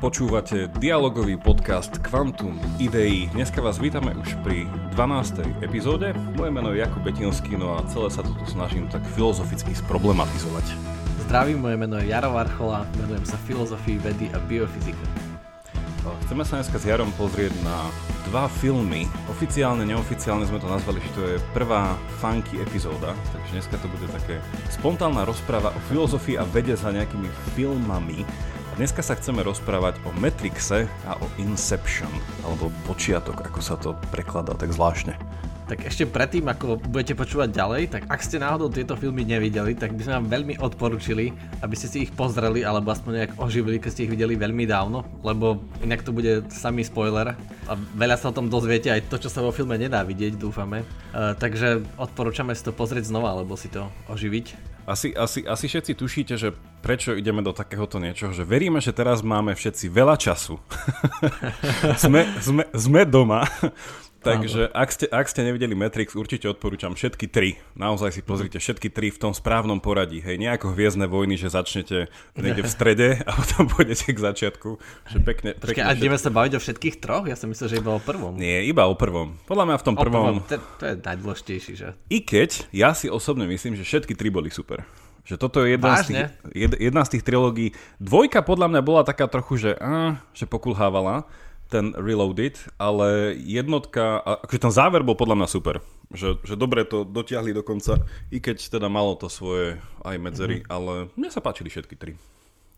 Počúvate 0.00 0.72
dialogový 0.80 1.36
podcast 1.36 2.00
Quantum 2.00 2.56
Ideí. 2.80 3.28
Dneska 3.36 3.60
vás 3.60 3.76
vítame 3.76 4.16
už 4.16 4.32
pri 4.40 4.64
12. 4.96 5.60
epizóde. 5.60 6.16
Moje 6.40 6.48
meno 6.48 6.72
je 6.72 6.80
Jakub 6.80 7.04
Betinský, 7.04 7.60
no 7.60 7.76
a 7.76 7.84
celé 7.84 8.08
sa 8.08 8.24
tu 8.24 8.32
snažím 8.48 8.88
tak 8.88 9.04
filozoficky 9.12 9.76
sproblematizovať. 9.76 10.72
Zdravím, 11.28 11.60
moje 11.60 11.76
meno 11.76 12.00
je 12.00 12.08
Jaro 12.08 12.32
Varchola, 12.32 12.88
venujem 12.96 13.28
sa 13.28 13.36
filozofii, 13.44 14.00
vedy 14.00 14.32
a 14.32 14.40
biofyzike. 14.40 15.04
Chceme 16.24 16.48
sa 16.48 16.64
dneska 16.64 16.80
s 16.80 16.88
Jarom 16.88 17.12
pozrieť 17.20 17.52
na 17.60 17.84
dva 18.32 18.48
filmy. 18.48 19.04
Oficiálne, 19.28 19.84
neoficiálne 19.84 20.48
sme 20.48 20.64
to 20.64 20.68
nazvali, 20.72 20.96
že 21.04 21.10
to 21.12 21.22
je 21.28 21.36
prvá 21.52 21.92
funky 22.24 22.56
epizóda, 22.56 23.12
takže 23.36 23.52
dneska 23.52 23.76
to 23.76 23.84
bude 23.92 24.08
také 24.16 24.40
spontánna 24.72 25.28
rozpráva 25.28 25.76
o 25.76 25.80
filozofii 25.92 26.40
a 26.40 26.48
vede 26.48 26.72
za 26.72 26.88
nejakými 26.88 27.28
filmami. 27.52 28.24
Dneska 28.80 29.04
sa 29.04 29.12
chceme 29.12 29.44
rozprávať 29.44 30.00
o 30.08 30.10
Matrixe 30.24 30.88
a 31.04 31.12
o 31.20 31.28
Inception, 31.36 32.08
alebo 32.40 32.72
počiatok, 32.88 33.44
ako 33.44 33.60
sa 33.60 33.76
to 33.76 33.92
prekladá 34.08 34.56
tak 34.56 34.72
zvláštne. 34.72 35.20
Tak 35.68 35.84
ešte 35.84 36.08
predtým, 36.08 36.48
ako 36.48 36.80
budete 36.88 37.12
počúvať 37.12 37.52
ďalej, 37.52 37.82
tak 37.92 38.08
ak 38.08 38.24
ste 38.24 38.40
náhodou 38.40 38.72
tieto 38.72 38.96
filmy 38.96 39.28
nevideli, 39.28 39.76
tak 39.76 39.92
by 39.92 40.00
sme 40.00 40.16
vám 40.24 40.32
veľmi 40.32 40.54
odporučili, 40.64 41.28
aby 41.60 41.74
ste 41.76 41.92
si 41.92 42.08
ich 42.08 42.12
pozreli, 42.16 42.64
alebo 42.64 42.88
aspoň 42.88 43.12
nejak 43.20 43.32
oživili, 43.36 43.76
keď 43.76 43.90
ste 43.92 44.08
ich 44.08 44.14
videli 44.16 44.32
veľmi 44.40 44.64
dávno, 44.64 45.04
lebo 45.20 45.60
inak 45.84 46.00
to 46.00 46.16
bude 46.16 46.48
samý 46.48 46.80
spoiler 46.80 47.36
a 47.68 47.72
veľa 47.76 48.16
sa 48.16 48.32
o 48.32 48.36
tom 48.40 48.48
dozviete, 48.48 48.88
aj 48.88 49.12
to, 49.12 49.20
čo 49.20 49.28
sa 49.28 49.44
vo 49.44 49.52
filme 49.52 49.76
nedá 49.76 50.00
vidieť, 50.08 50.40
dúfame. 50.40 50.88
Uh, 51.12 51.36
takže 51.36 51.84
odporúčame 52.00 52.56
si 52.56 52.64
to 52.64 52.72
pozrieť 52.72 53.12
znova, 53.12 53.36
alebo 53.36 53.60
si 53.60 53.68
to 53.68 53.92
oživiť. 54.08 54.69
Asi, 54.90 55.14
asi, 55.14 55.46
asi 55.46 55.70
všetci 55.70 55.92
tušíte, 55.94 56.34
že 56.34 56.50
prečo 56.82 57.14
ideme 57.14 57.46
do 57.46 57.54
takéhoto 57.54 58.02
niečoho, 58.02 58.34
že 58.34 58.42
veríme, 58.42 58.82
že 58.82 58.90
teraz 58.90 59.22
máme 59.22 59.54
všetci 59.54 59.86
veľa 59.86 60.18
času. 60.18 60.58
sme, 62.02 62.26
sme, 62.42 62.66
sme 62.74 63.06
doma, 63.06 63.46
Takže 64.20 64.68
ak 64.76 64.88
ste, 64.92 65.06
ak 65.08 65.26
ste 65.32 65.40
nevideli 65.48 65.72
Matrix, 65.72 66.12
určite 66.12 66.44
odporúčam 66.52 66.92
všetky 66.92 67.24
tri. 67.32 67.56
Naozaj 67.72 68.20
si 68.20 68.22
pozrite 68.22 68.60
všetky 68.60 68.92
tri 68.92 69.08
v 69.08 69.16
tom 69.16 69.32
správnom 69.32 69.80
poradí. 69.80 70.20
Hej, 70.20 70.36
nejako 70.36 70.76
hviezdne 70.76 71.08
vojny, 71.08 71.40
že 71.40 71.48
začnete 71.48 72.12
niekde 72.36 72.60
v 72.60 72.70
strede 72.70 73.08
a 73.28 73.30
potom 73.32 73.64
pôjdete 73.72 74.12
k 74.12 74.20
začiatku. 74.20 74.76
Že 75.08 75.18
pekne, 75.24 75.50
pekne 75.56 75.72
Počkej, 75.72 75.84
a 75.88 75.96
ideme 75.96 76.20
sa 76.20 76.28
baviť 76.28 76.52
o 76.56 76.60
všetkých 76.60 76.96
troch? 77.00 77.24
Ja 77.24 77.36
som 77.36 77.48
myslel, 77.48 77.72
že 77.72 77.76
iba 77.80 77.96
o 77.96 78.00
prvom. 78.00 78.36
Nie, 78.36 78.60
iba 78.68 78.84
o 78.84 78.92
prvom. 78.92 79.40
Podľa 79.48 79.64
mňa 79.72 79.76
v 79.80 79.84
tom 79.88 79.94
prvom... 79.96 80.24
prvom 80.28 80.38
to, 80.44 80.56
to 80.76 80.84
je 80.84 80.94
najdôležitejší, 81.00 81.72
že? 81.80 81.88
I 82.12 82.20
keď 82.20 82.68
ja 82.76 82.92
si 82.92 83.08
osobne 83.08 83.48
myslím, 83.48 83.72
že 83.72 83.88
všetky 83.88 84.12
tri 84.12 84.28
boli 84.28 84.52
super. 84.52 84.84
Že 85.24 85.36
toto 85.36 85.64
je 85.64 85.76
jedna 85.76 86.00
z, 86.00 86.02
tých, 86.10 86.22
jed, 86.52 86.72
jedna 86.76 87.02
z 87.04 87.10
tých 87.16 87.24
trilógií. 87.24 87.68
Dvojka 88.00 88.40
podľa 88.44 88.66
mňa 88.72 88.80
bola 88.84 89.02
taká 89.04 89.28
trochu, 89.28 89.60
že, 89.60 89.72
á, 89.76 90.20
že 90.36 90.48
pokulhávala 90.48 91.28
ten 91.70 91.94
Reloaded, 91.94 92.58
ale 92.76 93.38
jednotka, 93.38 94.18
akože 94.18 94.60
ten 94.66 94.74
záver 94.74 95.06
bol 95.06 95.14
podľa 95.14 95.38
mňa 95.40 95.48
super. 95.48 95.78
Že, 96.10 96.42
že 96.42 96.54
dobre 96.58 96.82
to 96.82 97.06
dotiahli 97.06 97.54
do 97.54 97.62
konca, 97.62 98.02
i 98.34 98.42
keď 98.42 98.58
teda 98.66 98.90
malo 98.90 99.14
to 99.14 99.30
svoje 99.30 99.78
aj 100.02 100.16
medzery, 100.18 100.66
mm-hmm. 100.66 100.74
ale 100.74 100.92
mne 101.14 101.30
sa 101.30 101.38
páčili 101.38 101.70
všetky 101.70 101.94
tri. 101.94 102.18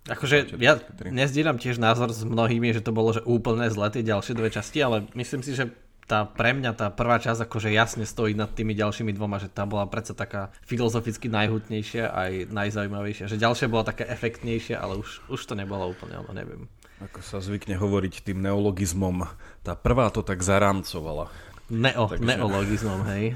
Akože 0.03 0.59
ja 0.59 0.83
nezdielam 1.09 1.63
tiež 1.63 1.79
názor 1.79 2.11
s 2.11 2.27
mnohými, 2.27 2.75
že 2.75 2.83
to 2.83 2.91
bolo 2.91 3.15
že 3.15 3.23
úplne 3.23 3.71
zle 3.71 3.87
tie 3.89 4.03
ďalšie 4.03 4.35
dve 4.35 4.51
časti, 4.51 4.83
ale 4.83 5.07
myslím 5.15 5.47
si, 5.47 5.55
že 5.55 5.71
tá 6.11 6.27
pre 6.27 6.51
mňa 6.53 6.75
tá 6.75 6.91
prvá 6.91 7.23
časť 7.23 7.47
akože 7.47 7.71
jasne 7.71 8.03
stojí 8.03 8.35
nad 8.35 8.51
tými 8.51 8.75
ďalšími 8.75 9.15
dvoma, 9.15 9.39
že 9.39 9.47
tá 9.47 9.63
bola 9.63 9.87
predsa 9.87 10.13
taká 10.13 10.51
filozoficky 10.67 11.31
najhutnejšia 11.31 12.11
aj 12.11 12.33
najzaujímavejšia, 12.51 13.31
že 13.31 13.39
ďalšia 13.39 13.71
bola 13.71 13.87
taká 13.87 14.05
efektnejšia, 14.11 14.83
ale 14.83 14.99
už, 14.99 15.23
už 15.31 15.41
to 15.47 15.55
nebolo 15.55 15.87
úplne 15.87 16.19
ono, 16.19 16.35
neviem. 16.35 16.67
Ako 17.11 17.19
sa 17.19 17.43
zvykne 17.43 17.75
hovoriť 17.75 18.23
tým 18.23 18.39
neologizmom, 18.39 19.27
tá 19.67 19.75
prvá 19.75 20.07
to 20.15 20.23
tak 20.23 20.39
zarámcovala. 20.39 21.27
Neo, 21.73 22.05
Takže... 22.05 22.23
neologizmom, 22.23 23.01
hej. 23.11 23.33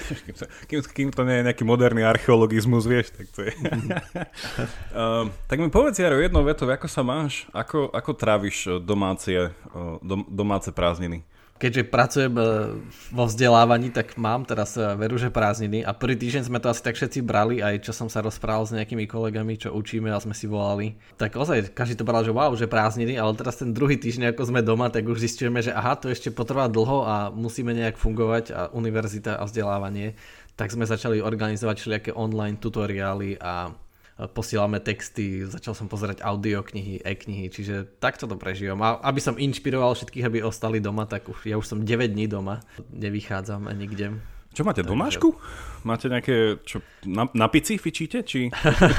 kým, 0.68 0.80
kým 0.80 1.08
to 1.12 1.22
nie 1.28 1.38
je 1.38 1.46
nejaký 1.52 1.64
moderný 1.68 2.08
archeologizmus, 2.08 2.88
vieš, 2.88 3.12
tak 3.12 3.28
to 3.36 3.44
je. 3.44 3.52
uh, 4.96 5.28
tak 5.50 5.60
mi 5.60 5.68
povedz, 5.68 6.00
Jaro, 6.00 6.16
jednou 6.16 6.40
vetou, 6.40 6.64
ako 6.66 6.88
sa 6.88 7.04
máš? 7.04 7.44
Ako, 7.52 7.92
ako 7.92 8.10
tráviš 8.16 8.80
domácie, 8.80 9.52
dom, 10.00 10.24
domáce 10.26 10.72
prázdniny? 10.72 11.20
Keďže 11.56 11.88
pracujem 11.88 12.34
e, 12.36 12.42
vo 13.12 13.24
vzdelávaní, 13.24 13.88
tak 13.92 14.16
mám 14.20 14.44
teraz 14.44 14.76
e, 14.76 14.84
veru, 14.96 15.16
že 15.16 15.32
prázdniny 15.32 15.82
a 15.82 15.96
prvý 15.96 16.16
týždeň 16.16 16.48
sme 16.48 16.60
to 16.60 16.68
asi 16.68 16.84
tak 16.84 16.96
všetci 16.96 17.20
brali, 17.24 17.64
aj 17.64 17.84
čo 17.84 17.92
som 17.96 18.08
sa 18.12 18.20
rozprával 18.20 18.68
s 18.68 18.76
nejakými 18.76 19.08
kolegami, 19.08 19.56
čo 19.56 19.72
učíme 19.72 20.12
a 20.12 20.20
sme 20.20 20.36
si 20.36 20.44
volali. 20.44 20.96
Tak 21.16 21.36
ozaj, 21.36 21.72
každý 21.72 21.96
to 22.00 22.04
bral, 22.04 22.22
že 22.22 22.32
wow, 22.32 22.52
že 22.52 22.68
prázdniny, 22.68 23.16
ale 23.16 23.32
teraz 23.34 23.60
ten 23.60 23.72
druhý 23.72 23.96
týždeň, 23.96 24.36
ako 24.36 24.42
sme 24.52 24.60
doma, 24.60 24.92
tak 24.92 25.08
už 25.08 25.20
zistujeme, 25.20 25.64
že 25.64 25.72
aha, 25.72 25.96
to 25.96 26.12
ešte 26.12 26.28
potrvá 26.32 26.68
dlho 26.68 27.08
a 27.08 27.14
musíme 27.32 27.72
nejak 27.72 27.96
fungovať 27.96 28.44
a 28.52 28.60
univerzita 28.76 29.40
a 29.40 29.48
vzdelávanie. 29.48 30.14
Tak 30.56 30.72
sme 30.72 30.88
začali 30.88 31.20
organizovať 31.20 31.76
všelijaké 31.76 32.10
online 32.16 32.56
tutoriály 32.56 33.36
a 33.36 33.76
posielame 34.16 34.80
texty, 34.80 35.44
začal 35.44 35.76
som 35.76 35.92
pozerať 35.92 36.24
audioknihy, 36.24 37.04
e-knihy, 37.04 37.52
čiže 37.52 37.84
takto 38.00 38.24
to 38.24 38.40
prežívam. 38.40 38.80
A 38.80 38.96
aby 39.04 39.20
som 39.20 39.36
inšpiroval 39.36 39.92
všetkých, 39.92 40.24
aby 40.24 40.38
ostali 40.40 40.80
doma, 40.80 41.04
tak 41.04 41.28
už, 41.28 41.44
ja 41.44 41.60
už 41.60 41.68
som 41.68 41.84
9 41.84 42.16
dní 42.16 42.24
doma, 42.24 42.64
nevychádzam 42.88 43.68
nikde. 43.76 44.16
Čo 44.56 44.64
máte, 44.64 44.80
domášku? 44.80 45.36
Máte 45.84 46.08
nejaké, 46.08 46.64
čo, 46.64 46.80
na, 47.04 47.28
na 47.36 47.44
pici 47.52 47.76
fičíte, 47.76 48.24
či? 48.24 48.48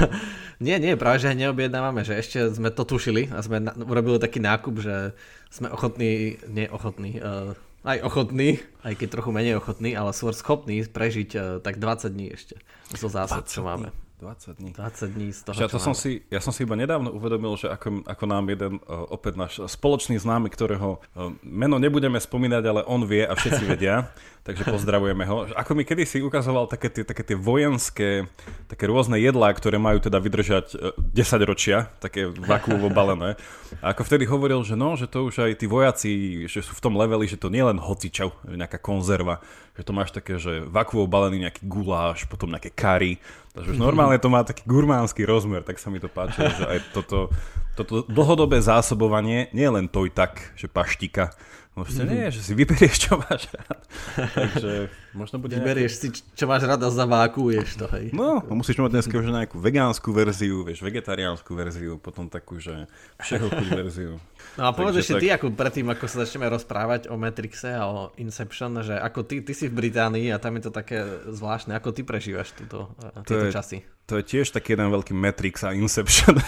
nie, 0.64 0.78
nie, 0.78 0.94
práve 0.94 1.18
že 1.18 1.34
neobjednávame, 1.34 2.06
že 2.06 2.14
ešte 2.14 2.54
sme 2.54 2.70
to 2.70 2.86
tušili 2.86 3.26
a 3.34 3.42
sme 3.42 3.58
na, 3.58 3.74
urobili 3.74 4.22
taký 4.22 4.38
nákup, 4.38 4.78
že 4.78 5.18
sme 5.50 5.66
ochotní, 5.74 6.38
nie 6.46 6.70
ochotní, 6.70 7.18
uh, 7.18 7.58
aj 7.82 8.06
ochotní, 8.06 8.62
aj 8.86 9.02
keď 9.02 9.18
trochu 9.18 9.34
menej 9.34 9.58
ochotní, 9.58 9.98
ale 9.98 10.14
sú 10.14 10.30
schopní 10.30 10.86
prežiť 10.86 11.30
uh, 11.34 11.42
tak 11.58 11.82
20 11.82 12.06
dní 12.06 12.38
ešte 12.38 12.54
zo 12.94 13.10
zásad, 13.10 13.50
čo 13.50 13.66
máme. 13.66 13.90
20 14.18 14.58
dní. 14.58 14.70
20 14.74 15.10
dní 15.14 15.32
z 15.32 15.42
toho, 15.46 15.54
ja, 15.62 15.70
to 15.70 15.78
som 15.78 15.94
si, 15.94 16.26
ja 16.26 16.42
som 16.42 16.50
si 16.50 16.66
iba 16.66 16.74
nedávno 16.74 17.14
uvedomil, 17.14 17.54
že 17.54 17.70
ako, 17.70 18.02
ako 18.02 18.24
nám 18.26 18.50
jeden 18.50 18.82
uh, 18.82 19.06
opäť 19.14 19.38
náš 19.38 19.52
spoločný 19.70 20.18
známy, 20.18 20.50
ktorého 20.50 20.98
uh, 20.98 21.30
meno 21.46 21.78
nebudeme 21.78 22.18
spomínať, 22.18 22.62
ale 22.66 22.80
on 22.90 23.06
vie 23.06 23.22
a 23.22 23.38
všetci 23.38 23.62
vedia, 23.70 24.10
takže 24.42 24.66
pozdravujeme 24.66 25.22
ho. 25.22 25.46
Ako 25.54 25.78
mi 25.78 25.86
kedysi 25.86 26.18
ukazoval 26.18 26.66
také 26.66 26.90
tie, 26.90 27.06
také 27.06 27.22
tie 27.22 27.38
vojenské, 27.38 28.26
také 28.66 28.90
rôzne 28.90 29.22
jedlá, 29.22 29.54
ktoré 29.54 29.78
majú 29.78 30.02
teda 30.02 30.18
vydržať 30.18 30.66
uh, 30.74 30.98
10 30.98 31.38
ročia, 31.46 31.86
také 32.02 32.26
vakúvo 32.26 32.90
balené. 32.90 33.38
A 33.78 33.94
ako 33.94 34.02
vtedy 34.02 34.26
hovoril, 34.26 34.66
že 34.66 34.74
no, 34.74 34.98
že 34.98 35.06
to 35.06 35.30
už 35.30 35.46
aj 35.46 35.62
tí 35.62 35.70
vojaci, 35.70 36.10
že 36.50 36.66
sú 36.66 36.74
v 36.74 36.82
tom 36.82 36.98
leveli, 36.98 37.30
že 37.30 37.38
to 37.38 37.54
nie 37.54 37.62
len 37.62 37.78
hocičov, 37.78 38.34
nejaká 38.50 38.82
konzerva, 38.82 39.38
že 39.78 39.86
to 39.86 39.94
máš 39.94 40.10
také, 40.10 40.42
že 40.42 40.66
vakúvo 40.66 41.06
balený 41.06 41.46
nejaký 41.46 41.62
guláš, 41.70 42.26
potom 42.26 42.50
nejaké 42.50 42.74
kary, 42.74 43.22
takže 43.54 43.72
už 43.72 43.78
normálne 43.78 44.18
to 44.18 44.26
má 44.26 44.42
taký 44.42 44.66
gurmánsky 44.66 45.22
rozmer, 45.22 45.62
tak 45.62 45.78
sa 45.78 45.88
mi 45.88 46.02
to 46.02 46.10
páčilo, 46.10 46.50
že 46.50 46.66
aj 46.66 46.78
toto, 46.90 47.30
toto 47.78 48.02
dlhodobé 48.10 48.58
zásobovanie, 48.58 49.54
nie 49.54 49.70
len 49.70 49.86
to 49.86 50.02
i 50.02 50.10
tak, 50.10 50.50
že 50.58 50.66
paštika, 50.66 51.30
Možno 51.78 52.02
mm-hmm. 52.02 52.10
nie, 52.10 52.34
že 52.34 52.42
si 52.42 52.52
vyberieš, 52.58 52.96
čo 53.06 53.22
máš 53.22 53.46
rád. 53.54 53.82
Takže 54.42 54.90
možno 55.16 55.40
bude 55.40 55.56
Vyberieš 55.56 55.92
nejaký... 56.00 56.20
si, 56.20 56.36
čo 56.36 56.44
máš 56.44 56.68
rád 56.68 56.84
a 56.84 56.90
zavákuješ 56.92 57.68
to, 57.80 57.86
hej. 57.96 58.12
No, 58.12 58.44
musíš 58.52 58.80
mať 58.80 59.00
dneska 59.00 59.14
už 59.16 59.28
nejakú 59.28 59.56
vegánsku 59.56 60.08
verziu, 60.12 60.64
vieš, 60.66 60.84
vegetariánsku 60.84 61.50
verziu, 61.56 61.96
potom 61.96 62.28
takú, 62.28 62.60
že 62.60 62.88
všeho 63.22 63.46
chuť 63.48 63.68
verziu. 63.84 64.20
No 64.58 64.68
a 64.68 64.70
povedz 64.74 65.06
ešte 65.06 65.18
tak... 65.18 65.22
ty, 65.22 65.28
ako 65.30 65.46
predtým, 65.54 65.86
ako 65.88 66.04
sa 66.10 66.26
začneme 66.26 66.50
rozprávať 66.50 67.06
o 67.08 67.14
Matrixe 67.14 67.70
a 67.70 67.86
o 67.86 68.10
Inception, 68.18 68.82
že 68.82 68.98
ako 68.98 69.22
ty, 69.22 69.40
ty 69.46 69.52
si 69.54 69.70
v 69.70 69.78
Británii 69.86 70.34
a 70.34 70.42
tam 70.42 70.58
je 70.58 70.66
to 70.66 70.72
také 70.74 70.98
zvláštne, 71.30 71.78
ako 71.78 71.94
ty 71.94 72.02
prežívaš 72.02 72.52
túto, 72.58 72.90
tieto 73.22 73.48
je, 73.48 73.54
časy. 73.54 73.78
To 74.08 74.16
je 74.18 74.24
tiež 74.24 74.50
taký 74.56 74.72
jeden 74.74 74.90
veľký 74.90 75.14
Matrix 75.14 75.62
a 75.62 75.76
Inception. 75.76 76.34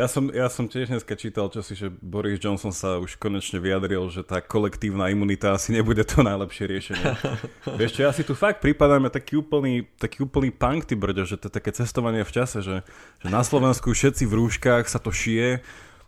ja, 0.00 0.06
som, 0.08 0.32
ja 0.32 0.48
som 0.50 0.64
tiež 0.66 0.90
dneska 0.90 1.14
čítal 1.14 1.52
čosi, 1.52 1.76
že 1.76 1.92
Boris 1.92 2.40
Johnson 2.42 2.74
sa 2.74 2.98
už 2.98 3.20
konečne 3.20 3.62
vyjadril, 3.62 4.08
že 4.10 4.26
tá 4.26 4.42
kolektívna 4.42 5.12
imunita 5.12 5.54
asi 5.54 5.70
nebude 5.76 6.02
to 6.08 6.25
najlepšie 6.26 6.64
riešenie. 6.66 7.06
Vieš 7.80 7.90
čo, 7.94 8.00
ja 8.02 8.10
si 8.10 8.26
tu 8.26 8.34
fakt 8.34 8.58
pripadáme 8.58 9.06
taký 9.08 9.38
úplný, 9.38 9.86
taký 9.96 10.26
úplný 10.26 10.50
punk, 10.50 10.90
ty 10.90 10.98
brďo, 10.98 11.22
že 11.22 11.38
to 11.38 11.46
je 11.46 11.56
také 11.62 11.70
cestovanie 11.70 12.26
v 12.26 12.34
čase, 12.34 12.58
že, 12.66 12.82
že 13.22 13.28
na 13.30 13.46
Slovensku 13.46 13.94
všetci 13.94 14.26
v 14.26 14.36
rúškach 14.42 14.90
sa 14.90 14.98
to 14.98 15.14
šije, 15.14 15.62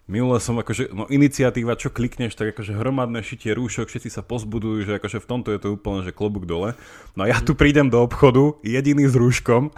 Minule 0.09 0.41
som 0.41 0.57
akože, 0.57 0.89
no 0.97 1.05
iniciatíva, 1.13 1.77
čo 1.77 1.93
klikneš, 1.93 2.33
tak 2.33 2.57
akože 2.57 2.73
hromadné 2.81 3.21
šitie 3.21 3.53
rúšok, 3.53 3.93
všetci 3.93 4.09
sa 4.09 4.25
pozbudujú, 4.25 4.89
že 4.89 4.97
akože 4.97 5.21
v 5.21 5.29
tomto 5.29 5.53
je 5.53 5.61
to 5.61 5.69
úplne, 5.77 6.01
že 6.01 6.17
klobúk 6.17 6.49
dole. 6.49 6.73
No 7.13 7.29
a 7.29 7.31
ja 7.31 7.45
tu 7.45 7.53
prídem 7.53 7.93
do 7.93 8.01
obchodu, 8.01 8.57
jediný 8.65 9.05
s 9.05 9.13
rúškom, 9.13 9.69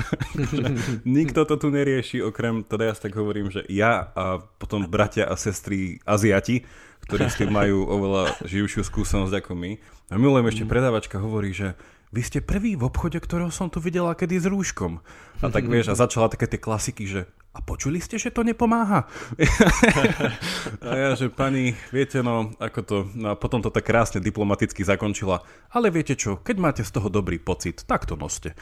nikto 1.18 1.42
to 1.42 1.58
tu 1.58 1.74
nerieši, 1.74 2.22
okrem, 2.22 2.62
teda 2.62 2.88
ja 2.88 2.94
tak 2.94 3.18
hovorím, 3.18 3.50
že 3.50 3.66
ja 3.66 4.14
a 4.14 4.38
potom 4.38 4.86
bratia 4.86 5.26
a 5.26 5.34
sestry 5.34 5.98
Aziati, 6.06 6.62
ktorí 7.10 7.26
s 7.26 7.34
tým 7.34 7.50
majú 7.50 7.90
oveľa 7.90 8.38
živšiu 8.46 8.86
skúsenosť 8.86 9.34
ako 9.34 9.58
my. 9.58 9.82
A 10.10 10.14
milujem 10.14 10.46
ešte 10.46 10.62
predávačka 10.62 11.18
hovorí, 11.18 11.50
že 11.50 11.74
vy 12.14 12.22
ste 12.22 12.38
prvý 12.38 12.78
v 12.78 12.86
obchode, 12.86 13.18
ktorého 13.18 13.50
som 13.50 13.66
tu 13.66 13.82
videla 13.82 14.14
kedy 14.14 14.42
s 14.42 14.46
rúškom. 14.46 15.02
A 15.42 15.46
tak 15.50 15.66
vieš, 15.66 15.90
a 15.90 15.98
začala 15.98 16.30
také 16.30 16.46
tie 16.46 16.58
klasiky, 16.62 17.06
že 17.06 17.26
a 17.50 17.58
počuli 17.58 17.98
ste, 17.98 18.14
že 18.14 18.30
to 18.30 18.46
nepomáha? 18.46 19.10
a 20.86 20.94
ja, 20.94 21.10
že 21.18 21.34
pani, 21.34 21.74
viete, 21.90 22.22
no, 22.22 22.54
ako 22.62 22.80
to, 22.86 22.96
no 23.18 23.34
a 23.34 23.34
potom 23.34 23.58
to 23.58 23.74
tak 23.74 23.90
krásne 23.90 24.22
diplomaticky 24.22 24.86
zakončila, 24.86 25.42
ale 25.74 25.90
viete 25.90 26.14
čo, 26.14 26.38
keď 26.38 26.56
máte 26.62 26.82
z 26.86 26.94
toho 26.94 27.10
dobrý 27.10 27.42
pocit, 27.42 27.82
tak 27.82 28.06
to 28.06 28.14
noste. 28.14 28.54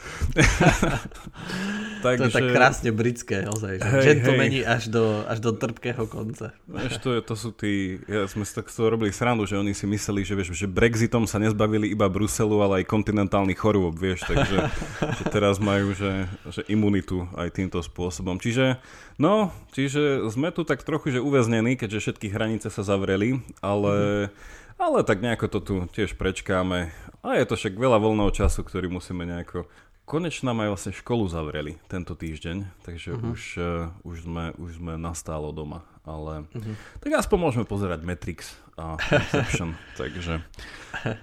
Takže... 2.01 2.31
To 2.31 2.31
je 2.31 2.31
tak 2.31 2.49
krásne 2.55 2.89
britské, 2.95 3.43
ozaj, 3.43 3.83
že 3.83 3.89
hej, 3.91 4.03
gentlemani 4.07 4.63
hej. 4.63 4.71
až 4.71 4.83
do, 4.87 5.19
až 5.27 5.43
do 5.43 5.51
trpkého 5.51 6.07
konca. 6.07 6.55
Vieš, 6.63 6.95
to, 7.03 7.09
je, 7.11 7.19
to 7.19 7.35
sú 7.35 7.49
tí, 7.51 7.99
ja 8.07 8.23
sme 8.23 8.47
si 8.47 8.55
tak 8.55 8.71
z 8.71 8.79
toho 8.79 8.95
robili 8.95 9.11
srandu, 9.11 9.43
že 9.43 9.59
oni 9.59 9.75
si 9.75 9.83
mysleli, 9.83 10.23
že, 10.23 10.31
vieš, 10.31 10.55
že 10.55 10.63
Brexitom 10.63 11.27
sa 11.27 11.43
nezbavili 11.43 11.91
iba 11.91 12.07
Bruselu, 12.07 12.55
ale 12.63 12.81
aj 12.81 12.89
kontinentálnych 12.89 13.59
chorôb, 13.59 13.99
vieš, 13.99 14.23
takže 14.25 14.71
že 15.19 15.23
teraz 15.27 15.59
majú, 15.59 15.91
že, 15.91 16.31
že 16.47 16.63
imunitu 16.71 17.27
aj 17.35 17.51
týmto 17.51 17.83
spôsobom. 17.83 18.39
Čiže, 18.39 18.78
no, 19.21 19.53
čiže 19.75 20.27
sme 20.31 20.49
tu 20.51 20.67
tak 20.67 20.83
trochu, 20.83 21.15
že 21.15 21.23
uväznení, 21.23 21.75
keďže 21.75 22.09
všetky 22.09 22.27
hranice 22.31 22.67
sa 22.71 22.83
zavreli, 22.83 23.41
ale... 23.59 24.27
Mm. 24.27 24.57
Ale 24.79 25.03
tak 25.03 25.19
nejako 25.19 25.51
to 25.51 25.59
tu 25.59 25.75
tiež 25.91 26.15
prečkáme. 26.15 26.95
A 27.19 27.35
je 27.35 27.43
to 27.43 27.59
však 27.59 27.75
veľa 27.75 27.99
voľného 27.99 28.31
času, 28.31 28.63
ktorý 28.63 28.87
musíme 28.87 29.27
nejako 29.27 29.67
konečne 30.09 30.49
nám 30.49 30.65
aj 30.65 30.69
vlastne 30.73 30.93
školu 30.97 31.29
zavreli 31.29 31.77
tento 31.85 32.17
týždeň, 32.17 32.65
takže 32.81 33.13
uh-huh. 33.13 33.29
už, 33.29 33.41
uh, 33.61 33.93
už, 34.01 34.25
sme, 34.25 34.57
už 34.57 34.81
sme 34.81 34.97
nastálo 34.97 35.53
doma. 35.53 35.85
Ale 36.01 36.49
uh-huh. 36.49 36.75
tak 36.97 37.21
aspoň 37.21 37.37
môžeme 37.37 37.65
pozerať 37.69 38.01
Matrix 38.01 38.57
a 38.73 38.97
Inception, 38.97 39.77
takže 40.01 40.41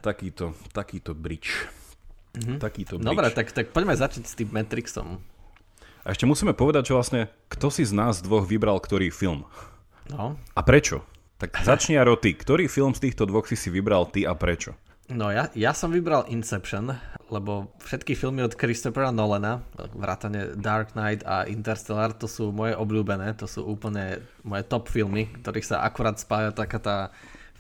takýto, 0.06 0.55
takýto 0.70 1.19
bridge. 1.19 1.67
Uh-huh. 2.38 2.62
Takýto 2.62 3.02
bridge. 3.02 3.11
Dobre, 3.11 3.26
tak, 3.35 3.50
tak 3.50 3.75
poďme 3.75 3.99
začať 3.99 4.31
s 4.31 4.38
tým 4.38 4.55
Matrixom. 4.55 5.19
A 6.06 6.14
ešte 6.14 6.23
musíme 6.23 6.55
povedať, 6.55 6.94
že 6.94 6.94
vlastne 6.94 7.20
kto 7.50 7.67
si 7.67 7.82
z 7.82 7.91
nás 7.91 8.23
dvoch 8.23 8.47
vybral 8.47 8.79
ktorý 8.79 9.11
film. 9.11 9.43
No. 10.06 10.38
A 10.55 10.61
prečo? 10.62 11.03
Tak 11.43 11.67
začni 11.67 11.99
Aro 11.99 12.14
ty. 12.14 12.31
Ktorý 12.31 12.70
film 12.70 12.94
z 12.94 13.11
týchto 13.11 13.26
dvoch 13.26 13.50
si 13.50 13.58
si 13.58 13.75
vybral 13.75 14.06
ty 14.06 14.23
a 14.23 14.38
prečo? 14.38 14.79
No 15.11 15.35
ja, 15.35 15.50
ja 15.58 15.75
som 15.75 15.91
vybral 15.91 16.31
Inception, 16.31 16.94
lebo 17.26 17.75
všetky 17.82 18.14
filmy 18.14 18.47
od 18.47 18.55
Christophera 18.55 19.11
Nolana, 19.11 19.67
vrátane 19.94 20.55
Dark 20.55 20.94
Knight 20.94 21.26
a 21.26 21.47
Interstellar, 21.47 22.14
to 22.14 22.31
sú 22.31 22.50
moje 22.50 22.75
obľúbené, 22.75 23.35
to 23.38 23.47
sú 23.50 23.67
úplne 23.67 24.23
moje 24.47 24.62
top 24.67 24.91
filmy, 24.91 25.31
ktorých 25.43 25.75
sa 25.75 25.82
akurát 25.87 26.19
spája 26.19 26.50
taká 26.55 26.79
tá 26.79 26.97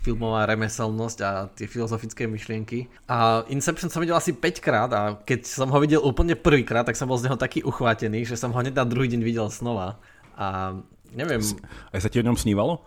filmová 0.06 0.46
remeselnosť 0.46 1.18
a 1.26 1.30
tie 1.50 1.66
filozofické 1.66 2.30
myšlienky. 2.30 2.86
A 3.10 3.42
Inception 3.50 3.90
som 3.90 3.98
videl 3.98 4.14
asi 4.14 4.30
5 4.30 4.62
krát 4.62 4.90
a 4.94 5.18
keď 5.18 5.42
som 5.50 5.66
ho 5.66 5.78
videl 5.82 5.98
úplne 5.98 6.38
prvýkrát, 6.38 6.86
tak 6.86 6.94
som 6.94 7.10
bol 7.10 7.18
z 7.18 7.26
neho 7.26 7.34
taký 7.34 7.66
uchvátený, 7.66 8.22
že 8.22 8.38
som 8.38 8.54
ho 8.54 8.58
hneď 8.62 8.78
na 8.78 8.86
druhý 8.86 9.10
deň 9.10 9.20
videl 9.26 9.50
znova. 9.50 9.98
A 10.38 10.78
neviem... 11.10 11.42
Aj 11.90 11.98
sa 11.98 12.06
ti 12.06 12.22
o 12.22 12.26
ňom 12.26 12.38
snívalo? 12.38 12.86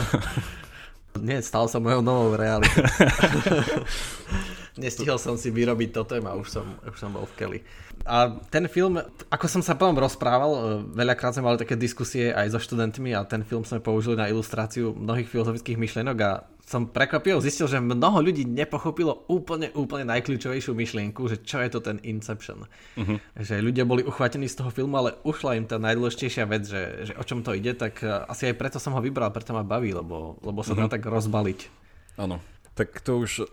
Nie, 1.20 1.44
stal 1.44 1.70
som 1.70 1.84
mojou 1.84 2.02
novou 2.02 2.34
realitou. 2.34 2.82
Nestihol 4.74 5.22
som 5.22 5.38
si 5.38 5.54
vyrobiť 5.54 5.94
toto 5.94 6.18
a 6.18 6.32
už 6.34 6.50
som, 6.50 6.66
už 6.82 6.98
som 6.98 7.14
bol 7.14 7.22
v 7.30 7.34
Kelly. 7.38 7.60
A 8.02 8.26
ten 8.50 8.66
film, 8.66 8.98
ako 9.30 9.46
som 9.46 9.62
sa 9.62 9.78
potom 9.78 9.94
rozprával, 9.94 10.50
e, 10.50 10.60
veľakrát 10.98 11.30
sme 11.30 11.46
mali 11.46 11.62
také 11.62 11.78
diskusie 11.78 12.34
aj 12.34 12.58
so 12.58 12.58
študentmi 12.58 13.14
a 13.14 13.22
ten 13.22 13.46
film 13.46 13.62
sme 13.62 13.78
použili 13.78 14.18
na 14.18 14.26
ilustráciu 14.26 14.90
mnohých 14.90 15.30
filozofických 15.30 15.78
myšlienok 15.78 16.16
a 16.26 16.30
som 16.64 16.88
prekvapil, 16.88 17.38
zistil, 17.44 17.68
že 17.68 17.78
mnoho 17.78 18.24
ľudí 18.24 18.48
nepochopilo 18.48 19.28
úplne, 19.28 19.68
úplne 19.76 20.08
najkľúčovejšiu 20.10 20.72
myšlienku, 20.72 21.22
že 21.28 21.44
čo 21.44 21.60
je 21.60 21.68
to 21.70 21.78
ten 21.84 22.00
Inception. 22.02 22.64
Uh-huh. 22.96 23.20
Že 23.36 23.60
ľudia 23.60 23.84
boli 23.84 24.00
uchvátení 24.00 24.48
z 24.48 24.64
toho 24.64 24.72
filmu, 24.72 24.96
ale 24.96 25.14
ušla 25.28 25.60
im 25.60 25.68
tá 25.68 25.76
najdôležitejšia 25.76 26.44
vec, 26.48 26.64
že, 26.64 26.82
že 27.08 27.12
o 27.20 27.22
čom 27.22 27.44
to 27.44 27.52
ide, 27.52 27.76
tak 27.76 28.00
e, 28.00 28.08
asi 28.08 28.48
aj 28.48 28.56
preto 28.56 28.80
som 28.80 28.96
ho 28.96 29.00
vybral, 29.04 29.28
preto 29.30 29.52
ma 29.52 29.60
baví, 29.60 29.92
lebo, 29.92 30.40
lebo 30.40 30.64
sa 30.64 30.72
uh-huh. 30.72 30.88
dá 30.88 30.96
tak 30.96 31.04
rozbaliť. 31.04 31.68
Áno. 32.16 32.40
Tak 32.74 32.90
to 33.06 33.22
už 33.22 33.46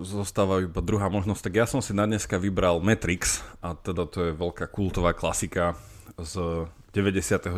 zostáva 0.00 0.64
iba 0.64 0.80
druhá 0.80 1.12
možnosť. 1.12 1.42
Tak 1.44 1.54
ja 1.54 1.66
som 1.68 1.84
si 1.84 1.92
na 1.92 2.08
dneska 2.08 2.40
vybral 2.40 2.80
Matrix 2.80 3.44
a 3.60 3.76
teda 3.76 4.08
to 4.08 4.18
je 4.28 4.32
veľká 4.32 4.72
kultová 4.72 5.12
klasika 5.12 5.76
z 6.16 6.64
99. 6.96 7.52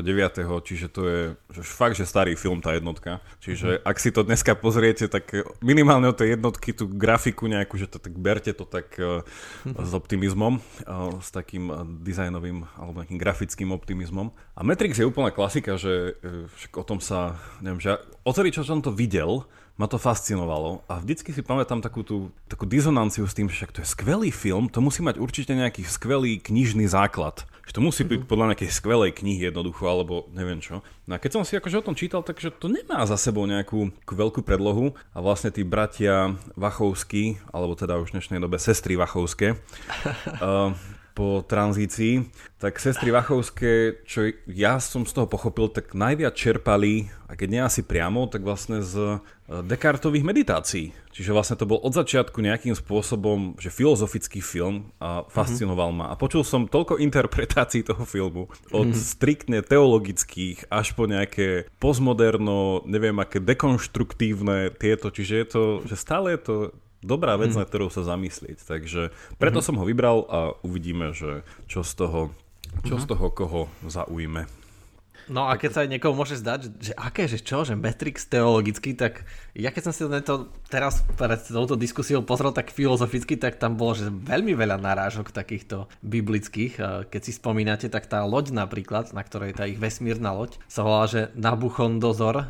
Čiže 0.66 0.86
to 0.90 1.00
je 1.06 1.20
že 1.54 1.62
fakt, 1.62 1.94
že 1.94 2.02
starý 2.02 2.34
film 2.34 2.58
tá 2.58 2.74
jednotka. 2.74 3.22
Čiže 3.38 3.78
mm. 3.78 3.82
ak 3.86 3.96
si 4.02 4.10
to 4.10 4.26
dneska 4.26 4.58
pozriete, 4.58 5.06
tak 5.06 5.30
minimálne 5.62 6.10
od 6.10 6.18
tej 6.18 6.34
jednotky 6.34 6.74
tú 6.74 6.90
grafiku 6.90 7.46
nejakú, 7.46 7.78
že 7.78 7.86
to 7.86 8.02
tak 8.02 8.18
berte 8.18 8.50
to 8.50 8.66
tak 8.66 8.98
uh, 8.98 9.22
s 9.62 9.92
optimizmom, 9.94 10.58
uh, 10.58 11.22
s 11.22 11.30
takým 11.30 11.70
uh, 11.70 11.86
dizajnovým 11.86 12.66
alebo 12.74 13.06
nejakým 13.06 13.20
grafickým 13.22 13.70
optimizmom. 13.70 14.34
A 14.58 14.66
Matrix 14.66 14.98
je 14.98 15.06
úplná 15.06 15.30
klasika, 15.30 15.78
že 15.78 16.18
uh, 16.18 16.74
o 16.74 16.82
tom 16.82 16.98
sa, 16.98 17.38
neviem, 17.62 17.78
že 17.78 17.94
odtedy 18.26 18.50
čo 18.50 18.66
som 18.66 18.82
to 18.82 18.90
videl, 18.90 19.46
ma 19.78 19.86
to 19.86 19.96
fascinovalo 19.96 20.82
a 20.90 20.98
vždycky 20.98 21.30
si 21.30 21.40
pamätám 21.40 21.78
takú 21.78 22.02
tú 22.02 22.34
takú 22.50 22.66
dizonanciu 22.66 23.24
s 23.24 23.32
tým, 23.32 23.46
že 23.46 23.62
však 23.62 23.72
to 23.78 23.80
je 23.86 23.88
skvelý 23.88 24.34
film, 24.34 24.66
to 24.66 24.82
musí 24.82 25.06
mať 25.06 25.22
určite 25.22 25.54
nejaký 25.54 25.86
skvelý 25.86 26.42
knižný 26.42 26.90
základ. 26.90 27.46
Že 27.70 27.78
to 27.78 27.84
musí 27.84 28.02
byť 28.02 28.20
mhm. 28.24 28.28
podľa 28.28 28.46
nejakej 28.52 28.70
skvelej 28.74 29.10
knihy 29.14 29.48
jednoducho, 29.48 29.86
alebo 29.86 30.26
neviem 30.34 30.58
čo. 30.58 30.82
No 31.06 31.16
a 31.16 31.22
keď 31.22 31.30
som 31.38 31.42
si 31.46 31.54
akože 31.54 31.78
o 31.78 31.86
tom 31.86 31.94
čítal, 31.94 32.26
takže 32.26 32.50
to 32.50 32.66
nemá 32.66 33.06
za 33.06 33.14
sebou 33.14 33.46
nejakú 33.46 33.94
veľkú 34.02 34.42
predlohu 34.42 34.98
a 35.14 35.22
vlastne 35.22 35.54
tí 35.54 35.62
bratia 35.62 36.34
Vachovskí, 36.58 37.38
alebo 37.54 37.78
teda 37.78 38.02
už 38.02 38.10
v 38.10 38.14
dnešnej 38.18 38.42
dobe 38.42 38.58
sestry 38.58 38.98
Vachovské, 38.98 39.54
uh, 40.42 40.74
po 41.18 41.42
tranzícii, 41.42 42.30
tak 42.62 42.78
sestry 42.78 43.10
Vachovské, 43.10 44.06
čo 44.06 44.30
ja 44.46 44.78
som 44.78 45.02
z 45.02 45.18
toho 45.18 45.26
pochopil, 45.26 45.66
tak 45.66 45.90
najviac 45.90 46.30
čerpali, 46.38 47.10
a 47.26 47.34
keď 47.34 47.48
nie 47.50 47.62
asi 47.62 47.82
priamo, 47.82 48.30
tak 48.30 48.46
vlastne 48.46 48.86
z 48.86 49.18
e, 49.18 49.66
Descartových 49.66 50.22
meditácií. 50.22 50.94
Čiže 51.10 51.34
vlastne 51.34 51.58
to 51.58 51.66
bol 51.66 51.82
od 51.82 51.90
začiatku 51.90 52.38
nejakým 52.38 52.78
spôsobom, 52.78 53.58
že 53.58 53.74
filozofický 53.74 54.38
film 54.38 54.94
a 55.02 55.26
fascinoval 55.26 55.90
mm-hmm. 55.90 56.06
ma. 56.06 56.14
A 56.14 56.18
počul 56.18 56.46
som 56.46 56.70
toľko 56.70 56.96
interpretácií 57.10 57.82
toho 57.82 58.06
filmu, 58.06 58.46
od 58.70 58.94
mm-hmm. 58.94 59.02
striktne 59.02 59.58
teologických 59.66 60.70
až 60.70 60.94
po 60.94 61.10
nejaké 61.10 61.66
postmoderno, 61.82 62.86
neviem 62.86 63.18
aké 63.18 63.42
dekonštruktívne 63.42 64.70
tieto, 64.78 65.10
čiže 65.10 65.34
je 65.34 65.46
to, 65.50 65.62
že 65.82 65.98
stále 65.98 66.38
je 66.38 66.40
to 66.46 66.54
dobrá 67.02 67.38
vec, 67.38 67.54
mm. 67.54 67.58
na 67.60 67.66
ktorou 67.66 67.88
sa 67.90 68.02
zamyslieť. 68.02 68.62
Takže 68.64 69.14
preto 69.38 69.60
mm. 69.62 69.64
som 69.64 69.78
ho 69.78 69.84
vybral 69.86 70.26
a 70.28 70.38
uvidíme, 70.66 71.14
že 71.14 71.46
čo 71.70 71.86
z 71.86 71.92
toho, 71.94 72.20
čo 72.86 72.98
mm. 72.98 73.02
z 73.02 73.06
toho 73.06 73.26
koho 73.30 73.60
zaujme. 73.86 74.50
No 75.28 75.44
a 75.44 75.60
keď 75.60 75.70
sa 75.70 75.80
aj 75.84 75.92
niekomu 75.92 76.24
môže 76.24 76.40
zdať, 76.40 76.58
že, 76.64 76.70
že 76.90 76.92
aké, 76.96 77.28
že 77.28 77.36
čo, 77.44 77.60
že 77.60 77.76
Matrix 77.76 78.24
teologicky, 78.24 78.96
tak 78.96 79.28
ja 79.52 79.68
keď 79.68 79.82
som 79.84 79.92
si 79.92 80.00
to 80.24 80.48
teraz 80.72 81.04
pred 81.20 81.36
touto 81.44 81.76
diskusiou 81.76 82.24
pozrel 82.24 82.48
tak 82.56 82.72
filozoficky, 82.72 83.36
tak 83.36 83.60
tam 83.60 83.76
bolo, 83.76 83.92
že 83.92 84.08
veľmi 84.08 84.56
veľa 84.56 84.80
narážok 84.80 85.28
takýchto 85.28 85.84
biblických. 86.00 87.04
Keď 87.12 87.20
si 87.20 87.36
spomínate, 87.36 87.92
tak 87.92 88.08
tá 88.08 88.24
loď 88.24 88.56
napríklad, 88.56 89.12
na 89.12 89.20
ktorej 89.20 89.52
tá 89.52 89.68
ich 89.68 89.76
vesmírna 89.76 90.32
loď, 90.32 90.56
sa 90.64 90.80
volá, 90.80 91.04
že 91.04 91.28
Nabuchondozor, 91.36 92.48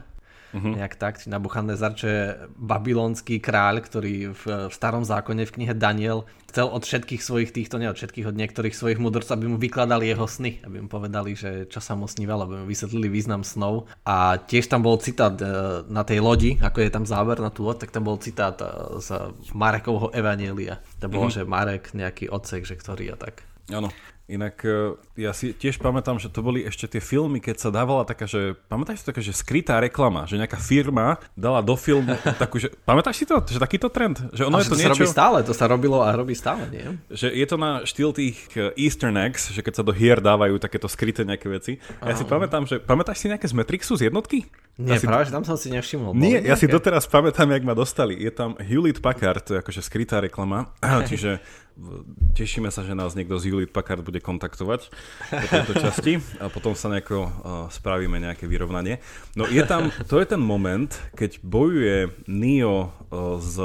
uh-huh. 0.54 0.74
nejak 0.76 0.94
tak. 0.96 1.20
Nabuchadnezzar, 1.24 1.92
čo 1.98 2.06
je 2.08 2.22
babylonský 2.56 3.40
kráľ, 3.42 3.84
ktorý 3.84 4.32
v, 4.32 4.42
v 4.68 4.72
starom 4.72 5.04
zákone 5.04 5.44
v 5.44 5.54
knihe 5.54 5.74
Daniel 5.76 6.24
chcel 6.48 6.72
od 6.72 6.80
všetkých 6.80 7.20
svojich 7.20 7.50
týchto, 7.52 7.76
nie 7.76 7.92
od 7.92 7.98
všetkých, 8.00 8.28
od 8.32 8.36
niektorých 8.36 8.72
svojich 8.72 8.96
mudrcov, 8.96 9.36
aby 9.36 9.46
mu 9.52 9.60
vykladali 9.60 10.08
jeho 10.08 10.24
sny, 10.24 10.64
aby 10.64 10.80
mu 10.80 10.88
povedali, 10.88 11.36
že 11.36 11.68
čo 11.68 11.84
sa 11.84 11.92
mu 11.92 12.08
snívalo, 12.08 12.48
aby 12.48 12.64
mu 12.64 12.66
vysvetlili 12.66 13.12
význam 13.12 13.44
snov. 13.44 13.84
A 14.08 14.40
tiež 14.40 14.72
tam 14.72 14.80
bol 14.80 14.96
citát 14.96 15.36
e, 15.36 15.84
na 15.92 16.02
tej 16.08 16.24
lodi, 16.24 16.56
ako 16.56 16.80
je 16.80 16.90
tam 16.90 17.04
záver 17.04 17.36
na 17.44 17.52
tú 17.52 17.68
loď, 17.68 17.84
tak 17.84 17.92
tam 17.92 18.08
bol 18.08 18.16
citát 18.16 18.56
e, 18.64 18.66
z 19.04 19.12
Marekovho 19.52 20.08
Evanielia. 20.16 20.80
To 21.04 21.12
bolo, 21.12 21.28
uh-huh. 21.28 21.44
že 21.44 21.48
Marek 21.48 21.92
nejaký 21.92 22.32
odsek, 22.32 22.64
že 22.64 22.80
ktorý 22.80 23.12
a 23.12 23.16
tak. 23.20 23.44
Áno. 23.68 23.92
Inak 24.28 24.60
e, 24.60 24.92
ja 25.16 25.32
si 25.32 25.56
tiež 25.56 25.80
pamätám, 25.80 26.20
že 26.20 26.28
to 26.28 26.44
boli 26.44 26.60
ešte 26.60 26.84
tie 26.84 27.00
filmy, 27.00 27.40
keď 27.40 27.56
sa 27.64 27.68
dávala 27.72 28.04
taká, 28.04 28.28
že 28.28 28.60
pamätáš 28.68 29.00
si 29.00 29.04
taká, 29.08 29.24
že 29.24 29.32
skrytá 29.32 29.80
reklama, 29.80 30.28
že 30.28 30.36
nejaká 30.36 30.60
firma 30.60 31.16
dala 31.32 31.64
do 31.64 31.72
filmu 31.80 32.12
takú, 32.42 32.60
že 32.60 32.68
pamätáš 32.84 33.16
si 33.16 33.24
to, 33.24 33.40
že 33.48 33.56
takýto 33.56 33.88
trend? 33.88 34.20
Že 34.36 34.52
ono 34.52 34.60
a 34.60 34.60
je 34.60 34.68
to, 34.68 34.76
to 34.76 34.84
niečo... 34.84 34.92
sa 34.92 34.92
robí 34.92 35.08
stále, 35.08 35.38
to 35.40 35.54
sa 35.56 35.64
robilo 35.64 36.04
a 36.04 36.12
robí 36.12 36.36
stále, 36.36 36.68
nie? 36.68 36.84
Že 37.08 37.40
je 37.40 37.46
to 37.48 37.56
na 37.56 37.70
štýl 37.88 38.12
tých 38.12 38.36
e, 38.52 38.68
eastern 38.76 39.16
eggs, 39.16 39.48
že 39.48 39.64
keď 39.64 39.80
sa 39.80 39.82
do 39.82 39.96
hier 39.96 40.20
dávajú 40.20 40.60
takéto 40.60 40.92
skryté 40.92 41.24
nejaké 41.24 41.48
veci. 41.48 41.80
Ja 42.04 42.12
si 42.12 42.28
pamätám, 42.28 42.68
že 42.68 42.84
pamätáš 42.84 43.24
si 43.24 43.32
nejaké 43.32 43.48
z 43.48 43.56
Matrixu 43.56 43.96
z 43.96 44.12
jednotky? 44.12 44.44
Nie, 44.76 44.94
ja 44.94 45.02
si... 45.02 45.08
práve, 45.08 45.26
že 45.26 45.34
tam 45.34 45.42
som 45.42 45.56
si 45.56 45.72
nevšimol. 45.72 46.12
Nie, 46.14 46.44
ja 46.44 46.54
si 46.54 46.68
doteraz 46.68 47.08
pamätám, 47.08 47.50
jak 47.50 47.64
ma 47.64 47.72
dostali. 47.74 48.14
Je 48.14 48.30
tam 48.30 48.54
Hewlett 48.60 49.00
Packard, 49.00 49.42
to 49.42 49.56
je 49.56 49.58
akože 49.58 49.80
skrytá 49.82 50.20
reklama, 50.22 50.70
čiže 51.10 51.42
tešíme 52.34 52.70
sa, 52.74 52.82
že 52.82 52.98
nás 52.98 53.14
niekto 53.14 53.38
z 53.38 53.50
Hewlett 53.50 53.70
Packard 53.74 54.02
bude 54.02 54.18
kontaktovať 54.18 54.90
po 55.30 55.46
tejto 55.46 55.74
časti 55.78 56.18
a 56.42 56.50
potom 56.50 56.74
sa 56.74 56.90
nejako 56.90 57.18
uh, 57.22 57.30
spravíme 57.70 58.18
nejaké 58.18 58.50
vyrovnanie. 58.50 58.98
No 59.38 59.46
je 59.46 59.62
tam, 59.62 59.94
to 60.10 60.18
je 60.18 60.26
ten 60.26 60.42
moment, 60.42 60.90
keď 61.14 61.38
bojuje 61.42 62.10
Neo 62.26 62.90
uh, 62.90 63.38
s, 63.38 63.56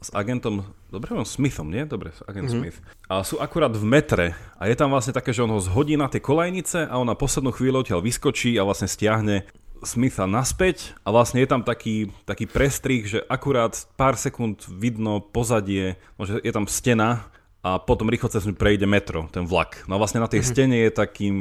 s 0.00 0.08
agentom 0.12 0.68
dobre, 0.94 1.10
on 1.10 1.26
Smithom, 1.26 1.66
nie? 1.74 1.82
Dobre, 1.82 2.14
agent 2.30 2.54
mm-hmm. 2.54 2.62
Smith. 2.62 2.78
A 3.10 3.26
sú 3.26 3.42
akurát 3.42 3.74
v 3.74 3.82
metre 3.82 4.38
a 4.54 4.70
je 4.70 4.76
tam 4.78 4.94
vlastne 4.94 5.10
také, 5.10 5.34
že 5.34 5.42
on 5.42 5.50
ho 5.50 5.58
zhodí 5.58 5.98
na 5.98 6.06
tie 6.06 6.22
kolajnice 6.22 6.86
a 6.86 6.94
on 6.94 7.08
na 7.10 7.18
poslednú 7.18 7.50
chvíľu 7.50 7.82
odtiaľ 7.82 8.00
vyskočí 8.04 8.54
a 8.54 8.62
vlastne 8.62 8.86
stiahne 8.86 9.42
Smitha 9.84 10.24
naspäť 10.24 10.96
a 11.04 11.12
vlastne 11.12 11.44
je 11.44 11.48
tam 11.50 11.60
taký, 11.60 12.08
taký 12.24 12.48
prestrih, 12.48 13.04
že 13.04 13.20
akurát 13.28 13.76
pár 14.00 14.16
sekúnd 14.16 14.64
vidno 14.70 15.20
pozadie, 15.20 16.00
že 16.16 16.40
je 16.40 16.52
tam 16.54 16.64
stena 16.64 17.28
a 17.64 17.80
potom 17.80 18.12
rýchlo 18.12 18.28
cez 18.28 18.44
prejde 18.52 18.84
metro, 18.84 19.24
ten 19.32 19.48
vlak. 19.48 19.88
No 19.88 19.96
a 19.96 20.00
vlastne 20.04 20.20
na 20.20 20.28
tej 20.28 20.44
mm-hmm. 20.44 20.52
stene 20.52 20.76
je 20.84 20.90
takým, 20.92 21.36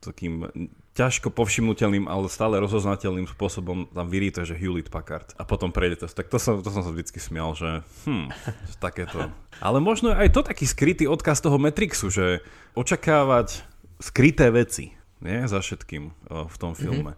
takým 0.00 0.48
ťažko 0.96 1.28
povšimnutelným, 1.36 2.08
ale 2.08 2.32
stále 2.32 2.56
rozoznateľným 2.64 3.28
spôsobom 3.28 3.92
tam 3.92 4.08
vyrýte, 4.08 4.40
že 4.48 4.56
Hewlett 4.56 4.88
Packard 4.88 5.36
a 5.36 5.44
potom 5.44 5.68
prejde 5.68 6.00
to. 6.00 6.06
Tak 6.08 6.32
to 6.32 6.40
som, 6.40 6.64
to 6.64 6.72
som 6.72 6.80
sa 6.80 6.88
vždycky 6.88 7.20
smial, 7.20 7.52
že 7.52 7.84
hm, 8.08 8.32
takéto. 8.80 9.28
Ale 9.66 9.84
možno 9.84 10.16
aj 10.16 10.32
to 10.32 10.40
taký 10.40 10.64
skrytý 10.64 11.04
odkaz 11.04 11.44
toho 11.44 11.60
Matrixu, 11.60 12.08
že 12.08 12.40
očakávať 12.72 13.60
skryté 14.00 14.48
veci, 14.48 14.96
nie, 15.20 15.44
za 15.44 15.60
všetkým 15.60 16.08
v 16.48 16.56
tom 16.56 16.72
mhm. 16.72 16.78
filme. 16.80 17.12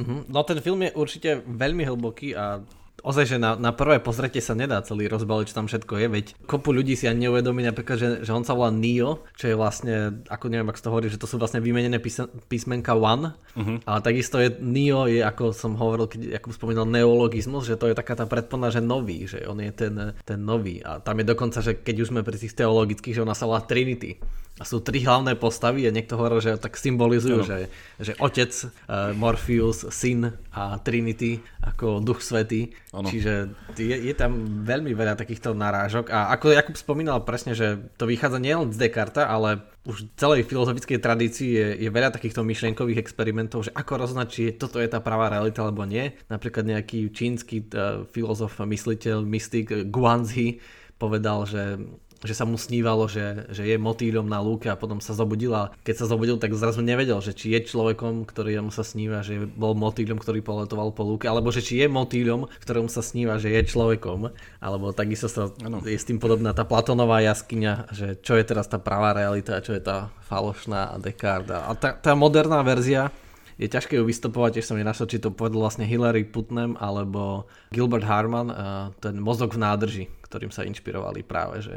Mm-hmm. 0.00 0.32
No 0.32 0.40
ten 0.48 0.64
film 0.64 0.80
je 0.80 0.96
určite 0.96 1.44
veľmi 1.44 1.84
hlboký 1.84 2.32
a 2.32 2.64
ozaj, 3.06 3.24
že 3.30 3.36
na, 3.38 3.54
na 3.54 3.70
prvé 3.70 4.02
pozretie 4.02 4.42
sa 4.42 4.58
nedá 4.58 4.82
celý 4.82 5.06
rozbaliť, 5.06 5.46
čo 5.46 5.56
tam 5.62 5.70
všetko 5.70 5.94
je, 6.02 6.06
veď 6.10 6.26
kopu 6.50 6.74
ľudí 6.74 6.98
si 6.98 7.06
ani 7.06 7.30
neuvedomí 7.30 7.62
napríklad, 7.62 7.96
že, 7.96 8.08
že 8.26 8.34
on 8.34 8.42
sa 8.42 8.58
volá 8.58 8.74
Neo, 8.74 9.22
čo 9.38 9.46
je 9.46 9.54
vlastne, 9.54 10.26
ako 10.26 10.50
neviem, 10.50 10.66
ak 10.66 10.82
to 10.82 10.90
hovorí, 10.90 11.06
že 11.06 11.22
to 11.22 11.30
sú 11.30 11.38
vlastne 11.38 11.62
vymenené 11.62 12.02
písa, 12.02 12.26
písmenka 12.50 12.98
One, 12.98 13.38
uh-huh. 13.54 13.78
a 13.86 14.02
takisto 14.02 14.42
je 14.42 14.58
Neo, 14.58 15.06
je 15.06 15.22
ako 15.22 15.54
som 15.54 15.78
hovoril, 15.78 16.10
keď, 16.10 16.42
ako 16.42 16.50
spomínal, 16.50 16.90
neologizmus, 16.90 17.70
že 17.70 17.78
to 17.78 17.86
je 17.86 17.94
taká 17.94 18.18
tá 18.18 18.26
predpona, 18.26 18.74
že 18.74 18.82
nový, 18.82 19.30
že 19.30 19.46
on 19.46 19.62
je 19.62 19.70
ten, 19.70 19.94
ten 20.26 20.40
nový. 20.42 20.82
A 20.82 20.98
tam 20.98 21.22
je 21.22 21.26
dokonca, 21.30 21.62
že 21.62 21.78
keď 21.78 22.02
už 22.02 22.10
sme 22.10 22.26
pri 22.26 22.36
tých 22.36 22.58
teologických, 22.58 23.22
že 23.22 23.22
ona 23.22 23.38
sa 23.38 23.46
volá 23.46 23.62
Trinity, 23.62 24.18
sú 24.64 24.80
tri 24.80 25.04
hlavné 25.04 25.36
postavy 25.36 25.84
a 25.84 25.92
niekto 25.92 26.16
hovoril, 26.16 26.40
že 26.40 26.56
tak 26.56 26.80
symbolizujú, 26.80 27.44
že, 27.44 27.58
že 28.00 28.16
otec, 28.16 28.48
uh, 28.88 29.12
Morpheus, 29.12 29.84
syn 29.92 30.32
a 30.56 30.80
Trinity 30.80 31.44
ako 31.60 32.00
duch 32.00 32.24
svetý. 32.24 32.72
Ano. 32.96 33.12
Čiže 33.12 33.52
je, 33.76 33.96
je 34.08 34.14
tam 34.16 34.64
veľmi 34.64 34.96
veľa 34.96 35.20
takýchto 35.20 35.52
narážok 35.52 36.08
a 36.08 36.32
ako 36.32 36.56
Jakub 36.56 36.76
spomínal 36.80 37.20
presne, 37.28 37.52
že 37.52 37.84
to 38.00 38.08
vychádza 38.08 38.40
nielen 38.40 38.72
z 38.72 38.80
Descartes, 38.80 39.28
ale 39.28 39.60
už 39.84 40.08
v 40.08 40.10
celej 40.16 40.48
filozofickej 40.48 40.98
tradícii 41.04 41.50
je, 41.52 41.68
je 41.84 41.90
veľa 41.92 42.16
takýchto 42.16 42.40
myšlienkových 42.40 42.98
experimentov, 42.98 43.68
že 43.68 43.76
ako 43.76 43.92
rozhodnať, 44.08 44.28
či 44.32 44.42
toto 44.56 44.80
je 44.80 44.88
tá 44.88 45.04
pravá 45.04 45.28
realita 45.28 45.60
alebo 45.60 45.84
nie. 45.84 46.16
Napríklad 46.32 46.64
nejaký 46.64 47.12
čínsky 47.12 47.60
uh, 47.76 48.08
filozof, 48.08 48.56
mysliteľ, 48.56 49.20
mystik 49.28 49.92
Guanzi 49.92 50.64
povedal, 50.96 51.44
že 51.44 51.76
že 52.24 52.32
sa 52.32 52.48
mu 52.48 52.56
snívalo, 52.56 53.04
že, 53.10 53.44
že 53.52 53.68
je 53.68 53.76
motýľom 53.76 54.24
na 54.24 54.40
lúke 54.40 54.72
a 54.72 54.78
potom 54.78 55.04
sa 55.04 55.12
zobudil 55.12 55.52
a 55.52 55.74
keď 55.84 56.04
sa 56.04 56.06
zobudil, 56.08 56.40
tak 56.40 56.56
zrazu 56.56 56.80
nevedel, 56.80 57.20
že 57.20 57.36
či 57.36 57.52
je 57.52 57.68
človekom, 57.68 58.24
ktorý 58.24 58.56
mu 58.64 58.72
sa 58.72 58.86
sníva, 58.86 59.20
že 59.20 59.44
bol 59.44 59.76
motýľom, 59.76 60.16
ktorý 60.16 60.40
poletoval 60.40 60.96
po 60.96 61.04
lúke, 61.04 61.28
alebo 61.28 61.52
že 61.52 61.60
či 61.60 61.84
je 61.84 61.86
motýľom, 61.92 62.48
ktorému 62.64 62.88
sa 62.88 63.04
sníva, 63.04 63.36
že 63.36 63.52
je 63.52 63.60
človekom, 63.68 64.32
alebo 64.64 64.96
takisto 64.96 65.28
sa, 65.28 65.52
ano. 65.60 65.84
je 65.84 65.98
s 65.98 66.08
tým 66.08 66.16
podobná 66.16 66.56
tá 66.56 66.64
Platonová 66.64 67.20
jaskyňa, 67.20 67.92
že 67.92 68.06
čo 68.24 68.38
je 68.40 68.44
teraz 68.48 68.70
tá 68.70 68.80
pravá 68.80 69.12
realita 69.12 69.60
a 69.60 69.64
čo 69.64 69.76
je 69.76 69.82
tá 69.84 70.08
falošná 70.24 70.96
Descartes. 70.98 71.52
A 71.52 71.72
tá, 71.76 71.92
tá 71.92 72.12
moderná 72.16 72.64
verzia 72.64 73.12
je 73.56 73.68
ťažké 73.72 73.96
ju 73.96 74.04
vystupovať, 74.04 74.60
tiež 74.60 74.68
som 74.68 74.76
nenašiel, 74.76 75.08
či 75.08 75.20
to 75.20 75.32
povedal 75.32 75.64
vlastne 75.64 75.88
Hillary 75.88 76.28
Putnam 76.28 76.76
alebo 76.76 77.48
Gilbert 77.72 78.04
Harman, 78.04 78.52
ten 79.00 79.16
mozog 79.16 79.56
v 79.56 79.64
nádrži, 79.64 80.04
ktorým 80.28 80.52
sa 80.52 80.68
inšpirovali 80.68 81.24
práve, 81.24 81.64
že 81.64 81.74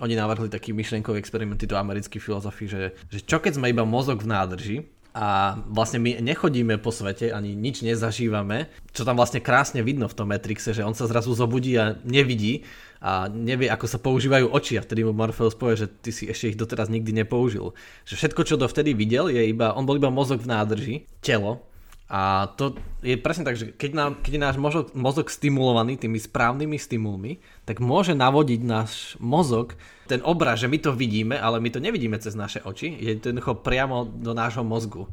oni 0.00 0.14
navrhli 0.14 0.48
taký 0.48 0.74
myšlienkový 0.74 1.18
experiment, 1.18 1.60
do 1.60 1.76
americký 1.76 2.22
filozofi, 2.22 2.70
že, 2.70 2.96
že 3.10 3.22
čo 3.22 3.42
keď 3.42 3.58
sme 3.58 3.70
iba 3.70 3.82
mozog 3.82 4.22
v 4.22 4.30
nádrži, 4.30 4.78
a 5.18 5.58
vlastne 5.66 5.98
my 5.98 6.22
nechodíme 6.22 6.78
po 6.78 6.94
svete, 6.94 7.34
ani 7.34 7.58
nič 7.58 7.82
nezažívame, 7.82 8.70
čo 8.94 9.02
tam 9.02 9.18
vlastne 9.18 9.42
krásne 9.42 9.82
vidno 9.82 10.06
v 10.06 10.14
tom 10.14 10.30
Matrixe, 10.30 10.70
že 10.70 10.86
on 10.86 10.94
sa 10.94 11.10
zrazu 11.10 11.34
zobudí 11.34 11.74
a 11.74 11.98
nevidí 12.06 12.62
a 13.02 13.26
nevie, 13.26 13.66
ako 13.66 13.86
sa 13.90 13.98
používajú 13.98 14.46
oči 14.54 14.78
a 14.78 14.84
vtedy 14.86 15.02
mu 15.02 15.10
Morpheus 15.10 15.58
povie, 15.58 15.80
že 15.80 15.90
ty 15.90 16.10
si 16.14 16.30
ešte 16.30 16.54
ich 16.54 16.60
doteraz 16.60 16.86
nikdy 16.86 17.10
nepoužil. 17.24 17.74
Že 18.06 18.14
všetko, 18.14 18.40
čo 18.46 18.60
dovtedy 18.60 18.94
videl, 18.94 19.26
je 19.32 19.42
iba, 19.48 19.74
on 19.74 19.86
bol 19.90 19.98
iba 19.98 20.10
mozog 20.10 20.38
v 20.38 20.50
nádrži, 20.54 20.94
telo, 21.18 21.66
a 22.08 22.48
to 22.56 22.72
je 23.04 23.20
presne 23.20 23.44
tak, 23.44 23.60
že 23.60 23.76
keď, 23.76 23.90
nám, 23.92 24.10
keď 24.24 24.32
je 24.32 24.40
náš 24.40 24.56
mozog, 24.56 24.88
mozog 24.96 25.28
stimulovaný 25.28 26.00
tými 26.00 26.16
správnymi 26.16 26.80
stimulmi, 26.80 27.44
tak 27.68 27.84
môže 27.84 28.16
navodiť 28.16 28.60
náš 28.64 29.20
mozog 29.20 29.76
ten 30.08 30.24
obraz, 30.24 30.64
že 30.64 30.72
my 30.72 30.80
to 30.80 30.96
vidíme, 30.96 31.36
ale 31.36 31.60
my 31.60 31.68
to 31.68 31.84
nevidíme 31.84 32.16
cez 32.16 32.32
naše 32.32 32.64
oči, 32.64 32.96
je 32.96 33.20
to 33.20 33.28
jednoducho 33.28 33.60
priamo 33.60 34.08
do 34.08 34.32
nášho 34.32 34.64
mozgu. 34.64 35.04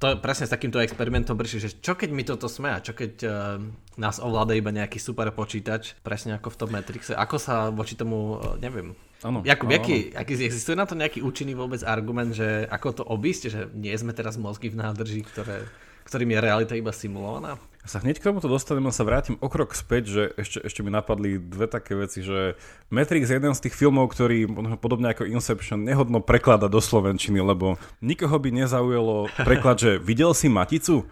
To 0.00 0.14
je 0.14 0.16
presne 0.16 0.48
s 0.48 0.54
takýmto 0.54 0.80
experimentom 0.80 1.36
prišli, 1.36 1.58
že 1.58 1.70
čo 1.84 1.98
keď 1.98 2.10
my 2.16 2.22
toto 2.24 2.46
sme 2.48 2.70
a 2.70 2.80
čo 2.80 2.94
keď 2.94 3.12
uh, 3.26 3.58
nás 4.00 4.16
ovláda 4.22 4.54
iba 4.56 4.72
nejaký 4.72 4.96
super 4.96 5.28
počítač, 5.34 6.00
presne 6.00 6.38
ako 6.38 6.54
v 6.54 6.58
tom 6.64 6.70
Matrixe, 6.70 7.12
ako 7.12 7.36
sa 7.36 7.68
voči 7.68 7.92
tomu, 7.98 8.40
uh, 8.40 8.56
neviem, 8.56 8.96
Ano, 9.18 9.42
Jakub, 9.42 9.66
ano, 9.66 9.82
aký, 9.82 10.14
aký, 10.14 10.38
existuje 10.46 10.78
na 10.78 10.86
to 10.86 10.94
nejaký 10.94 11.26
účinný 11.26 11.58
vôbec 11.58 11.82
argument, 11.82 12.30
že 12.30 12.70
ako 12.70 12.88
to 12.94 13.02
obísť, 13.02 13.42
že 13.50 13.60
nie 13.74 13.90
sme 13.98 14.14
teraz 14.14 14.38
mozgy 14.38 14.70
v 14.70 14.78
nádrži, 14.78 15.26
ktoré 15.26 15.66
ktorým 16.08 16.32
je 16.32 16.40
realita 16.40 16.72
iba 16.72 16.88
simulovaná? 16.88 17.60
Sa 17.88 18.04
hneď 18.04 18.20
k 18.20 18.28
tomuto 18.28 18.52
dostanem, 18.52 18.84
len 18.84 18.92
sa 18.92 19.02
vrátim 19.08 19.40
o 19.40 19.48
krok 19.48 19.72
späť, 19.72 20.04
že 20.12 20.22
ešte, 20.36 20.58
ešte 20.60 20.80
mi 20.84 20.92
napadli 20.92 21.40
dve 21.40 21.64
také 21.64 21.96
veci, 21.96 22.20
že 22.20 22.54
Matrix 22.92 23.32
je 23.32 23.40
jeden 23.40 23.56
z 23.56 23.64
tých 23.64 23.74
filmov, 23.74 24.12
ktorý 24.12 24.44
podobne 24.76 25.10
ako 25.16 25.24
Inception 25.24 25.82
nehodno 25.82 26.20
preklada 26.20 26.68
do 26.68 26.78
Slovenčiny, 26.84 27.40
lebo 27.40 27.80
nikoho 28.04 28.36
by 28.36 28.52
nezaujalo 28.52 29.32
preklad, 29.40 29.80
že 29.80 29.90
videl 29.96 30.36
si 30.36 30.52
Maticu? 30.52 31.08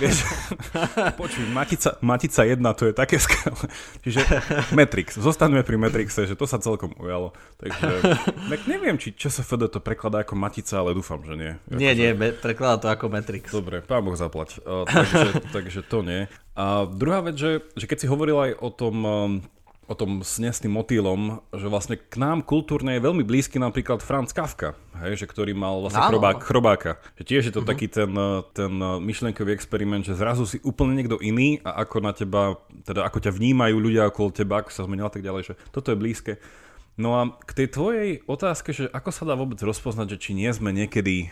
Vieš, 0.00 0.24
počuj, 1.20 1.44
Matica, 1.52 2.00
Matica 2.00 2.42
1, 2.48 2.64
to 2.72 2.88
je 2.88 2.94
také 2.96 3.20
skvelé. 3.20 3.68
Čiže 4.00 4.20
Matrix, 4.72 5.20
zostaneme 5.20 5.60
pri 5.60 5.76
Matrixe, 5.76 6.24
že 6.24 6.32
to 6.32 6.48
sa 6.48 6.56
celkom 6.56 6.96
ujalo. 6.96 7.36
Takže 7.60 8.16
tak 8.48 8.60
neviem, 8.64 8.96
či 8.96 9.12
FD 9.16 9.68
to 9.68 9.84
prekladá 9.84 10.24
ako 10.24 10.32
Matica, 10.32 10.80
ale 10.80 10.96
dúfam, 10.96 11.20
že 11.20 11.34
nie. 11.36 11.52
Nie, 11.68 11.92
nie, 11.92 12.16
prekladá 12.40 12.76
to 12.80 12.88
ako 12.88 13.12
Matrix. 13.12 13.52
Dobre, 13.52 13.84
pán 13.84 14.00
Boh 14.00 14.16
zaplať. 14.16 14.64
Takže, 14.64 15.52
takže 15.52 15.80
to 15.84 16.05
nie. 16.06 16.30
A 16.54 16.86
druhá 16.86 17.20
vec, 17.26 17.34
že, 17.34 17.66
že 17.74 17.90
keď 17.90 17.98
si 18.00 18.06
hovoril 18.06 18.38
aj 18.38 18.52
o 18.62 18.70
tom, 18.70 18.96
um, 19.02 19.32
o 19.86 19.94
tom 19.94 20.22
sne 20.26 20.50
s 20.50 20.58
tým 20.58 20.74
motýlom, 20.74 21.38
že 21.54 21.70
vlastne 21.70 21.94
k 21.94 22.16
nám 22.18 22.42
kultúrne 22.42 22.98
je 22.98 23.06
veľmi 23.06 23.22
blízky 23.22 23.62
napríklad 23.62 24.02
Franz 24.02 24.34
Kafka, 24.34 24.74
hej, 24.98 25.20
že 25.22 25.26
ktorý 25.30 25.54
mal 25.54 25.78
vlastne 25.78 26.02
chrobák, 26.02 26.42
chrobáka. 26.42 26.98
Že 27.20 27.22
tiež 27.22 27.42
je 27.50 27.54
to 27.54 27.62
uh-huh. 27.62 27.70
taký 27.70 27.86
ten, 27.86 28.10
ten 28.50 28.72
myšlenkový 29.02 29.54
experiment, 29.54 30.02
že 30.02 30.18
zrazu 30.18 30.42
si 30.42 30.58
úplne 30.66 30.98
niekto 30.98 31.22
iný 31.22 31.62
a 31.62 31.86
ako 31.86 31.96
na 32.02 32.10
teba, 32.10 32.58
teda 32.82 33.06
ako 33.06 33.18
ťa 33.22 33.32
vnímajú 33.36 33.76
ľudia 33.78 34.10
okolo 34.10 34.34
teba, 34.34 34.64
ako 34.64 34.70
sa 34.74 34.86
zmenil 34.88 35.06
a 35.06 35.12
tak 35.12 35.22
ďalej, 35.22 35.42
že 35.50 35.54
toto 35.70 35.94
je 35.94 36.00
blízke. 36.00 36.42
No 36.96 37.20
a 37.20 37.28
k 37.44 37.52
tej 37.52 37.68
tvojej 37.76 38.10
otázke, 38.24 38.72
že 38.72 38.88
ako 38.88 39.12
sa 39.12 39.28
dá 39.28 39.36
vôbec 39.36 39.60
rozpoznať, 39.60 40.16
že 40.16 40.18
či 40.18 40.30
nie 40.32 40.48
sme 40.48 40.72
niekedy, 40.72 41.28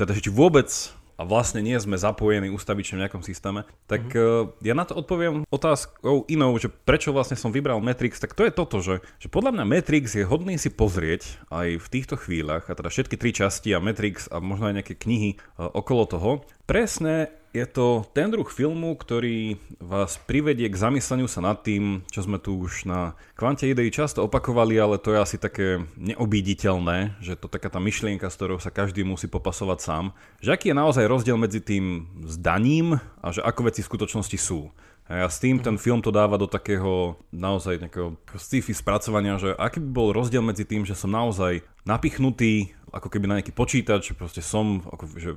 teda 0.00 0.10
že 0.16 0.24
či 0.24 0.32
vôbec 0.32 0.72
a 1.14 1.22
vlastne 1.22 1.62
nie 1.62 1.76
sme 1.78 1.94
zapojení 1.94 2.50
ustavične 2.50 2.98
v 2.98 3.02
nejakom 3.06 3.22
systéme, 3.22 3.66
tak 3.86 4.10
mm-hmm. 4.10 4.64
ja 4.66 4.74
na 4.74 4.84
to 4.86 4.98
odpoviem 4.98 5.46
otázkou 5.48 6.26
inou, 6.26 6.54
že 6.58 6.70
prečo 6.70 7.14
vlastne 7.14 7.38
som 7.38 7.54
vybral 7.54 7.78
Matrix, 7.78 8.18
tak 8.18 8.34
to 8.34 8.46
je 8.46 8.52
toto, 8.52 8.82
že, 8.82 9.04
že 9.22 9.30
podľa 9.30 9.54
mňa 9.54 9.64
Matrix 9.66 10.18
je 10.18 10.26
hodný 10.26 10.58
si 10.58 10.70
pozrieť 10.74 11.38
aj 11.54 11.78
v 11.78 11.86
týchto 11.90 12.18
chvíľach, 12.18 12.66
a 12.66 12.74
teda 12.74 12.90
všetky 12.90 13.14
tri 13.14 13.30
časti 13.30 13.70
a 13.74 13.82
Matrix 13.82 14.26
a 14.30 14.42
možno 14.42 14.70
aj 14.70 14.82
nejaké 14.82 14.94
knihy 14.98 15.38
uh, 15.38 15.70
okolo 15.70 16.04
toho, 16.08 16.30
presne 16.66 17.43
je 17.54 17.66
to 17.70 18.02
ten 18.10 18.34
druh 18.34 18.50
filmu, 18.50 18.98
ktorý 18.98 19.62
vás 19.78 20.18
privedie 20.18 20.66
k 20.66 20.74
zamysleniu 20.74 21.30
sa 21.30 21.38
nad 21.38 21.62
tým, 21.62 22.02
čo 22.10 22.26
sme 22.26 22.42
tu 22.42 22.58
už 22.58 22.90
na 22.90 23.14
kvante 23.38 23.70
idei 23.70 23.94
často 23.94 24.26
opakovali, 24.26 24.74
ale 24.74 24.98
to 24.98 25.14
je 25.14 25.22
asi 25.22 25.36
také 25.38 25.86
neobíditeľné, 25.94 27.22
že 27.22 27.38
to 27.38 27.46
taká 27.46 27.70
tá 27.70 27.78
myšlienka, 27.78 28.26
s 28.26 28.34
ktorou 28.34 28.58
sa 28.58 28.74
každý 28.74 29.06
musí 29.06 29.30
popasovať 29.30 29.78
sám, 29.78 30.04
že 30.42 30.50
aký 30.50 30.74
je 30.74 30.80
naozaj 30.82 31.06
rozdiel 31.06 31.38
medzi 31.38 31.62
tým 31.62 32.10
zdaním 32.26 32.98
a 33.22 33.30
že 33.30 33.38
ako 33.46 33.70
veci 33.70 33.86
v 33.86 33.90
skutočnosti 33.94 34.38
sú. 34.42 34.74
A 35.04 35.28
s 35.28 35.36
tým 35.36 35.60
ten 35.60 35.76
film 35.76 36.00
to 36.00 36.08
dáva 36.08 36.40
do 36.40 36.48
takého 36.48 37.20
naozaj 37.28 37.76
nejakého 37.76 38.16
sci-fi 38.40 38.72
spracovania, 38.72 39.36
že 39.36 39.52
aký 39.54 39.78
by 39.78 39.90
bol 39.92 40.08
rozdiel 40.16 40.40
medzi 40.40 40.64
tým, 40.64 40.88
že 40.88 40.96
som 40.96 41.12
naozaj 41.12 41.60
napichnutý 41.84 42.72
ako 42.94 43.10
keby 43.10 43.26
na 43.26 43.36
nejaký 43.42 43.50
počítač, 43.50 44.14
proste 44.14 44.38
som, 44.38 44.86
ako, 44.86 45.04
že 45.18 45.30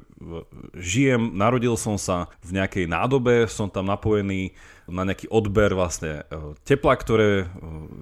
žijem, 0.77 1.33
narodil 1.33 1.73
som 1.73 1.97
sa 1.97 2.29
v 2.45 2.61
nejakej 2.61 2.85
nádobe, 2.85 3.49
som 3.49 3.65
tam 3.65 3.89
napojený 3.89 4.53
na 4.87 5.03
nejaký 5.03 5.27
odber 5.27 5.75
vlastne 5.75 6.23
e, 6.31 6.55
tepla, 6.63 6.95
ktoré 6.95 7.43
e, 7.43 7.45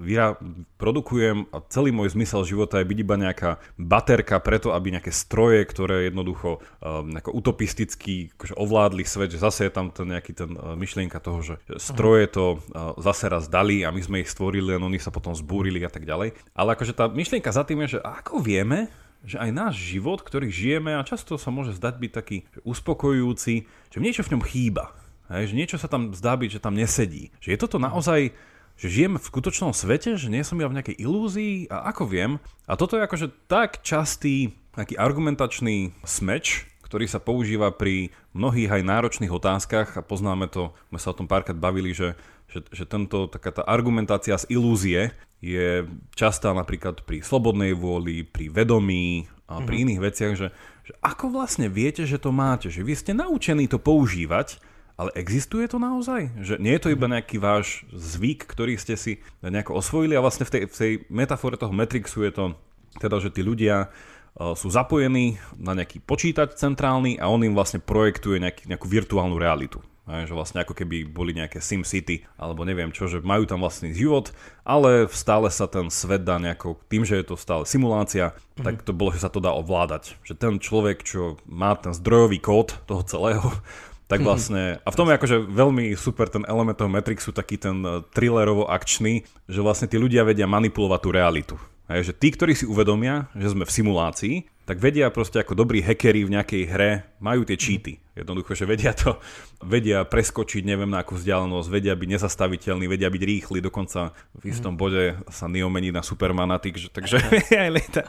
vyra- 0.06 0.38
produkujem 0.78 1.50
a 1.50 1.58
celý 1.66 1.90
môj 1.90 2.14
zmysel 2.14 2.46
života 2.46 2.78
je 2.78 2.86
byť 2.86 2.98
iba 3.02 3.16
nejaká 3.18 3.50
baterka 3.74 4.38
preto, 4.38 4.70
aby 4.70 4.94
nejaké 4.94 5.10
stroje, 5.10 5.66
ktoré 5.66 6.06
jednoducho 6.06 6.62
um, 6.78 7.10
utopisticky 7.34 8.30
akože 8.38 8.54
ovládli 8.54 9.02
svet, 9.02 9.34
že 9.34 9.42
zase 9.42 9.66
je 9.66 9.72
tam 9.74 9.90
ten 9.90 10.14
nejaký 10.14 10.32
ten 10.36 10.54
uh, 10.54 10.78
myšlienka 10.78 11.18
toho, 11.18 11.42
že 11.42 11.54
stroje 11.80 12.30
to 12.30 12.62
zase 13.00 13.26
raz 13.26 13.50
dali 13.50 13.82
a 13.82 13.90
my 13.90 14.02
sme 14.04 14.22
ich 14.22 14.30
stvorili, 14.30 14.76
len 14.76 14.84
oni 14.84 15.00
sa 15.02 15.10
potom 15.10 15.34
zbúrili 15.34 15.82
a 15.82 15.90
tak 15.90 16.06
ďalej. 16.06 16.36
Ale 16.54 16.76
akože 16.76 16.94
tá 16.94 17.10
myšlienka 17.10 17.50
za 17.50 17.66
tým 17.66 17.82
je, 17.88 17.98
že 17.98 18.00
ako 18.04 18.38
vieme, 18.44 18.92
že 19.26 19.42
aj 19.42 19.50
náš 19.50 19.74
život, 19.76 20.22
ktorý 20.22 20.48
žijeme 20.48 20.94
a 20.94 21.02
často 21.02 21.34
sa 21.34 21.50
môže 21.50 21.74
zdať 21.74 21.94
byť 21.98 22.12
taký 22.14 22.36
uspokojujúci, 22.62 23.54
že 23.66 23.98
niečo 23.98 24.22
v 24.22 24.38
ňom 24.38 24.42
chýba. 24.46 24.94
Hej, 25.26 25.50
že 25.50 25.58
niečo 25.58 25.76
sa 25.82 25.90
tam 25.90 26.14
zdá 26.14 26.38
byť, 26.38 26.50
že 26.56 26.62
tam 26.62 26.78
nesedí. 26.78 27.34
Že 27.42 27.48
je 27.50 27.58
toto 27.58 27.82
naozaj, 27.82 28.30
že 28.78 28.86
žijem 28.86 29.18
v 29.18 29.26
skutočnom 29.26 29.74
svete, 29.74 30.14
že 30.14 30.30
nie 30.30 30.46
som 30.46 30.62
ja 30.62 30.70
v 30.70 30.78
nejakej 30.78 31.02
ilúzii 31.02 31.66
a 31.66 31.90
ako 31.90 32.06
viem. 32.06 32.32
A 32.70 32.78
toto 32.78 32.94
je 32.94 33.02
akože 33.02 33.50
tak 33.50 33.82
častý 33.82 34.54
taký 34.70 34.94
argumentačný 34.94 35.96
smeč, 36.06 36.70
ktorý 36.86 37.10
sa 37.10 37.18
používa 37.18 37.74
pri 37.74 38.14
mnohých 38.30 38.70
aj 38.70 38.82
náročných 38.86 39.32
otázkach 39.34 39.98
a 39.98 40.06
poznáme 40.06 40.46
to, 40.46 40.70
sme 40.94 40.98
sa 41.02 41.10
o 41.10 41.18
tom 41.18 41.26
párkrát 41.26 41.58
bavili, 41.58 41.90
že, 41.90 42.14
že, 42.56 42.64
že 42.72 42.84
tento, 42.88 43.28
taká 43.28 43.52
tá 43.52 43.62
argumentácia 43.68 44.40
z 44.40 44.48
ilúzie 44.48 45.12
je 45.44 45.84
častá 46.16 46.56
napríklad 46.56 47.04
pri 47.04 47.20
slobodnej 47.20 47.76
vôli, 47.76 48.24
pri 48.24 48.48
vedomí 48.48 49.28
a 49.44 49.60
pri 49.60 49.84
mm-hmm. 49.84 49.84
iných 49.84 50.00
veciach, 50.00 50.32
že, 50.32 50.48
že 50.88 50.92
ako 51.04 51.36
vlastne 51.36 51.68
viete, 51.68 52.08
že 52.08 52.16
to 52.16 52.32
máte, 52.32 52.72
že 52.72 52.80
vy 52.80 52.96
ste 52.96 53.12
naučení 53.12 53.68
to 53.68 53.76
používať, 53.76 54.56
ale 54.96 55.12
existuje 55.12 55.68
to 55.68 55.76
naozaj? 55.76 56.32
Že 56.40 56.56
nie 56.56 56.72
je 56.72 56.82
to 56.82 56.92
iba 56.96 57.04
nejaký 57.04 57.36
váš 57.36 57.84
zvyk, 57.92 58.48
ktorý 58.48 58.80
ste 58.80 58.96
si 58.96 59.20
nejako 59.44 59.76
osvojili 59.76 60.16
a 60.16 60.24
vlastne 60.24 60.48
v 60.48 60.52
tej, 60.56 60.62
v 60.72 60.76
tej 60.76 60.92
metafore 61.12 61.60
toho 61.60 61.68
Matrixu 61.68 62.24
je 62.24 62.32
to 62.32 62.44
teda, 62.96 63.20
že 63.20 63.28
tí 63.28 63.44
ľudia 63.44 63.92
uh, 63.92 64.56
sú 64.56 64.72
zapojení 64.72 65.36
na 65.60 65.76
nejaký 65.76 66.00
počítač 66.00 66.56
centrálny 66.56 67.20
a 67.20 67.28
on 67.28 67.44
im 67.44 67.52
vlastne 67.52 67.76
projektuje 67.76 68.40
nejaký, 68.40 68.72
nejakú 68.72 68.88
virtuálnu 68.88 69.36
realitu. 69.36 69.84
Že 70.06 70.38
vlastne 70.38 70.62
ako 70.62 70.78
keby 70.78 71.02
boli 71.10 71.34
nejaké 71.34 71.58
Sim 71.58 71.82
City, 71.82 72.22
alebo 72.38 72.62
neviem 72.62 72.94
čo, 72.94 73.10
že 73.10 73.18
majú 73.18 73.42
tam 73.42 73.66
vlastný 73.66 73.90
život, 73.90 74.30
ale 74.62 75.10
stále 75.10 75.50
sa 75.50 75.66
ten 75.66 75.90
svet 75.90 76.22
dá 76.22 76.38
nejako, 76.38 76.78
tým, 76.86 77.02
že 77.02 77.18
je 77.18 77.26
to 77.26 77.34
stále 77.34 77.66
simulácia, 77.66 78.30
mm-hmm. 78.30 78.62
tak 78.62 78.86
to 78.86 78.94
bolo, 78.94 79.10
že 79.10 79.26
sa 79.26 79.30
to 79.34 79.42
dá 79.42 79.50
ovládať. 79.50 80.14
Že 80.22 80.34
ten 80.38 80.54
človek, 80.62 81.02
čo 81.02 81.42
má 81.42 81.74
ten 81.74 81.90
zdrojový 81.90 82.38
kód 82.38 82.78
toho 82.86 83.02
celého, 83.02 83.50
tak 84.10 84.22
mhm. 84.22 84.26
vlastne, 84.26 84.62
a 84.78 84.88
v 84.94 84.98
tom 84.98 85.10
je 85.10 85.18
akože 85.18 85.36
veľmi 85.50 85.98
super 85.98 86.30
ten 86.30 86.46
element 86.46 86.78
toho 86.78 86.86
Matrixu, 86.86 87.34
taký 87.34 87.58
ten 87.58 87.82
eh, 87.82 88.06
thrillerovo-akčný, 88.14 89.26
že 89.50 89.60
vlastne 89.60 89.90
tí 89.90 89.98
ľudia 89.98 90.22
vedia 90.22 90.46
manipulovať 90.46 91.00
tú 91.02 91.10
realitu. 91.10 91.56
Hej, 91.86 92.10
že 92.10 92.12
tí, 92.18 92.34
ktorí 92.34 92.54
si 92.54 92.66
uvedomia, 92.66 93.30
že 93.38 93.54
sme 93.54 93.62
v 93.62 93.74
simulácii, 93.74 94.34
tak 94.66 94.82
vedia 94.82 95.06
proste 95.14 95.38
ako 95.38 95.54
dobrí 95.54 95.78
hackeri 95.78 96.26
v 96.26 96.34
nejakej 96.34 96.62
hre, 96.66 96.90
majú 97.22 97.46
tie 97.46 97.54
cheaty. 97.54 98.02
Jednoducho, 98.16 98.56
že 98.56 98.64
vedia 98.64 98.96
to, 98.96 99.20
vedia 99.60 100.00
preskočiť 100.08 100.64
neviem 100.64 100.88
na 100.88 101.04
akú 101.04 101.20
vzdialenosť, 101.20 101.68
vedia 101.68 101.92
byť 101.92 102.08
nezastaviteľní, 102.16 102.88
vedia 102.88 103.12
byť 103.12 103.22
rýchli, 103.22 103.60
dokonca 103.60 104.16
v 104.40 104.44
istom 104.48 104.72
mm. 104.72 104.80
bode 104.80 105.04
sa 105.28 105.44
Neo 105.52 105.68
mení 105.68 105.92
na 105.92 106.00
Supermana, 106.00 106.56
takže, 106.56 106.88
takže 106.88 107.20
aj 107.68 107.70
lieta. 107.76 108.02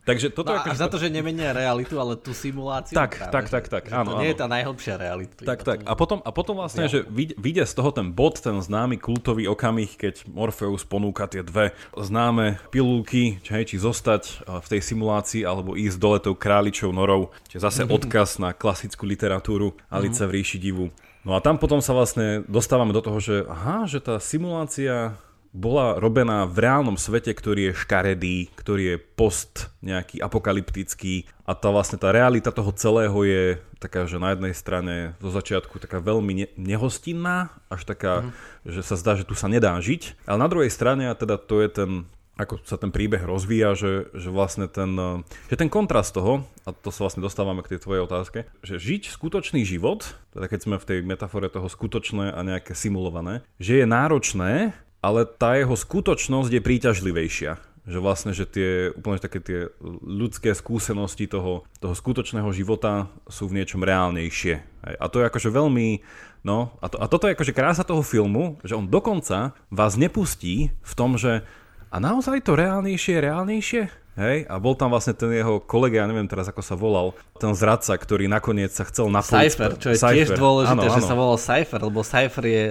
Takže 0.00 0.32
toto 0.32 0.56
no, 0.56 0.64
až 0.64 0.80
za 0.80 0.88
to, 0.88 0.96
že 0.96 1.12
nemenia 1.12 1.52
realitu, 1.52 2.00
ale 2.00 2.16
tú 2.16 2.32
simuláciu. 2.32 2.96
Tak, 2.96 3.20
práve, 3.20 3.32
tak, 3.36 3.44
tak, 3.52 3.64
tak, 3.68 3.82
že 3.92 3.94
áno, 3.94 4.16
to 4.16 4.24
nie 4.24 4.32
áno. 4.32 4.32
je 4.32 4.36
tá 4.40 4.46
najhlbšia 4.48 4.94
realita. 4.96 5.44
Tak, 5.44 5.60
tak. 5.60 5.78
A 5.84 5.92
potom, 5.92 6.24
a 6.24 6.30
potom 6.32 6.56
vlastne, 6.56 6.88
ja. 6.88 6.90
že 6.90 7.04
vyjde 7.36 7.68
z 7.68 7.74
toho 7.76 7.92
ten 7.92 8.08
bod, 8.08 8.40
ten 8.40 8.56
známy 8.56 8.96
kultový 8.96 9.44
okamih, 9.52 10.00
keď 10.00 10.24
Morpheus 10.32 10.88
ponúka 10.88 11.28
tie 11.28 11.44
dve 11.44 11.76
známe 11.92 12.56
pilulky, 12.72 13.44
či, 13.44 13.50
hej, 13.52 13.64
či 13.68 13.76
zostať 13.76 14.48
v 14.48 14.66
tej 14.72 14.80
simulácii, 14.80 15.44
alebo 15.44 15.76
ísť 15.76 15.96
dole 16.00 16.18
tou 16.18 16.32
králičou 16.32 16.96
norou, 16.96 17.28
čiže 17.52 17.60
zase 17.60 17.82
odkaz 17.84 18.40
na 18.40 18.56
klasickú 18.56 19.04
literatúru 19.04 19.49
literatúru 19.50 19.74
Alice 19.90 20.22
mm-hmm. 20.22 20.30
v 20.30 20.34
ríši 20.34 20.58
divu. 20.58 20.86
No 21.26 21.36
a 21.36 21.42
tam 21.42 21.60
potom 21.60 21.84
sa 21.84 21.92
vlastne 21.92 22.46
dostávame 22.48 22.94
do 22.96 23.02
toho, 23.04 23.18
že 23.20 23.44
aha, 23.44 23.84
že 23.84 24.00
tá 24.00 24.16
simulácia 24.22 25.18
bola 25.50 25.98
robená 25.98 26.46
v 26.46 26.62
reálnom 26.62 26.94
svete, 26.94 27.34
ktorý 27.34 27.74
je 27.74 27.80
škaredý, 27.82 28.54
ktorý 28.54 28.94
je 28.94 28.96
post 29.02 29.66
nejaký 29.82 30.22
apokalyptický 30.22 31.26
a 31.42 31.58
tá 31.58 31.74
vlastne 31.74 31.98
tá 31.98 32.14
realita 32.14 32.54
toho 32.54 32.70
celého 32.70 33.18
je 33.26 33.58
taká, 33.82 34.06
že 34.06 34.22
na 34.22 34.30
jednej 34.30 34.54
strane 34.54 35.18
zo 35.18 35.34
začiatku 35.34 35.82
taká 35.82 35.98
veľmi 35.98 36.32
ne- 36.46 36.52
nehostinná, 36.54 37.50
až 37.66 37.82
taká, 37.82 38.30
mm. 38.30 38.30
že 38.78 38.80
sa 38.86 38.94
zdá, 38.94 39.18
že 39.18 39.26
tu 39.26 39.34
sa 39.34 39.50
nedá 39.50 39.74
žiť, 39.74 40.22
ale 40.30 40.38
na 40.38 40.46
druhej 40.46 40.70
strane, 40.70 41.10
a 41.10 41.18
teda 41.18 41.34
to 41.34 41.58
je 41.58 41.68
ten 41.68 41.90
ako 42.38 42.64
sa 42.64 42.80
ten 42.80 42.88
príbeh 42.88 43.20
rozvíja, 43.20 43.76
že, 43.76 44.08
že 44.16 44.32
vlastne 44.32 44.64
ten, 44.70 44.92
eh, 44.96 45.20
že 45.52 45.56
ten 45.60 45.68
kontrast 45.68 46.16
toho, 46.16 46.48
a 46.64 46.72
to 46.72 46.88
sa 46.88 47.04
vlastne 47.08 47.24
dostávame 47.24 47.60
k 47.60 47.76
tej 47.76 47.84
tvojej 47.84 48.02
otázke, 48.04 48.38
že 48.64 48.80
žiť 48.80 49.12
skutočný 49.12 49.66
život, 49.66 50.16
teda 50.32 50.46
keď 50.48 50.60
sme 50.60 50.76
v 50.80 50.88
tej 50.88 50.98
metafore 51.04 51.52
toho 51.52 51.68
skutočné 51.68 52.32
a 52.32 52.40
nejaké 52.40 52.72
simulované, 52.72 53.44
že 53.60 53.82
je 53.82 53.86
náročné, 53.86 54.72
ale 55.00 55.24
tá 55.24 55.56
jeho 55.56 55.76
skutočnosť 55.76 56.50
je 56.52 56.60
príťažlivejšia. 56.60 57.56
Že 57.88 57.98
vlastne, 58.04 58.32
že 58.36 58.44
tie 58.44 58.92
úplne 58.92 59.16
také 59.16 59.40
tie 59.40 59.72
ľudské 60.04 60.52
skúsenosti 60.52 61.24
toho, 61.24 61.64
toho 61.80 61.96
skutočného 61.96 62.52
života 62.52 63.08
sú 63.24 63.48
v 63.48 63.56
niečom 63.56 63.80
reálnejšie. 63.80 64.60
A 65.00 65.08
to 65.08 65.24
je 65.24 65.28
akože 65.32 65.48
veľmi, 65.48 66.04
no, 66.44 66.76
a, 66.84 66.86
to, 66.92 67.00
a 67.00 67.08
toto 67.08 67.24
je 67.24 67.34
akože 67.34 67.56
krása 67.56 67.82
toho 67.82 68.04
filmu, 68.04 68.60
že 68.60 68.76
on 68.76 68.84
dokonca 68.84 69.56
vás 69.72 69.96
nepustí 69.96 70.76
v 70.76 70.92
tom, 70.92 71.16
že 71.16 71.48
a 71.90 71.96
naozaj 71.98 72.46
to 72.46 72.54
reálnejšie 72.54 73.18
reálnejšie? 73.18 73.82
Hej? 74.18 74.38
A 74.46 74.54
bol 74.58 74.74
tam 74.74 74.94
vlastne 74.94 75.14
ten 75.14 75.30
jeho 75.30 75.62
kolega, 75.62 76.02
ja 76.02 76.06
neviem 76.06 76.26
teraz 76.26 76.46
ako 76.50 76.62
sa 76.62 76.74
volal, 76.78 77.14
ten 77.38 77.54
zradca, 77.54 77.94
ktorý 77.94 78.26
nakoniec 78.26 78.70
sa 78.70 78.86
chcel 78.86 79.10
napojiť. 79.10 79.50
Cypher, 79.50 79.70
čo 79.78 79.88
je 79.90 79.96
Cypher. 79.98 80.14
tiež 80.14 80.28
dôležité, 80.36 80.86
ano, 80.86 80.92
že 80.92 81.02
ano. 81.02 81.08
sa 81.08 81.14
volal 81.16 81.38
Cypher, 81.38 81.80
lebo 81.80 82.00
Cypher 82.02 82.44
je 82.46 82.64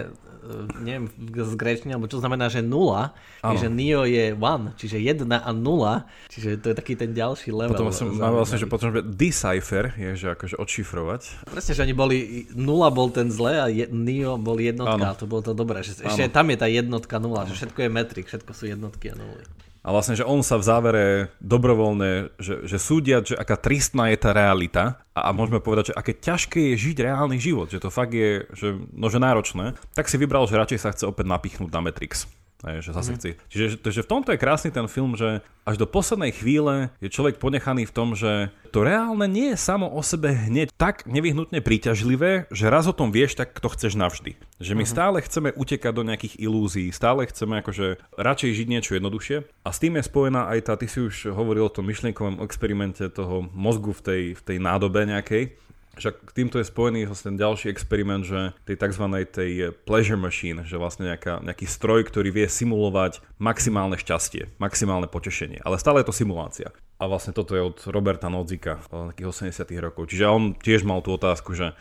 neviem 0.82 1.08
z 1.34 1.54
grečtiny, 1.56 1.94
alebo 1.94 2.10
čo 2.10 2.20
znamená, 2.20 2.50
že 2.50 2.66
nula, 2.66 3.14
ano. 3.46 3.60
že 3.60 3.70
Neo 3.70 4.04
je 4.04 4.34
one, 4.34 4.74
čiže 4.76 4.98
jedna 4.98 5.42
a 5.42 5.52
nula, 5.54 6.10
čiže 6.28 6.58
to 6.60 6.74
je 6.74 6.76
taký 6.76 6.98
ten 6.98 7.14
ďalší 7.14 7.54
level. 7.54 7.78
Potom 7.78 7.90
vlastne, 7.90 8.10
mám 8.14 8.36
vlastne, 8.36 8.58
že 8.58 8.68
potom, 8.68 8.90
že 8.92 9.02
decipher 9.06 9.94
je, 9.96 10.18
že 10.18 10.28
akože 10.34 10.56
odšifrovať. 10.58 11.22
Presne, 11.50 11.74
že 11.78 11.82
oni 11.86 11.96
boli, 11.96 12.18
nula 12.58 12.90
bol 12.90 13.14
ten 13.14 13.30
zle 13.30 13.62
a 13.62 13.66
je, 13.70 13.86
Neo 13.90 14.42
bol 14.42 14.58
jednotka, 14.58 15.14
ano. 15.14 15.20
to 15.20 15.30
bolo 15.30 15.42
to 15.46 15.54
dobré, 15.54 15.86
že 15.86 16.02
ešte 16.02 16.28
ano. 16.28 16.34
tam 16.34 16.46
je 16.50 16.58
tá 16.58 16.68
jednotka 16.68 17.16
nula, 17.22 17.46
ano. 17.46 17.50
že 17.54 17.66
všetko 17.66 17.80
je 17.86 17.90
metrik, 17.90 18.26
všetko 18.26 18.52
sú 18.54 18.64
jednotky 18.70 19.14
a 19.14 19.16
nuly. 19.16 19.46
A 19.80 19.96
vlastne, 19.96 20.20
že 20.20 20.28
on 20.28 20.44
sa 20.44 20.60
v 20.60 20.68
závere 20.68 21.06
dobrovoľne, 21.40 22.36
že, 22.36 22.68
že 22.68 22.78
súdia, 22.78 23.24
že 23.24 23.40
aká 23.40 23.56
tristná 23.56 24.12
je 24.12 24.20
tá 24.20 24.36
realita 24.36 25.00
a, 25.16 25.28
a 25.28 25.36
môžeme 25.36 25.64
povedať, 25.64 25.96
že 25.96 25.98
aké 25.98 26.14
ťažké 26.20 26.60
je 26.74 26.76
žiť 26.92 26.98
reálny 27.08 27.40
život, 27.40 27.72
že 27.72 27.80
to 27.80 27.88
fakt 27.88 28.12
je 28.12 28.44
že, 28.52 28.76
no, 28.92 29.08
že 29.08 29.24
náročné, 29.24 29.80
tak 29.96 30.12
si 30.12 30.20
vybral, 30.20 30.48
že 30.52 30.60
radšej 30.60 30.80
sa 30.84 30.92
chce 30.92 31.08
opäť 31.08 31.32
napichnúť 31.32 31.72
na 31.72 31.80
Matrix. 31.80 32.28
Aj, 32.60 32.84
že 32.84 32.92
zase 32.92 33.16
mm. 33.16 33.18
chci. 33.18 33.32
Čiže 33.48 33.66
že 33.80 34.04
v 34.04 34.12
tomto 34.12 34.36
je 34.36 34.42
krásny 34.42 34.68
ten 34.68 34.84
film, 34.92 35.16
že 35.16 35.40
až 35.64 35.80
do 35.80 35.88
poslednej 35.88 36.36
chvíle 36.36 36.92
je 37.00 37.08
človek 37.08 37.40
ponechaný 37.40 37.88
v 37.88 37.96
tom, 37.96 38.20
že 38.20 38.52
to 38.76 38.84
reálne 38.84 39.24
nie 39.32 39.56
je 39.56 39.58
samo 39.58 39.88
o 39.88 40.04
sebe 40.04 40.36
hneď 40.36 40.76
tak 40.76 41.08
nevyhnutne 41.08 41.64
príťažlivé, 41.64 42.52
že 42.52 42.68
raz 42.68 42.84
o 42.90 42.94
tom 42.94 43.16
vieš, 43.16 43.40
tak 43.40 43.56
to 43.56 43.72
chceš 43.72 43.96
navždy. 43.96 44.36
Že 44.60 44.74
my 44.76 44.84
mm-hmm. 44.84 44.92
stále 44.92 45.18
chceme 45.24 45.50
utekať 45.56 45.94
do 45.96 46.04
nejakých 46.04 46.36
ilúzií, 46.36 46.92
stále 46.92 47.24
chceme 47.32 47.64
akože 47.64 47.96
radšej 48.20 48.52
žiť 48.52 48.68
niečo 48.68 48.92
jednoduchšie. 49.00 49.38
A 49.64 49.70
s 49.72 49.80
tým 49.80 49.96
je 49.96 50.04
spojená 50.04 50.52
aj 50.52 50.60
tá, 50.68 50.74
ty 50.76 50.92
si 50.92 51.00
už 51.00 51.32
hovoril 51.32 51.64
o 51.64 51.72
tom 51.72 51.88
myšlienkovom 51.88 52.44
experimente 52.44 53.08
toho 53.08 53.48
mozgu 53.56 53.96
v 53.96 54.02
tej, 54.04 54.22
v 54.36 54.42
tej 54.44 54.58
nádobe 54.60 55.08
nejakej, 55.08 55.56
však 55.98 56.32
týmto 56.32 56.62
je 56.62 56.70
spojený 56.70 57.10
vlastne 57.10 57.36
ďalší 57.36 57.72
experiment, 57.74 58.24
že 58.24 58.54
tej 58.64 58.78
tzv. 58.78 59.06
tej 59.30 59.52
pleasure 59.84 60.20
machine, 60.20 60.64
že 60.64 60.78
vlastne 60.78 61.10
nejaká, 61.10 61.42
nejaký 61.42 61.66
stroj, 61.66 62.06
ktorý 62.08 62.30
vie 62.30 62.48
simulovať 62.48 63.20
maximálne 63.42 63.98
šťastie, 63.98 64.60
maximálne 64.62 65.10
potešenie, 65.10 65.60
ale 65.66 65.82
stále 65.82 66.02
je 66.02 66.08
to 66.08 66.16
simulácia. 66.16 66.70
A 67.00 67.08
vlastne 67.08 67.32
toto 67.32 67.56
je 67.56 67.64
od 67.64 67.80
Roberta 67.90 68.28
Nodzika, 68.28 68.84
takých 68.92 69.32
80 69.52 69.72
rokov. 69.80 70.12
Čiže 70.12 70.26
on 70.28 70.52
tiež 70.56 70.84
mal 70.84 71.00
tú 71.00 71.16
otázku, 71.16 71.56
že 71.56 71.72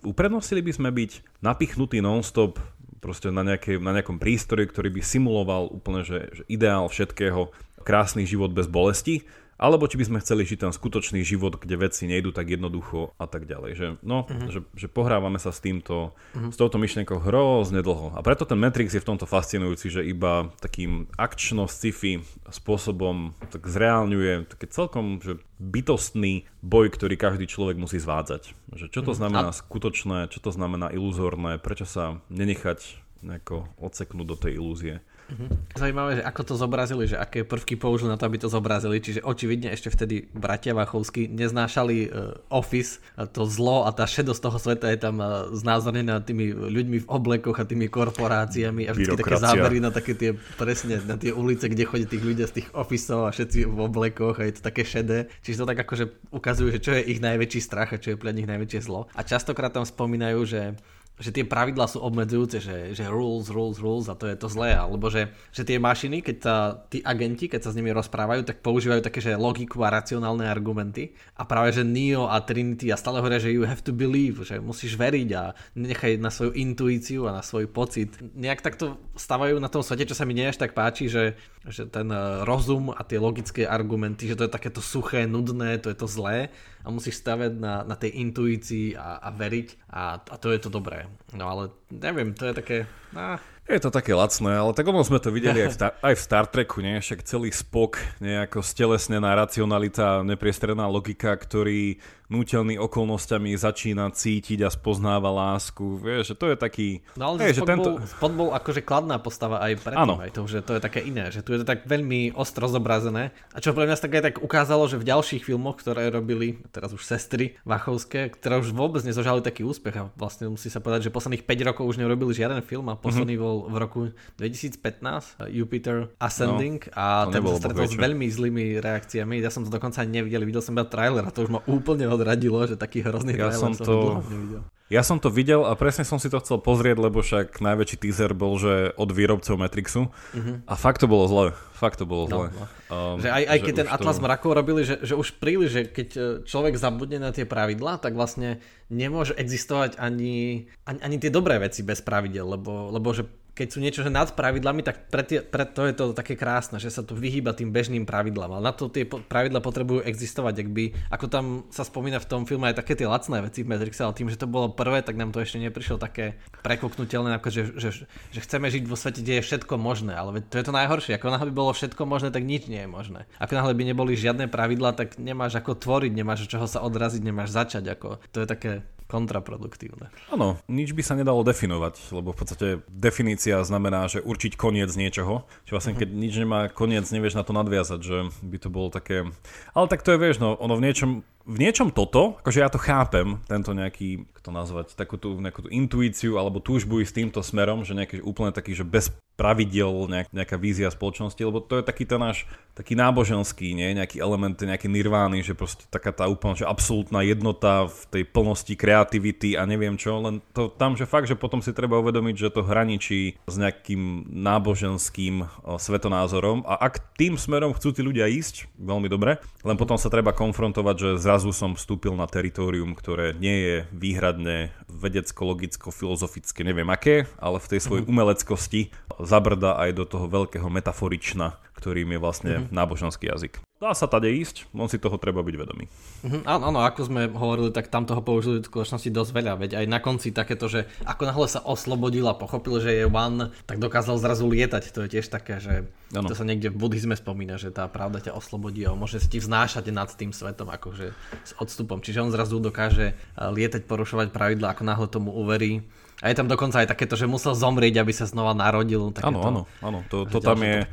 uprednostili 0.00 0.64
by 0.64 0.72
sme 0.72 0.88
byť 0.88 1.44
napichnutí 1.44 2.00
non-stop 2.00 2.56
proste 3.02 3.34
na, 3.34 3.42
nejakej, 3.42 3.82
na 3.82 3.92
nejakom 3.98 4.16
prístroji, 4.22 4.70
ktorý 4.70 4.94
by 4.94 5.02
simuloval 5.02 5.68
úplne 5.68 6.06
že, 6.06 6.30
že 6.32 6.42
ideál 6.46 6.86
všetkého, 6.86 7.50
krásny 7.82 8.24
život 8.24 8.54
bez 8.54 8.70
bolesti, 8.70 9.26
alebo 9.62 9.86
či 9.86 9.94
by 9.94 10.04
sme 10.10 10.18
chceli 10.18 10.42
žiť 10.42 10.66
ten 10.66 10.72
skutočný 10.74 11.22
život, 11.22 11.54
kde 11.54 11.78
veci 11.78 12.10
nejdú 12.10 12.34
tak 12.34 12.50
jednoducho 12.50 13.14
a 13.14 13.30
tak 13.30 13.46
ďalej. 13.46 13.70
Že, 13.78 13.86
no, 14.02 14.26
uh-huh. 14.26 14.50
že, 14.50 14.60
že 14.74 14.90
pohrávame 14.90 15.38
sa 15.38 15.54
s 15.54 15.62
týmto, 15.62 16.10
uh-huh. 16.34 16.50
s 16.50 16.58
touto 16.58 16.82
myšlienkou 16.82 17.22
hrozne 17.22 17.78
dlho. 17.86 18.18
A 18.18 18.20
preto 18.26 18.42
ten 18.42 18.58
Matrix 18.58 18.98
je 18.98 18.98
v 18.98 19.08
tomto 19.14 19.30
fascinujúci, 19.30 19.86
že 19.86 20.02
iba 20.02 20.50
takým 20.58 21.06
akčno-sci-fi 21.14 22.26
spôsobom 22.50 23.38
tak 23.54 23.62
zreálňuje 23.62 24.50
také 24.50 24.66
celkom 24.66 25.22
že 25.22 25.38
bytostný 25.62 26.50
boj, 26.58 26.90
ktorý 26.90 27.14
každý 27.14 27.46
človek 27.46 27.78
musí 27.78 28.02
zvádzať. 28.02 28.58
Že 28.74 28.86
čo 28.90 29.00
to 29.06 29.14
znamená 29.14 29.54
skutočné, 29.54 30.26
čo 30.34 30.42
to 30.42 30.50
znamená 30.50 30.90
iluzórne, 30.90 31.62
prečo 31.62 31.86
sa 31.86 32.18
nenechať 32.34 32.98
nejako 33.22 33.70
odseknúť 33.78 34.26
do 34.26 34.36
tej 34.36 34.58
ilúzie. 34.58 34.94
Mhm. 35.32 35.46
Zajímavé, 35.72 36.20
že 36.20 36.22
ako 36.28 36.42
to 36.44 36.54
zobrazili, 36.60 37.04
že 37.08 37.16
aké 37.16 37.40
prvky 37.48 37.80
použili 37.80 38.12
na 38.12 38.20
to, 38.20 38.28
aby 38.28 38.36
to 38.36 38.52
zobrazili. 38.52 39.00
Čiže 39.00 39.24
očividne 39.24 39.72
ešte 39.72 39.88
vtedy 39.88 40.28
bratia 40.36 40.76
Vachovskí 40.76 41.32
neznášali 41.32 41.96
uh, 42.06 42.36
Office, 42.52 43.00
to 43.32 43.48
zlo 43.48 43.88
a 43.88 43.90
tá 43.96 44.04
šedosť 44.04 44.40
toho 44.44 44.58
sveta 44.60 44.86
je 44.92 44.98
tam 45.00 45.16
uh, 45.24 45.48
znázornená 45.56 46.20
tými 46.20 46.52
ľuďmi 46.52 46.98
v 47.02 47.06
oblekoch 47.08 47.56
a 47.56 47.64
tými 47.64 47.88
korporáciami 47.88 48.84
a 48.84 48.92
vždy 48.92 49.16
také 49.16 49.40
zábery 49.40 49.80
na 49.80 49.88
také 49.88 50.12
tie, 50.12 50.30
presne, 50.60 51.00
na 51.08 51.16
tie 51.16 51.32
ulice, 51.32 51.72
kde 51.72 51.88
chodí 51.88 52.04
tých 52.04 52.24
ľudia 52.24 52.44
z 52.44 52.62
tých 52.62 52.68
ofisov 52.76 53.24
a 53.24 53.32
všetci 53.32 53.64
v 53.64 53.78
oblekoch 53.80 54.36
a 54.36 54.44
je 54.44 54.60
to 54.60 54.62
také 54.68 54.84
šedé. 54.84 55.32
Čiže 55.40 55.64
to 55.64 55.66
tak 55.72 55.78
akože 55.88 56.04
ukazujú, 56.28 56.68
že 56.76 56.80
čo 56.84 56.92
je 56.92 57.08
ich 57.08 57.24
najväčší 57.24 57.60
strach 57.64 57.96
a 57.96 58.00
čo 58.02 58.12
je 58.12 58.20
pre 58.20 58.36
nich 58.36 58.44
najväčšie 58.44 58.80
zlo. 58.84 59.08
A 59.16 59.24
častokrát 59.24 59.72
tam 59.72 59.88
spomínajú, 59.88 60.40
že 60.44 60.76
že 61.20 61.30
tie 61.30 61.44
pravidlá 61.44 61.86
sú 61.86 62.00
obmedzujúce, 62.00 62.58
že, 62.58 62.76
že 62.96 63.04
rules, 63.04 63.52
rules, 63.52 63.78
rules 63.78 64.08
a 64.08 64.16
to 64.16 64.26
je 64.26 64.36
to 64.36 64.48
zlé, 64.48 64.72
alebo 64.72 65.12
že, 65.12 65.28
že 65.52 65.62
tie 65.62 65.76
mašiny, 65.76 66.24
keď 66.24 66.36
sa, 66.40 66.54
tí 66.88 67.04
agenti, 67.04 67.46
keď 67.46 67.68
sa 67.68 67.70
s 67.70 67.76
nimi 67.78 67.92
rozprávajú, 67.92 68.48
tak 68.48 68.64
používajú 68.64 69.04
také, 69.04 69.20
že 69.20 69.36
logiku 69.36 69.84
a 69.84 69.92
racionálne 69.92 70.48
argumenty 70.48 71.12
a 71.36 71.44
práve, 71.44 71.76
že 71.76 71.84
Neo 71.84 72.26
a 72.26 72.40
Trinity 72.40 72.88
a 72.88 72.96
stále 72.96 73.20
hovoria, 73.20 73.38
že 73.38 73.52
you 73.52 73.68
have 73.68 73.84
to 73.84 73.92
believe, 73.92 74.40
že 74.42 74.56
musíš 74.58 74.96
veriť 74.96 75.28
a 75.36 75.52
nechaj 75.76 76.16
na 76.16 76.32
svoju 76.32 76.56
intuíciu 76.56 77.28
a 77.28 77.36
na 77.38 77.42
svoj 77.44 77.68
pocit. 77.68 78.16
Nejak 78.32 78.64
takto 78.64 78.96
stavajú 79.14 79.60
na 79.60 79.68
tom 79.68 79.84
svete, 79.84 80.08
čo 80.08 80.16
sa 80.16 80.24
mi 80.24 80.32
nie 80.32 80.48
až 80.48 80.58
tak 80.58 80.72
páči, 80.72 81.12
že, 81.12 81.36
že 81.68 81.86
ten 81.86 82.08
eh, 82.08 82.42
rozum 82.48 82.90
a 82.90 83.04
tie 83.04 83.20
logické 83.20 83.62
argumenty, 83.68 84.26
že 84.26 84.36
to 84.36 84.48
je 84.48 84.56
takéto 84.56 84.80
suché, 84.80 85.28
nudné, 85.28 85.76
to 85.78 85.92
je 85.92 85.98
to 85.98 86.08
zlé 86.08 86.48
a 86.82 86.88
musíš 86.90 87.22
stavať 87.22 87.52
na, 87.56 87.86
na 87.86 87.96
tej 87.96 88.18
intuícii 88.18 88.98
a, 88.98 89.22
a 89.22 89.28
veriť 89.30 89.68
a, 89.90 90.18
a 90.18 90.34
to 90.36 90.50
je 90.50 90.60
to 90.60 90.70
dobré. 90.70 91.06
No 91.32 91.48
ale 91.48 91.72
neviem, 91.88 92.34
to 92.34 92.50
je 92.50 92.54
také... 92.54 92.78
Ah. 93.14 93.38
Je 93.62 93.78
to 93.78 93.94
také 93.94 94.10
lacné, 94.10 94.58
ale 94.58 94.74
tak 94.74 94.90
ono 94.90 95.06
sme 95.06 95.22
to 95.22 95.30
videli 95.30 95.62
aj 95.62 95.70
v, 95.70 95.78
ta- 95.78 95.94
aj 96.10 96.14
v 96.18 96.24
Star 96.26 96.44
Treku, 96.50 96.82
nie? 96.82 96.98
Však 96.98 97.22
celý 97.22 97.54
spok, 97.54 98.02
nejako 98.18 98.58
stelesnená 98.58 99.38
racionalita, 99.38 100.26
nepriestrená 100.26 100.90
logika, 100.90 101.30
ktorý 101.38 102.02
núteľný 102.32 102.80
okolnostiami 102.80 103.52
začína 103.52 104.08
cítiť 104.08 104.64
a 104.64 104.72
spoznáva 104.72 105.28
lásku. 105.28 106.00
Vieš, 106.00 106.32
že 106.32 106.34
to 106.40 106.46
je 106.48 106.56
taký... 106.56 106.88
No 107.20 107.36
ale 107.36 107.52
že 107.52 107.60
tento... 107.60 108.00
Spot 108.00 108.32
bol 108.32 108.56
akože 108.56 108.80
kladná 108.80 109.20
postava 109.20 109.60
aj 109.60 109.84
predtým, 109.84 110.16
aj 110.16 110.32
to, 110.32 110.42
že 110.48 110.64
to 110.64 110.72
je 110.76 110.80
také 110.80 111.04
iné, 111.04 111.28
že 111.28 111.44
tu 111.44 111.52
je 111.52 111.60
to 111.60 111.66
tak 111.68 111.84
veľmi 111.84 112.32
ostro 112.32 112.64
zobrazené. 112.64 113.36
A 113.52 113.60
čo 113.60 113.76
pre 113.76 113.84
mňa 113.84 114.00
tak 114.00 114.16
aj 114.16 114.24
tak 114.32 114.36
ukázalo, 114.40 114.88
že 114.88 114.96
v 114.96 115.04
ďalších 115.12 115.44
filmoch, 115.44 115.76
ktoré 115.76 116.08
robili 116.08 116.56
teraz 116.72 116.96
už 116.96 117.04
sestry 117.04 117.60
Vachovské, 117.68 118.32
ktoré 118.32 118.64
už 118.64 118.72
vôbec 118.72 119.04
nezožali 119.04 119.44
taký 119.44 119.68
úspech 119.68 119.94
a 120.00 120.08
vlastne 120.16 120.48
musí 120.48 120.72
sa 120.72 120.80
povedať, 120.80 121.06
že 121.06 121.10
posledných 121.12 121.44
5 121.44 121.68
rokov 121.68 121.84
už 121.92 122.00
nerobili 122.00 122.32
žiaden 122.32 122.64
film 122.64 122.88
a 122.88 122.96
posledný 122.96 123.36
mm-hmm. 123.36 123.44
bol 123.44 123.56
v 123.68 123.76
roku 123.76 124.00
2015 124.40 125.52
Jupiter 125.52 126.08
Ascending 126.16 126.80
no, 126.88 126.96
a 126.96 127.04
ten 127.28 127.42
sa 127.44 127.68
stretol 127.68 127.86
s 127.90 127.98
veľmi 127.98 128.26
zlými 128.30 128.64
reakciami. 128.80 129.42
Ja 129.42 129.52
som 129.52 129.68
to 129.68 129.70
dokonca 129.70 130.00
nevidel, 130.08 130.46
videl 130.48 130.64
som 130.64 130.72
iba 130.72 130.88
trailer 130.88 131.26
a 131.26 131.34
to 131.34 131.44
už 131.44 131.50
ma 131.52 131.60
úplne 131.68 132.08
od 132.08 132.21
odradilo, 132.22 132.62
že 132.70 132.78
taký 132.78 133.02
hrozný 133.02 133.34
ja 133.34 133.50
som 133.50 133.74
to... 133.74 134.22
nevidel. 134.30 134.62
Ja 134.92 135.00
som 135.00 135.16
to 135.16 135.32
videl 135.32 135.64
a 135.64 135.72
presne 135.72 136.04
som 136.04 136.20
si 136.20 136.28
to 136.28 136.36
chcel 136.44 136.60
pozrieť, 136.60 137.00
lebo 137.00 137.24
však 137.24 137.64
najväčší 137.64 137.96
teaser 137.96 138.36
bol, 138.36 138.60
že 138.60 138.92
od 139.00 139.08
výrobcov 139.08 139.56
Matrixu 139.56 140.12
uh-huh. 140.12 140.60
a 140.68 140.74
fakt 140.76 141.00
to 141.00 141.08
bolo 141.08 141.24
zle. 141.32 141.56
Fakt 141.72 141.96
to 141.96 142.04
bolo 142.04 142.28
no, 142.28 142.36
zle. 142.36 142.46
No. 142.52 142.64
Um, 142.92 143.16
že 143.16 143.32
aj, 143.32 143.44
aj 143.48 143.58
keď 143.64 143.74
ten 143.80 143.88
Atlas 143.88 144.20
to... 144.20 144.22
mrakov 144.28 144.52
robili, 144.52 144.84
že, 144.84 145.00
že 145.00 145.16
už 145.16 145.40
príliš, 145.40 145.70
že 145.72 145.82
keď 145.88 146.08
e, 146.12 146.20
človek 146.44 146.76
zabudne 146.76 147.24
na 147.24 147.32
tie 147.32 147.48
pravidlá, 147.48 148.04
tak 148.04 148.12
vlastne 148.12 148.60
nemôže 148.92 149.32
existovať 149.32 149.96
ani, 149.96 150.68
ani, 150.84 151.00
ani 151.00 151.16
tie 151.16 151.32
dobré 151.32 151.56
veci 151.56 151.80
bez 151.80 152.04
pravidel, 152.04 152.44
lebo, 152.44 152.92
lebo 152.92 153.16
že 153.16 153.24
keď 153.52 153.68
sú 153.68 153.78
niečo 153.84 154.00
že 154.00 154.08
nad 154.08 154.32
pravidlami, 154.32 154.80
tak 154.80 155.12
preto 155.12 155.44
pre 155.44 155.68
to 155.68 155.84
je 155.84 155.94
to 155.94 156.04
také 156.16 156.34
krásne, 156.40 156.80
že 156.80 156.88
sa 156.88 157.04
to 157.04 157.12
vyhýba 157.12 157.52
tým 157.52 157.68
bežným 157.68 158.08
pravidlám. 158.08 158.56
Ale 158.56 158.64
na 158.64 158.72
to 158.72 158.88
tie 158.88 159.04
pravidla 159.04 159.60
potrebujú 159.60 160.00
existovať, 160.08 160.54
ak 160.64 160.68
by, 160.72 160.84
ako 161.12 161.26
tam 161.28 161.44
sa 161.68 161.84
spomína 161.84 162.16
v 162.16 162.28
tom 162.28 162.42
filme 162.48 162.72
aj 162.72 162.80
také 162.80 162.96
tie 162.96 163.04
lacné 163.04 163.44
veci 163.44 163.60
v 163.60 163.76
Matrixe, 163.76 164.00
ale 164.00 164.16
tým, 164.16 164.32
že 164.32 164.40
to 164.40 164.48
bolo 164.48 164.72
prvé, 164.72 165.04
tak 165.04 165.20
nám 165.20 165.36
to 165.36 165.44
ešte 165.44 165.60
neprišlo 165.60 166.00
také 166.00 166.40
prekoknutelné, 166.64 167.36
ako 167.36 167.48
že, 167.52 167.62
že, 167.76 167.90
že, 168.32 168.40
chceme 168.40 168.72
žiť 168.72 168.88
vo 168.88 168.96
svete, 168.96 169.20
kde 169.20 169.40
je 169.40 169.46
všetko 169.46 169.76
možné. 169.76 170.16
Ale 170.16 170.40
to 170.40 170.56
je 170.56 170.64
to 170.64 170.72
najhoršie. 170.72 171.20
Ako 171.20 171.28
náhle 171.28 171.52
by 171.52 171.54
bolo 171.54 171.76
všetko 171.76 172.08
možné, 172.08 172.32
tak 172.32 172.48
nič 172.48 172.72
nie 172.72 172.84
je 172.84 172.88
možné. 172.88 173.28
Ako 173.36 173.52
náhle 173.52 173.76
by 173.76 173.84
neboli 173.84 174.16
žiadne 174.16 174.48
pravidlá, 174.48 174.96
tak 174.96 175.20
nemáš 175.20 175.60
ako 175.60 175.76
tvoriť, 175.76 176.12
nemáš 176.16 176.48
čoho 176.48 176.64
sa 176.64 176.80
odraziť, 176.80 177.20
nemáš 177.20 177.52
začať. 177.52 177.84
Ako, 177.92 178.16
to 178.32 178.40
je 178.40 178.48
také 178.48 178.72
kontraproduktívne. 179.12 180.08
Áno, 180.32 180.56
nič 180.72 180.96
by 180.96 181.04
sa 181.04 181.12
nedalo 181.12 181.44
definovať, 181.44 182.16
lebo 182.16 182.32
v 182.32 182.38
podstate 182.40 182.66
definícia 182.88 183.60
znamená, 183.60 184.08
že 184.08 184.24
určiť 184.24 184.56
koniec 184.56 184.88
niečoho. 184.96 185.44
Čiže 185.68 185.74
vlastne 185.76 185.94
keď 186.00 186.08
nič 186.08 186.32
nemá 186.40 186.72
koniec, 186.72 187.04
nevieš 187.12 187.36
na 187.36 187.44
to 187.44 187.52
nadviazať, 187.52 188.00
že 188.00 188.18
by 188.40 188.56
to 188.56 188.68
bolo 188.72 188.88
také... 188.88 189.28
Ale 189.76 189.86
tak 189.92 190.00
to 190.00 190.16
je, 190.16 190.18
vieš, 190.18 190.40
no, 190.40 190.56
ono 190.56 190.80
v 190.80 190.88
niečom 190.88 191.10
v 191.42 191.56
niečom 191.58 191.90
toto, 191.90 192.38
akože 192.42 192.62
ja 192.62 192.70
to 192.70 192.78
chápem, 192.78 193.42
tento 193.50 193.74
nejaký, 193.74 194.26
ako 194.30 194.40
to 194.40 194.50
nazvať, 194.54 194.86
takú 194.94 195.18
tú, 195.18 195.34
nejakú 195.38 195.66
tú 195.66 195.70
intuíciu 195.70 196.38
alebo 196.38 196.62
túžbu 196.62 197.02
s 197.02 197.14
týmto 197.14 197.42
smerom, 197.42 197.82
že 197.82 197.98
nejaký 197.98 198.22
úplne 198.22 198.54
taký, 198.54 198.74
že 198.78 198.86
bez 198.86 199.10
pravidel 199.34 200.06
nejak, 200.06 200.28
nejaká 200.30 200.56
vízia 200.60 200.92
spoločnosti, 200.92 201.40
lebo 201.40 201.64
to 201.64 201.80
je 201.80 201.84
taký 201.84 202.04
ten 202.04 202.20
náš 202.20 202.44
taký 202.72 202.96
náboženský, 202.96 203.76
nie? 203.76 203.92
nejaký 203.92 204.16
element, 204.16 204.56
nejaký 204.56 204.88
nirvány, 204.88 205.44
že 205.44 205.52
proste 205.52 205.84
taká 205.92 206.08
tá 206.08 206.24
úplne, 206.24 206.56
že 206.56 206.64
absolútna 206.64 207.20
jednota 207.20 207.84
v 207.88 208.02
tej 208.08 208.22
plnosti 208.24 208.72
kreativity 208.72 209.60
a 209.60 209.68
neviem 209.68 210.00
čo, 210.00 210.16
len 210.24 210.40
to 210.56 210.72
tam, 210.72 210.96
že 210.96 211.04
fakt, 211.04 211.28
že 211.28 211.36
potom 211.36 211.60
si 211.60 211.76
treba 211.76 212.00
uvedomiť, 212.00 212.34
že 212.36 212.54
to 212.54 212.64
hraničí 212.64 213.36
s 213.44 213.54
nejakým 213.60 214.32
náboženským 214.32 215.44
svetonázorom 215.76 216.64
a 216.64 216.80
ak 216.80 217.16
tým 217.20 217.36
smerom 217.36 217.76
chcú 217.76 217.92
tí 217.92 218.00
ľudia 218.00 218.24
ísť, 218.32 218.72
veľmi 218.80 219.08
dobre, 219.12 219.36
len 219.64 219.76
potom 219.76 220.00
sa 220.00 220.08
treba 220.08 220.32
konfrontovať, 220.32 220.96
že 220.96 221.10
zrazu 221.32 221.56
som 221.56 221.72
vstúpil 221.72 222.12
na 222.12 222.28
teritorium, 222.28 222.92
ktoré 222.92 223.32
nie 223.32 223.56
je 223.56 223.76
výhradne 223.88 224.68
vedecko-logicko-filozofické, 224.92 226.60
neviem 226.60 226.84
aké, 226.92 227.24
ale 227.40 227.56
v 227.56 227.70
tej 227.72 227.80
svojej 227.88 228.04
mhm. 228.04 228.12
umeleckosti 228.12 228.92
zabrda 229.16 229.80
aj 229.80 229.96
do 229.96 230.04
toho 230.04 230.28
veľkého 230.28 230.68
metaforična, 230.68 231.56
ktorým 231.72 232.12
je 232.12 232.20
vlastne 232.20 232.52
mm-hmm. 232.60 232.76
náboženský 232.76 233.32
jazyk. 233.32 233.64
Dá 233.82 233.98
sa 233.98 234.06
tade 234.06 234.30
ísť, 234.30 234.70
on 234.78 234.86
si 234.86 234.94
toho 234.94 235.18
treba 235.18 235.42
byť 235.42 235.56
vedomý. 235.58 235.90
Mm-hmm. 236.22 236.42
Áno, 236.46 236.70
áno, 236.70 236.86
ako 236.86 237.02
sme 237.02 237.26
hovorili, 237.34 237.74
tak 237.74 237.90
tam 237.90 238.06
toho 238.06 238.22
použili 238.22 238.62
v 238.62 238.70
skutočnosti 238.70 239.10
dosť 239.10 239.30
veľa, 239.34 239.58
veď 239.58 239.70
aj 239.82 239.86
na 239.90 239.98
konci 239.98 240.30
takéto, 240.30 240.70
že 240.70 240.86
ako 241.02 241.26
náhle 241.26 241.50
sa 241.50 241.58
oslobodil 241.66 242.30
a 242.30 242.38
pochopil, 242.38 242.78
že 242.78 242.94
je 242.94 243.10
one, 243.10 243.50
tak 243.66 243.82
dokázal 243.82 244.22
zrazu 244.22 244.46
lietať, 244.46 244.94
to 244.94 245.02
je 245.02 245.18
tiež 245.18 245.26
také, 245.26 245.58
že 245.58 245.90
ano. 246.14 246.30
to 246.30 246.38
sa 246.38 246.46
niekde 246.46 246.70
v 246.70 246.78
buddhizme 246.78 247.18
spomína, 247.18 247.58
že 247.58 247.74
tá 247.74 247.90
pravda 247.90 248.22
ťa 248.22 248.38
oslobodí 248.38 248.86
a 248.86 248.94
môže 248.94 249.18
si 249.18 249.26
ti 249.26 249.42
vznášať 249.42 249.90
nad 249.90 250.06
tým 250.14 250.30
svetom, 250.30 250.70
akože 250.70 251.10
s 251.42 251.52
odstupom. 251.58 251.98
Čiže 251.98 252.22
on 252.22 252.30
zrazu 252.30 252.62
dokáže 252.62 253.18
lietať, 253.34 253.90
porušovať 253.90 254.30
pravidla, 254.30 254.78
ako 254.78 254.82
náhle 254.86 255.10
tomu 255.10 255.34
uverí 255.34 255.82
a 256.22 256.30
je 256.30 256.38
tam 256.38 256.46
dokonca 256.46 256.78
aj 256.78 256.86
takéto, 256.86 257.18
že 257.18 257.26
musel 257.26 257.58
zomrieť, 257.58 257.98
aby 257.98 258.14
sa 258.14 258.30
znova 258.30 258.54
narodil. 258.54 259.10
Áno, 259.26 259.42
áno, 259.42 259.60
áno, 259.82 259.98
to, 260.06 260.22
to 260.30 260.38
tam 260.38 260.62
je. 260.62 260.86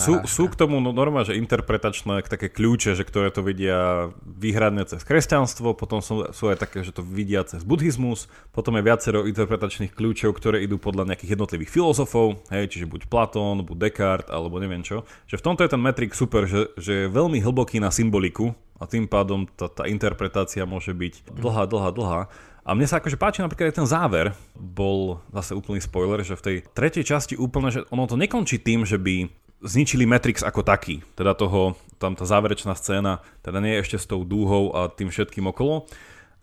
Sú, 0.00 0.24
sú 0.24 0.48
k 0.48 0.56
tomu 0.56 0.80
no, 0.80 0.96
normálne, 0.96 1.28
že 1.28 1.36
interpretačné 1.36 2.24
také 2.24 2.48
kľúče, 2.48 2.96
že 2.96 3.04
ktoré 3.04 3.28
to 3.28 3.44
vidia 3.44 4.08
výhradne 4.24 4.88
cez 4.88 5.04
kresťanstvo, 5.04 5.76
potom 5.76 6.00
sú, 6.00 6.32
sú 6.32 6.48
aj 6.48 6.64
také, 6.64 6.80
že 6.80 6.96
to 6.96 7.04
vidia 7.04 7.44
cez 7.44 7.60
buddhizmus, 7.60 8.32
potom 8.56 8.80
je 8.80 8.88
viacero 8.88 9.28
interpretačných 9.28 9.92
kľúčov, 9.92 10.32
ktoré 10.32 10.64
idú 10.64 10.80
podľa 10.80 11.12
nejakých 11.12 11.36
jednotlivých 11.36 11.68
filozofov, 11.68 12.40
hej, 12.48 12.72
čiže 12.72 12.88
buď 12.88 13.12
Platón, 13.12 13.60
buď 13.68 13.76
Descartes, 13.76 14.32
alebo 14.32 14.56
neviem 14.64 14.80
čo. 14.80 15.04
Že 15.28 15.44
v 15.44 15.44
tomto 15.44 15.60
je 15.60 15.72
ten 15.76 15.82
metrik 15.82 16.16
super, 16.16 16.48
že, 16.48 16.72
že 16.80 17.04
je 17.04 17.12
veľmi 17.12 17.44
hlboký 17.44 17.84
na 17.84 17.92
symboliku 17.92 18.56
a 18.80 18.88
tým 18.88 19.04
pádom 19.04 19.44
tá, 19.44 19.68
tá 19.68 19.84
interpretácia 19.84 20.64
môže 20.64 20.96
byť 20.96 21.36
dlhá, 21.36 21.68
dlhá, 21.68 21.92
dlhá. 21.92 22.20
A 22.70 22.78
mne 22.78 22.86
sa 22.86 23.02
akože 23.02 23.18
páči 23.18 23.42
napríklad 23.42 23.74
aj 23.74 23.82
ten 23.82 23.88
záver, 23.90 24.30
bol 24.54 25.18
zase 25.34 25.58
úplný 25.58 25.82
spoiler, 25.82 26.22
že 26.22 26.38
v 26.38 26.44
tej 26.46 26.56
tretej 26.70 27.02
časti 27.02 27.34
úplne, 27.34 27.74
že 27.74 27.82
ono 27.90 28.06
to 28.06 28.14
nekončí 28.14 28.62
tým, 28.62 28.86
že 28.86 28.94
by 28.94 29.26
zničili 29.58 30.06
Matrix 30.06 30.46
ako 30.46 30.62
taký, 30.62 31.02
teda 31.18 31.34
toho, 31.34 31.74
tam 31.98 32.14
tá 32.14 32.22
záverečná 32.22 32.78
scéna, 32.78 33.26
teda 33.42 33.58
nie 33.58 33.74
je 33.74 33.82
ešte 33.82 33.98
s 33.98 34.06
tou 34.06 34.22
dúhou 34.22 34.70
a 34.70 34.86
tým 34.86 35.10
všetkým 35.10 35.50
okolo, 35.50 35.90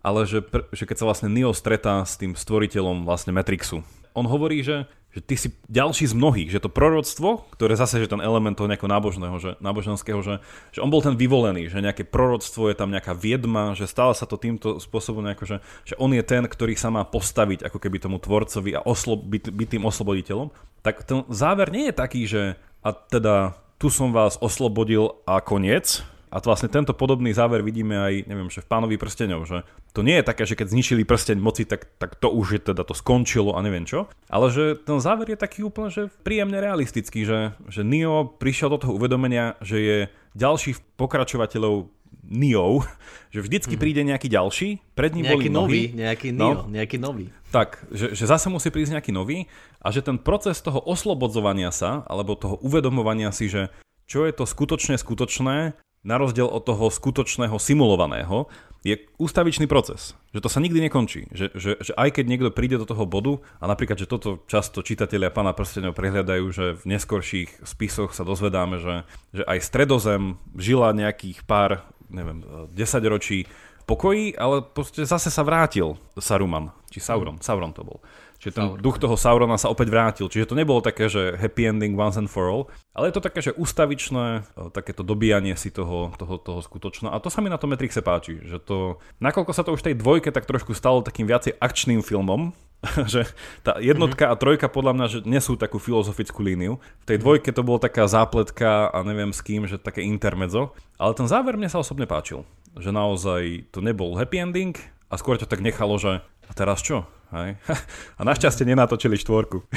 ale 0.04 0.28
že, 0.28 0.44
že 0.68 0.84
keď 0.84 1.00
sa 1.00 1.08
vlastne 1.08 1.32
Neo 1.32 1.56
stretá 1.56 2.04
s 2.04 2.20
tým 2.20 2.36
stvoriteľom 2.36 3.08
vlastne 3.08 3.32
Matrixu, 3.32 3.80
on 4.14 4.26
hovorí, 4.28 4.60
že 4.62 4.88
že 5.08 5.24
ty 5.24 5.34
si 5.40 5.48
ďalší 5.72 6.12
z 6.12 6.14
mnohých, 6.14 6.52
že 6.52 6.60
to 6.60 6.68
proroctvo, 6.68 7.48
ktoré 7.56 7.80
zase, 7.80 8.04
že 8.04 8.12
ten 8.12 8.20
element 8.20 8.60
toho 8.60 8.68
nejakého 8.68 8.92
nábožného, 8.92 9.36
že, 9.40 9.50
náboženského, 9.58 10.20
že, 10.20 10.44
že 10.68 10.84
on 10.84 10.92
bol 10.92 11.00
ten 11.00 11.16
vyvolený, 11.16 11.72
že 11.72 11.80
nejaké 11.80 12.04
proroctvo, 12.04 12.68
je 12.68 12.76
tam 12.76 12.92
nejaká 12.92 13.16
viedma, 13.16 13.72
že 13.72 13.88
stále 13.88 14.12
sa 14.12 14.28
to 14.28 14.36
týmto 14.36 14.76
spôsobom 14.76 15.24
nejako, 15.24 15.44
že, 15.48 15.56
že 15.88 15.94
on 15.96 16.12
je 16.12 16.20
ten, 16.20 16.44
ktorý 16.44 16.76
sa 16.76 16.92
má 16.92 17.08
postaviť 17.08 17.64
ako 17.64 17.78
keby 17.80 17.96
tomu 17.98 18.20
tvorcovi 18.20 18.76
a 18.76 18.84
oslo, 18.84 19.16
byť, 19.16 19.48
byť 19.48 19.68
tým 19.80 19.88
osloboditeľom, 19.88 20.52
tak 20.84 21.02
ten 21.08 21.24
záver 21.32 21.72
nie 21.72 21.88
je 21.88 21.94
taký, 21.96 22.22
že 22.28 22.42
a 22.84 22.92
teda 22.92 23.56
tu 23.80 23.88
som 23.88 24.12
vás 24.12 24.36
oslobodil 24.38 25.18
a 25.24 25.40
koniec, 25.40 26.04
a 26.28 26.36
to 26.40 26.52
vlastne 26.52 26.68
tento 26.68 26.92
podobný 26.92 27.32
záver 27.32 27.64
vidíme 27.64 27.96
aj, 27.96 28.14
neviem, 28.28 28.52
že 28.52 28.60
v 28.60 28.70
pánovi 28.70 28.96
prsteňov, 29.00 29.40
že 29.48 29.64
to 29.96 30.04
nie 30.04 30.20
je 30.20 30.28
také, 30.28 30.44
že 30.44 30.54
keď 30.54 30.72
zničili 30.72 31.02
prsteň 31.08 31.36
moci, 31.40 31.64
tak, 31.64 31.88
tak 31.96 32.20
to 32.20 32.28
už 32.28 32.46
je 32.54 32.60
teda 32.72 32.84
to 32.84 32.92
skončilo 32.92 33.56
a 33.56 33.64
neviem 33.64 33.88
čo, 33.88 34.06
ale 34.28 34.52
že 34.52 34.76
ten 34.76 35.00
záver 35.00 35.32
je 35.32 35.38
taký 35.40 35.64
úplne, 35.64 35.88
že 35.88 36.12
príjemne 36.22 36.60
realistický, 36.60 37.24
že, 37.24 37.56
že 37.72 37.80
Neo 37.82 38.28
prišiel 38.28 38.76
do 38.76 38.78
toho 38.80 38.92
uvedomenia, 38.96 39.56
že 39.64 39.76
je 39.80 39.98
ďalší 40.36 40.76
pokračovateľov 41.00 41.88
Neo, 42.28 42.84
že 43.34 43.40
vždycky 43.40 43.74
mm-hmm. 43.74 43.82
príde 43.82 44.02
nejaký 44.04 44.28
ďalší, 44.28 44.68
pred 44.92 45.16
ním 45.16 45.24
nejaký 45.26 45.48
boli 45.48 45.48
nový, 45.48 45.82
mnohí, 45.88 46.00
nejaký 46.04 46.28
Neo, 46.36 46.52
no, 46.52 46.62
nejaký 46.68 46.96
nový. 47.00 47.26
Tak, 47.48 47.88
že, 47.88 48.12
že 48.12 48.24
zase 48.28 48.52
musí 48.52 48.68
prísť 48.68 49.00
nejaký 49.00 49.12
nový 49.16 49.48
a 49.80 49.88
že 49.88 50.04
ten 50.04 50.20
proces 50.20 50.60
toho 50.60 50.84
oslobodzovania 50.84 51.72
sa, 51.72 52.04
alebo 52.04 52.36
toho 52.36 52.60
uvedomovania 52.60 53.32
si, 53.32 53.48
že 53.48 53.72
čo 54.08 54.24
je 54.24 54.32
to 54.32 54.48
skutočne 54.48 54.96
skutočné 54.96 55.76
na 56.06 56.16
rozdiel 56.16 56.46
od 56.46 56.62
toho 56.62 56.90
skutočného 56.90 57.56
simulovaného, 57.58 58.46
je 58.86 58.94
ústavičný 59.18 59.66
proces. 59.66 60.14
Že 60.30 60.40
to 60.46 60.48
sa 60.48 60.62
nikdy 60.62 60.78
nekončí. 60.86 61.26
Že, 61.34 61.46
že, 61.58 61.70
že 61.82 61.92
aj 61.98 62.14
keď 62.14 62.24
niekto 62.30 62.50
príde 62.54 62.78
do 62.78 62.86
toho 62.86 63.04
bodu, 63.10 63.42
a 63.58 63.66
napríklad, 63.66 63.98
že 63.98 64.06
toto 64.06 64.46
často 64.46 64.86
čitatelia 64.86 65.34
pána 65.34 65.50
prstenov 65.50 65.98
prehľadajú, 65.98 66.44
že 66.54 66.64
v 66.78 66.84
neskorších 66.94 67.66
spisoch 67.66 68.14
sa 68.14 68.22
dozvedáme, 68.22 68.78
že, 68.78 69.02
že 69.34 69.42
aj 69.42 69.58
stredozem 69.66 70.38
žila 70.54 70.94
nejakých 70.94 71.42
pár, 71.42 71.82
neviem, 72.06 72.46
10 72.70 72.78
ročí 73.10 73.50
pokoji, 73.88 74.36
ale 74.38 74.62
zase 74.94 75.32
sa 75.32 75.42
vrátil 75.42 75.98
Saruman, 76.14 76.70
či 76.92 77.00
Sauron, 77.02 77.40
Sauron 77.42 77.74
to 77.74 77.82
bol. 77.82 77.98
Čiže 78.38 78.54
ten 78.54 78.66
Sauron. 78.70 78.82
duch 78.82 78.96
toho 79.02 79.16
Saurona 79.18 79.58
sa 79.58 79.66
opäť 79.66 79.90
vrátil. 79.90 80.30
Čiže 80.30 80.54
to 80.54 80.58
nebolo 80.58 80.78
také, 80.78 81.10
že 81.10 81.34
happy 81.34 81.66
ending 81.66 81.98
once 81.98 82.14
and 82.14 82.30
for 82.30 82.46
all, 82.46 82.70
ale 82.94 83.10
je 83.10 83.14
to 83.18 83.22
také, 83.26 83.42
že 83.42 83.52
ustavičné, 83.58 84.26
e, 84.54 84.70
takéto 84.70 85.02
dobíjanie 85.02 85.58
si 85.58 85.74
toho, 85.74 86.14
toho, 86.14 86.38
toho 86.38 86.62
skutočného. 86.62 87.10
A 87.10 87.18
to 87.18 87.34
sa 87.34 87.42
mi 87.42 87.50
na 87.50 87.58
tom 87.58 87.74
Matrixe 87.74 87.98
páči, 87.98 88.38
že 88.46 88.62
to, 88.62 89.02
nakoľko 89.18 89.50
sa 89.50 89.66
to 89.66 89.74
už 89.74 89.82
tej 89.82 89.98
dvojke 89.98 90.30
tak 90.30 90.46
trošku 90.46 90.70
stalo 90.72 91.02
takým 91.02 91.26
viacej 91.26 91.58
akčným 91.58 91.98
filmom, 91.98 92.54
že 93.12 93.26
tá 93.66 93.82
jednotka 93.82 94.30
mm-hmm. 94.30 94.38
a 94.38 94.42
trojka 94.42 94.66
podľa 94.70 94.92
mňa, 94.94 95.06
že 95.10 95.18
nesú 95.26 95.58
takú 95.58 95.82
filozofickú 95.82 96.38
líniu. 96.46 96.78
V 97.02 97.08
tej 97.10 97.18
dvojke 97.18 97.50
to 97.50 97.66
bolo 97.66 97.82
taká 97.82 98.06
zápletka 98.06 98.86
a 98.86 99.02
neviem 99.02 99.34
s 99.34 99.42
kým, 99.42 99.66
že 99.66 99.82
také 99.82 100.06
intermedzo. 100.06 100.78
Ale 100.94 101.10
ten 101.18 101.26
záver 101.26 101.58
mne 101.58 101.66
sa 101.66 101.82
osobne 101.82 102.06
páčil. 102.06 102.46
Že 102.78 102.94
naozaj 102.94 103.42
to 103.74 103.82
nebol 103.82 104.14
happy 104.14 104.38
ending 104.38 104.78
a 105.10 105.18
skôr 105.18 105.34
to 105.40 105.48
tak 105.48 105.58
nechalo, 105.58 105.98
že 105.98 106.22
a 106.48 106.52
teraz 106.56 106.80
čo? 106.80 107.04
Hej. 107.28 107.60
A 108.20 108.24
našťastie 108.24 108.64
nenatočili 108.64 109.20
štvorku. 109.20 109.68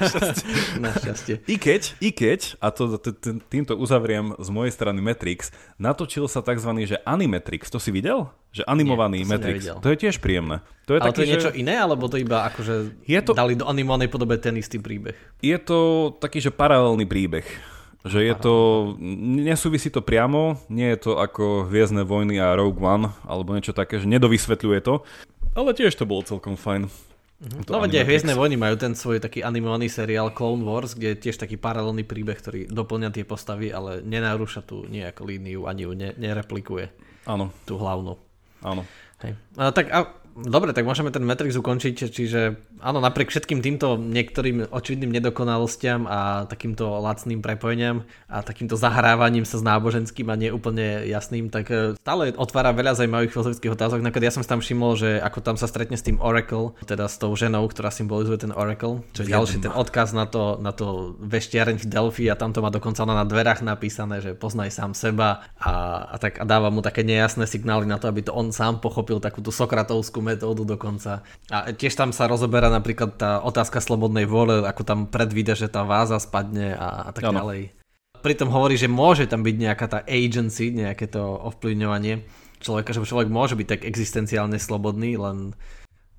našťastie. 0.84 1.44
I 1.44 1.60
keď, 1.60 1.82
i 2.00 2.10
keď, 2.16 2.56
a 2.64 2.72
to, 2.72 2.96
týmto 3.52 3.76
uzavriem 3.76 4.32
z 4.40 4.48
mojej 4.48 4.72
strany 4.72 5.04
Matrix, 5.04 5.52
natočil 5.76 6.24
sa 6.32 6.40
tzv. 6.40 6.72
že 6.88 6.96
Animatrix. 7.04 7.68
To 7.68 7.76
si 7.76 7.92
videl? 7.92 8.32
Že 8.56 8.64
animovaný 8.64 9.20
Nie, 9.20 9.28
to 9.28 9.32
Matrix. 9.36 9.60
To 9.68 9.88
je 9.92 9.96
tiež 10.00 10.16
príjemné. 10.24 10.64
To 10.88 10.96
je 10.96 11.00
Ale 11.04 11.12
taký, 11.12 11.16
to 11.16 11.20
je 11.20 11.28
že... 11.28 11.32
niečo 11.36 11.52
iné, 11.52 11.76
alebo 11.76 12.08
to 12.08 12.16
iba 12.16 12.48
akože 12.48 13.04
je 13.04 13.20
to... 13.20 13.36
dali 13.36 13.52
do 13.52 13.68
animovanej 13.68 14.08
podobe 14.08 14.40
ten 14.40 14.56
istý 14.56 14.80
príbeh? 14.80 15.16
Je 15.44 15.60
to 15.60 16.10
taký, 16.16 16.40
že 16.40 16.48
paralelný 16.48 17.04
príbeh. 17.04 17.44
Že 18.08 18.20
je 18.24 18.34
to, 18.40 18.54
nesúvisí 19.44 19.92
to 19.92 20.00
priamo, 20.00 20.56
nie 20.72 20.88
je 20.96 21.10
to 21.10 21.12
ako 21.20 21.68
Hviezdne 21.68 22.06
vojny 22.08 22.40
a 22.40 22.56
Rogue 22.56 22.80
One, 22.80 23.12
alebo 23.28 23.52
niečo 23.52 23.76
také, 23.76 24.00
že 24.00 24.08
nedovysvetľuje 24.08 24.80
to. 24.80 25.04
Ale 25.54 25.70
tiež 25.76 25.94
to 25.96 26.04
bolo 26.08 26.24
celkom 26.24 26.56
fajn. 26.56 26.88
Mm-hmm. 27.38 27.70
No 27.70 27.78
veď 27.78 28.02
Hviezdne 28.02 28.34
vojny 28.34 28.58
majú 28.58 28.74
ten 28.74 28.98
svoj 28.98 29.22
taký 29.22 29.46
animovaný 29.46 29.86
seriál 29.86 30.34
Clone 30.34 30.66
Wars, 30.66 30.98
kde 30.98 31.14
je 31.14 31.30
tiež 31.30 31.38
taký 31.38 31.54
paralelný 31.54 32.02
príbeh, 32.02 32.34
ktorý 32.34 32.66
doplňa 32.66 33.14
tie 33.14 33.22
postavy, 33.22 33.70
ale 33.70 34.02
nenarúša 34.02 34.66
tú 34.66 34.90
nejakú 34.90 35.22
líniu, 35.22 35.70
ani 35.70 35.86
ju 35.86 35.94
ne, 35.94 36.10
nereplikuje. 36.18 36.90
Áno. 37.30 37.54
Tú 37.62 37.78
hlavnú. 37.78 38.18
Áno. 38.66 38.82
Hej. 39.22 39.38
A, 39.54 39.70
tak 39.70 39.86
a 39.94 40.10
Dobre, 40.38 40.70
tak 40.70 40.86
môžeme 40.86 41.10
ten 41.10 41.26
Matrix 41.26 41.58
ukončiť, 41.58 42.14
čiže 42.14 42.40
áno, 42.78 43.02
napriek 43.02 43.34
všetkým 43.34 43.58
týmto 43.58 43.98
niektorým 43.98 44.70
očividným 44.70 45.10
nedokonalostiam 45.18 46.06
a 46.06 46.46
takýmto 46.46 47.02
lacným 47.02 47.42
prepojeniam 47.42 48.06
a 48.30 48.46
takýmto 48.46 48.78
zahrávaním 48.78 49.42
sa 49.42 49.58
s 49.58 49.66
náboženským 49.66 50.30
a 50.30 50.38
neúplne 50.38 51.10
jasným, 51.10 51.50
tak 51.50 51.74
e, 51.74 51.98
stále 51.98 52.30
otvára 52.38 52.70
veľa 52.70 52.94
zaujímavých 52.94 53.34
filozofických 53.34 53.74
otázok. 53.74 53.98
Nakoniec 53.98 54.30
ja 54.30 54.34
som 54.38 54.46
si 54.46 54.50
tam 54.50 54.62
všimol, 54.62 54.94
že 54.94 55.18
ako 55.18 55.42
tam 55.42 55.56
sa 55.58 55.66
stretne 55.66 55.98
s 55.98 56.06
tým 56.06 56.22
Oracle, 56.22 56.70
teda 56.86 57.10
s 57.10 57.18
tou 57.18 57.34
ženou, 57.34 57.66
ktorá 57.66 57.90
symbolizuje 57.90 58.38
ten 58.38 58.54
Oracle, 58.54 59.02
čo 59.18 59.26
je 59.26 59.34
ďalší 59.34 59.58
ten 59.66 59.74
odkaz 59.74 60.14
na 60.14 60.30
to, 60.30 60.62
na 60.62 60.70
to 60.70 61.18
veštiareň 61.18 61.82
v 61.82 61.86
Delphi 61.90 62.30
a 62.30 62.38
tam 62.38 62.54
to 62.54 62.62
má 62.62 62.70
dokonca 62.70 63.02
na 63.02 63.26
dverách 63.26 63.66
napísané, 63.66 64.22
že 64.22 64.38
poznaj 64.38 64.70
sám 64.70 64.94
seba 64.94 65.50
a, 65.58 66.06
a, 66.14 66.16
tak, 66.22 66.38
a 66.38 66.46
dáva 66.46 66.70
mu 66.70 66.78
také 66.78 67.02
nejasné 67.02 67.50
signály 67.50 67.90
na 67.90 67.98
to, 67.98 68.06
aby 68.06 68.22
to 68.22 68.30
on 68.30 68.54
sám 68.54 68.78
pochopil 68.78 69.18
takúto 69.18 69.50
sokratovskú 69.50 70.27
metódu 70.28 70.68
dokonca. 70.68 71.24
A 71.48 71.72
tiež 71.72 71.96
tam 71.96 72.12
sa 72.12 72.28
rozoberá 72.28 72.68
napríklad 72.68 73.16
tá 73.16 73.40
otázka 73.40 73.80
slobodnej 73.80 74.28
vôle, 74.28 74.60
ako 74.68 74.82
tam 74.84 75.00
predvíde, 75.08 75.56
že 75.56 75.72
tá 75.72 75.88
váza 75.88 76.20
spadne 76.20 76.76
a, 76.76 77.08
a 77.08 77.10
tak 77.16 77.32
ano. 77.32 77.40
ďalej. 77.40 77.62
Pritom 78.20 78.52
hovorí, 78.52 78.76
že 78.76 78.90
môže 78.90 79.24
tam 79.24 79.40
byť 79.40 79.56
nejaká 79.56 79.86
tá 79.88 79.98
agency, 80.04 80.74
nejaké 80.74 81.08
to 81.08 81.22
ovplyvňovanie 81.22 82.28
človeka, 82.60 82.92
že 82.92 83.06
človek 83.06 83.30
môže 83.30 83.54
byť 83.54 83.66
tak 83.78 83.80
existenciálne 83.86 84.58
slobodný, 84.58 85.14
len 85.16 85.54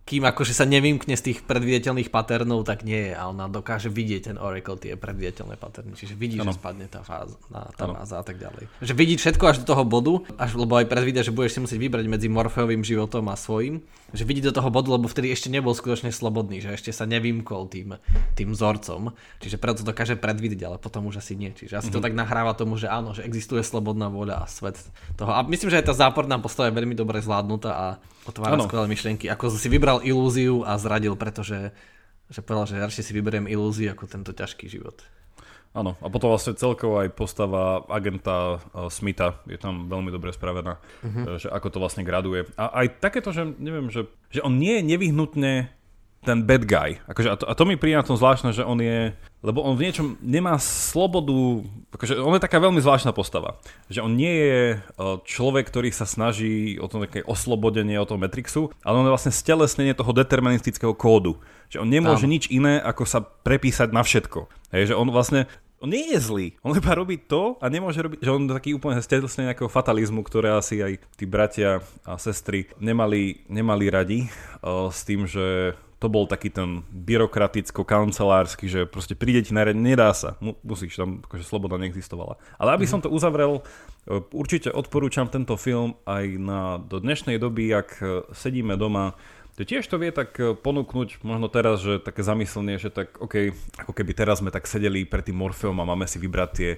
kým 0.09 0.25
akože 0.25 0.57
sa 0.57 0.65
nevymkne 0.65 1.13
z 1.13 1.21
tých 1.21 1.39
predvidateľných 1.45 2.09
paternov, 2.09 2.65
tak 2.65 2.81
nie 2.81 2.97
je. 2.97 3.13
A 3.13 3.29
ona 3.29 3.45
dokáže 3.45 3.93
vidieť 3.93 4.33
ten 4.33 4.37
Oracle, 4.41 4.81
tie 4.81 4.97
predvidateľné 4.97 5.53
paterny. 5.53 5.93
Čiže 5.93 6.17
vidí, 6.17 6.41
ano. 6.41 6.49
že 6.49 6.57
spadne 6.57 6.89
tá 6.89 7.05
fáza, 7.05 7.37
tá 7.77 7.85
fáza 7.85 8.17
a 8.17 8.25
tak 8.25 8.41
ďalej. 8.41 8.65
Že 8.81 8.93
vidí 8.97 9.21
všetko 9.21 9.43
až 9.45 9.61
do 9.61 9.69
toho 9.69 9.85
bodu, 9.85 10.25
až, 10.41 10.57
lebo 10.57 10.81
aj 10.81 10.89
predvída, 10.89 11.21
že 11.21 11.29
budeš 11.29 11.53
si 11.53 11.59
musieť 11.61 11.79
vybrať 11.85 12.09
medzi 12.09 12.25
Morfeovým 12.25 12.81
životom 12.81 13.29
a 13.29 13.37
svojím. 13.37 13.85
Že 14.11 14.23
vidí 14.25 14.41
do 14.41 14.53
toho 14.53 14.69
bodu, 14.73 14.89
lebo 14.93 15.05
vtedy 15.05 15.29
ešte 15.29 15.47
nebol 15.47 15.71
skutočne 15.71 16.09
slobodný, 16.09 16.59
že 16.59 16.73
ešte 16.73 16.89
sa 16.89 17.05
nevymkol 17.05 17.69
tým, 17.69 17.97
tým 18.33 18.49
vzorcom. 18.53 19.13
Čiže 19.39 19.61
preto 19.61 19.81
to 19.81 19.93
dokáže 19.93 20.17
predvídať, 20.17 20.61
ale 20.65 20.77
potom 20.81 21.07
už 21.07 21.21
asi 21.21 21.37
nie. 21.37 21.53
Čiže 21.53 21.79
asi 21.79 21.89
mm-hmm. 21.89 21.95
to 21.95 21.99
mhm. 22.01 22.05
tak 22.05 22.13
nahráva 22.17 22.53
tomu, 22.57 22.75
že 22.75 22.89
áno, 22.89 23.13
že 23.13 23.23
existuje 23.23 23.61
slobodná 23.61 24.09
vôľa 24.09 24.43
a 24.43 24.45
svet 24.49 24.77
toho. 25.15 25.31
A 25.31 25.45
myslím, 25.45 25.69
že 25.71 25.79
aj 25.79 25.87
tá 25.89 25.95
záporná 25.95 26.41
postava 26.41 26.73
je 26.73 26.77
veľmi 26.77 26.95
dobre 26.97 27.21
zvládnutá 27.21 27.71
a 27.71 27.87
otvára 28.25 28.57
skvelé 28.65 28.87
myšlienky. 28.89 29.29
Ako 29.29 29.53
si 29.53 29.69
vybral 29.69 30.01
ilúziu 30.01 30.65
a 30.65 30.75
zradil, 30.81 31.13
pretože 31.15 31.71
že 32.29 32.45
povedal, 32.45 32.69
že 32.69 32.77
radšej 32.77 33.03
si 33.09 33.11
vyberiem 33.17 33.49
ilúziu 33.49 33.89
ako 33.89 34.05
tento 34.05 34.31
ťažký 34.37 34.69
život. 34.69 35.01
Áno, 35.69 35.93
a 36.01 36.09
potom 36.09 36.33
vlastne 36.33 36.57
celkovo 36.57 36.97
aj 36.97 37.13
postava 37.13 37.85
agenta 37.93 38.57
uh, 38.57 38.89
Smitha 38.89 39.37
je 39.45 39.53
tam 39.61 39.85
veľmi 39.85 40.09
dobre 40.09 40.33
spravená, 40.33 40.81
uh-huh. 40.81 41.37
že 41.37 41.45
ako 41.45 41.67
to 41.69 41.77
vlastne 41.77 42.01
graduje. 42.01 42.49
A 42.57 42.83
aj 42.83 42.97
takéto, 42.97 43.29
že 43.29 43.45
neviem, 43.61 43.93
že, 43.93 44.09
že 44.33 44.41
on 44.41 44.57
nie 44.57 44.81
je 44.81 44.83
nevyhnutne 44.97 45.69
ten 46.19 46.43
bad 46.43 46.67
guy. 46.67 46.99
Akože, 47.07 47.29
a, 47.31 47.35
to, 47.39 47.45
a 47.47 47.53
to 47.55 47.63
mi 47.63 47.79
príde 47.79 47.95
na 47.95 48.03
tom 48.03 48.19
zvláštne, 48.19 48.51
že 48.51 48.67
on 48.67 48.75
je, 48.83 49.15
lebo 49.39 49.63
on 49.63 49.79
v 49.79 49.87
niečom 49.87 50.19
nemá 50.19 50.59
slobodu, 50.59 51.63
akože 51.95 52.19
on 52.19 52.35
je 52.35 52.43
taká 52.43 52.59
veľmi 52.59 52.83
zvláštna 52.83 53.15
postava. 53.15 53.55
Že 53.87 54.03
on 54.03 54.13
nie 54.19 54.33
je 54.35 54.59
e, 54.75 54.77
človek, 55.23 55.71
ktorý 55.71 55.95
sa 55.95 56.03
snaží 56.03 56.75
o 56.75 56.91
to 56.91 56.99
také 57.07 57.23
oslobodenie 57.23 57.95
od 57.95 58.11
toho 58.11 58.19
Matrixu, 58.19 58.67
ale 58.83 58.99
on 58.99 59.07
je 59.07 59.15
vlastne 59.15 59.31
stelesnenie 59.31 59.95
toho 59.95 60.11
deterministického 60.11 60.91
kódu. 60.91 61.39
Že 61.71 61.87
on 61.87 61.89
nemôže 61.89 62.27
Áno. 62.27 62.33
nič 62.35 62.51
iné, 62.51 62.83
ako 62.83 63.07
sa 63.07 63.23
prepísať 63.23 63.95
na 63.95 64.03
všetko. 64.03 64.51
Hej, 64.75 64.91
že 64.91 64.97
on 64.99 65.07
vlastne 65.07 65.47
on 65.79 65.95
nie 65.95 66.11
je 66.11 66.19
zlý, 66.19 66.47
on 66.59 66.75
iba 66.75 66.91
robí 66.91 67.15
to 67.15 67.55
a 67.63 67.71
nemôže 67.71 68.03
robiť, 68.03 68.19
že 68.19 68.35
on 68.35 68.51
taký 68.51 68.75
úplne 68.75 68.99
stelesne 68.99 69.47
nejakého 69.47 69.71
fatalizmu, 69.71 70.27
ktoré 70.27 70.51
asi 70.51 70.83
aj 70.83 70.99
tí 71.15 71.23
bratia 71.23 71.79
a 72.03 72.19
sestry 72.19 72.67
nemali, 72.83 73.47
nemali 73.47 73.87
radi 73.87 74.19
uh, 74.59 74.91
s 74.91 75.07
tým, 75.07 75.23
že 75.23 75.79
to 75.99 76.07
bol 76.07 76.23
taký 76.23 76.47
ten 76.47 76.87
byrokraticko-kancelársky, 76.95 78.71
že 78.71 78.87
proste 78.87 79.19
príde 79.19 79.43
ti 79.43 79.51
na 79.51 79.67
nedá 79.67 80.15
sa, 80.15 80.39
musíš, 80.63 80.95
tam 80.95 81.19
akože 81.27 81.43
sloboda 81.43 81.75
neexistovala. 81.75 82.39
Ale 82.55 82.79
aby 82.79 82.87
mm-hmm. 82.87 83.03
som 83.03 83.03
to 83.03 83.11
uzavrel, 83.11 83.59
e, 84.07 84.23
určite 84.31 84.71
odporúčam 84.71 85.27
tento 85.27 85.59
film 85.59 85.99
aj 86.07 86.25
na, 86.39 86.79
do 86.79 87.03
dnešnej 87.03 87.35
doby, 87.35 87.75
ak 87.75 87.89
e, 87.99 88.05
sedíme 88.31 88.79
doma, 88.79 89.19
to 89.59 89.67
tiež 89.67 89.91
to 89.91 89.99
vie 89.99 90.15
tak 90.15 90.39
e, 90.39 90.55
ponúknuť 90.55 91.19
možno 91.27 91.51
teraz, 91.51 91.83
že 91.83 91.99
také 91.99 92.23
zamyslenie, 92.23 92.79
že 92.79 92.95
tak 92.95 93.19
OK, 93.19 93.51
ako 93.83 93.91
keby 93.91 94.15
teraz 94.15 94.39
sme 94.39 94.55
tak 94.55 94.71
sedeli 94.71 95.03
pred 95.03 95.27
tým 95.27 95.35
Morfeom 95.35 95.83
a 95.83 95.89
máme 95.89 96.07
si 96.07 96.15
vybrať 96.15 96.49
tie, 96.55 96.71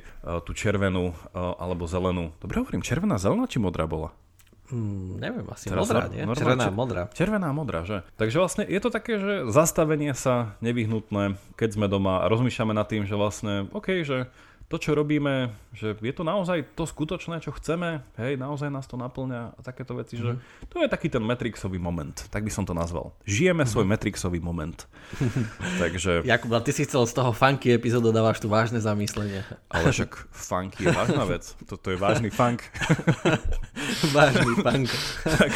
tú 0.50 0.58
červenú 0.58 1.14
alebo 1.38 1.86
zelenú. 1.86 2.34
Dobre 2.42 2.58
hovorím, 2.58 2.82
červená, 2.82 3.22
zelená 3.22 3.46
či 3.46 3.62
modrá 3.62 3.86
bola? 3.86 4.18
Mm, 4.72 5.20
neviem, 5.20 5.46
asi 5.52 5.68
Teraz 5.68 5.84
modrá, 5.84 6.08
nie? 6.08 6.24
Normálne, 6.24 6.40
Červená 6.40 6.66
a 6.66 6.74
modrá. 6.74 7.04
Červená 7.12 7.48
a 7.52 7.54
modrá, 7.54 7.80
že? 7.84 7.98
Takže 8.16 8.38
vlastne 8.40 8.64
je 8.64 8.80
to 8.80 8.90
také, 8.90 9.20
že 9.20 9.34
zastavenie 9.52 10.16
sa 10.16 10.56
nevyhnutné, 10.64 11.36
keď 11.60 11.70
sme 11.76 11.92
doma 11.92 12.24
a 12.24 12.30
rozmýšľame 12.32 12.72
nad 12.72 12.88
tým, 12.88 13.04
že 13.04 13.20
vlastne, 13.20 13.68
OK, 13.76 14.08
že 14.08 14.32
to, 14.72 14.80
čo 14.80 14.96
robíme, 14.96 15.52
že 15.76 16.00
je 16.00 16.14
to 16.16 16.24
naozaj 16.24 16.64
to 16.80 16.88
skutočné, 16.88 17.44
čo 17.44 17.52
chceme, 17.52 18.08
hej, 18.16 18.40
naozaj 18.40 18.72
nás 18.72 18.88
to 18.88 18.96
naplňa 18.96 19.52
a 19.52 19.60
takéto 19.60 20.00
veci, 20.00 20.16
mm. 20.16 20.22
že 20.24 20.32
mhm. 20.32 20.40
to 20.72 20.76
je 20.80 20.88
taký 20.88 21.12
ten 21.12 21.20
Matrixový 21.20 21.76
moment, 21.76 22.16
tak 22.32 22.48
by 22.48 22.52
som 22.56 22.64
to 22.64 22.72
nazval. 22.72 23.12
Žijeme 23.28 23.68
mm. 23.68 23.70
svoj 23.70 23.86
Matrixový 23.92 24.40
moment. 24.40 24.88
Takže... 25.84 26.24
Jakub, 26.24 26.56
ty 26.64 26.72
si 26.72 26.88
chcel 26.88 27.04
z 27.04 27.14
toho 27.20 27.36
funky 27.36 27.76
epizódu 27.76 28.16
dávaš 28.16 28.40
tu 28.40 28.48
vážne 28.48 28.80
zamyslenie. 28.80 29.44
Ale 29.68 29.92
však 29.92 30.32
funky 30.32 30.88
je 30.88 30.96
vážna 30.96 31.28
vec. 31.28 31.52
Toto 31.70 31.92
je 31.92 32.00
vážny 32.00 32.32
funk. 32.32 32.64
vážny 34.16 34.54
funk. 34.60 34.90
tak, 35.24 35.54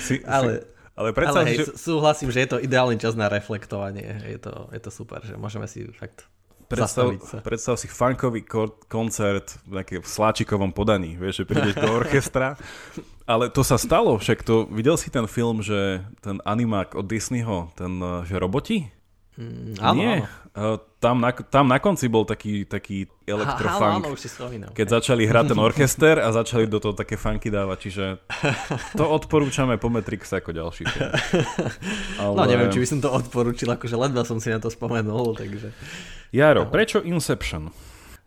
si, 0.00 0.22
ale... 0.24 0.64
Ale, 1.00 1.16
predsa, 1.16 1.40
ale 1.40 1.48
hej, 1.48 1.64
že... 1.64 1.80
súhlasím, 1.80 2.28
že 2.28 2.44
je 2.44 2.48
to 2.50 2.58
ideálny 2.60 3.00
čas 3.00 3.16
na 3.16 3.32
reflektovanie. 3.32 4.20
Je 4.20 4.36
to, 4.36 4.68
je 4.68 4.80
to 4.84 4.90
super, 4.92 5.24
že 5.24 5.32
môžeme 5.32 5.64
si 5.64 5.88
fakt 5.96 6.28
predstav, 6.70 7.08
predstav 7.42 7.74
si 7.74 7.90
funkový 7.90 8.46
ko- 8.46 8.78
koncert 8.86 9.58
v 9.66 9.82
nejaké 9.82 9.96
sláčikovom 10.06 10.70
podaní, 10.70 11.18
vieš, 11.18 11.42
že 11.42 11.44
prídeš 11.50 11.74
do 11.82 11.90
orchestra. 11.90 12.54
Ale 13.26 13.50
to 13.50 13.66
sa 13.66 13.78
stalo, 13.78 14.18
však 14.18 14.46
to, 14.46 14.70
videl 14.70 14.94
si 14.94 15.10
ten 15.10 15.26
film, 15.26 15.62
že 15.62 16.02
ten 16.22 16.38
animák 16.46 16.94
od 16.94 17.06
Disneyho, 17.06 17.74
ten, 17.74 17.98
eh, 17.98 18.26
že 18.26 18.38
roboti? 18.38 18.90
Mm, 19.40 19.80
áno, 19.80 19.96
Nie, 19.96 20.16
áno. 20.20 20.40
Eh, 20.50 20.76
tam 21.00 21.22
na, 21.22 21.30
tam 21.30 21.70
na 21.70 21.78
konci 21.80 22.10
bol 22.10 22.26
taký, 22.26 22.68
taký 22.68 23.08
elektrofunk. 23.24 24.02
Áno, 24.02 24.12
áno, 24.12 24.18
už 24.18 24.20
si 24.20 24.28
Keď 24.74 24.86
začali 25.00 25.22
hrať 25.24 25.54
ten 25.54 25.60
orchester 25.62 26.20
a 26.20 26.28
začali 26.34 26.68
do 26.68 26.82
toho 26.82 26.92
také 26.92 27.16
funky 27.16 27.48
dávať, 27.48 27.78
čiže 27.88 28.04
to 29.00 29.06
odporúčame 29.08 29.78
po 29.80 29.88
Matrix 29.88 30.28
ako 30.34 30.50
ďalší 30.52 30.84
film. 30.90 31.10
Ale... 32.20 32.34
No 32.34 32.42
neviem, 32.44 32.68
či 32.68 32.82
by 32.82 32.88
som 32.90 32.98
to 32.98 33.08
odporúčil, 33.08 33.70
akože 33.70 33.96
ledva 33.96 34.26
som 34.26 34.42
si 34.42 34.52
na 34.52 34.60
to 34.60 34.68
spomenul, 34.68 35.38
takže... 35.38 35.72
Jaro, 36.34 36.66
prečo 36.68 37.00
Inception? 37.00 37.72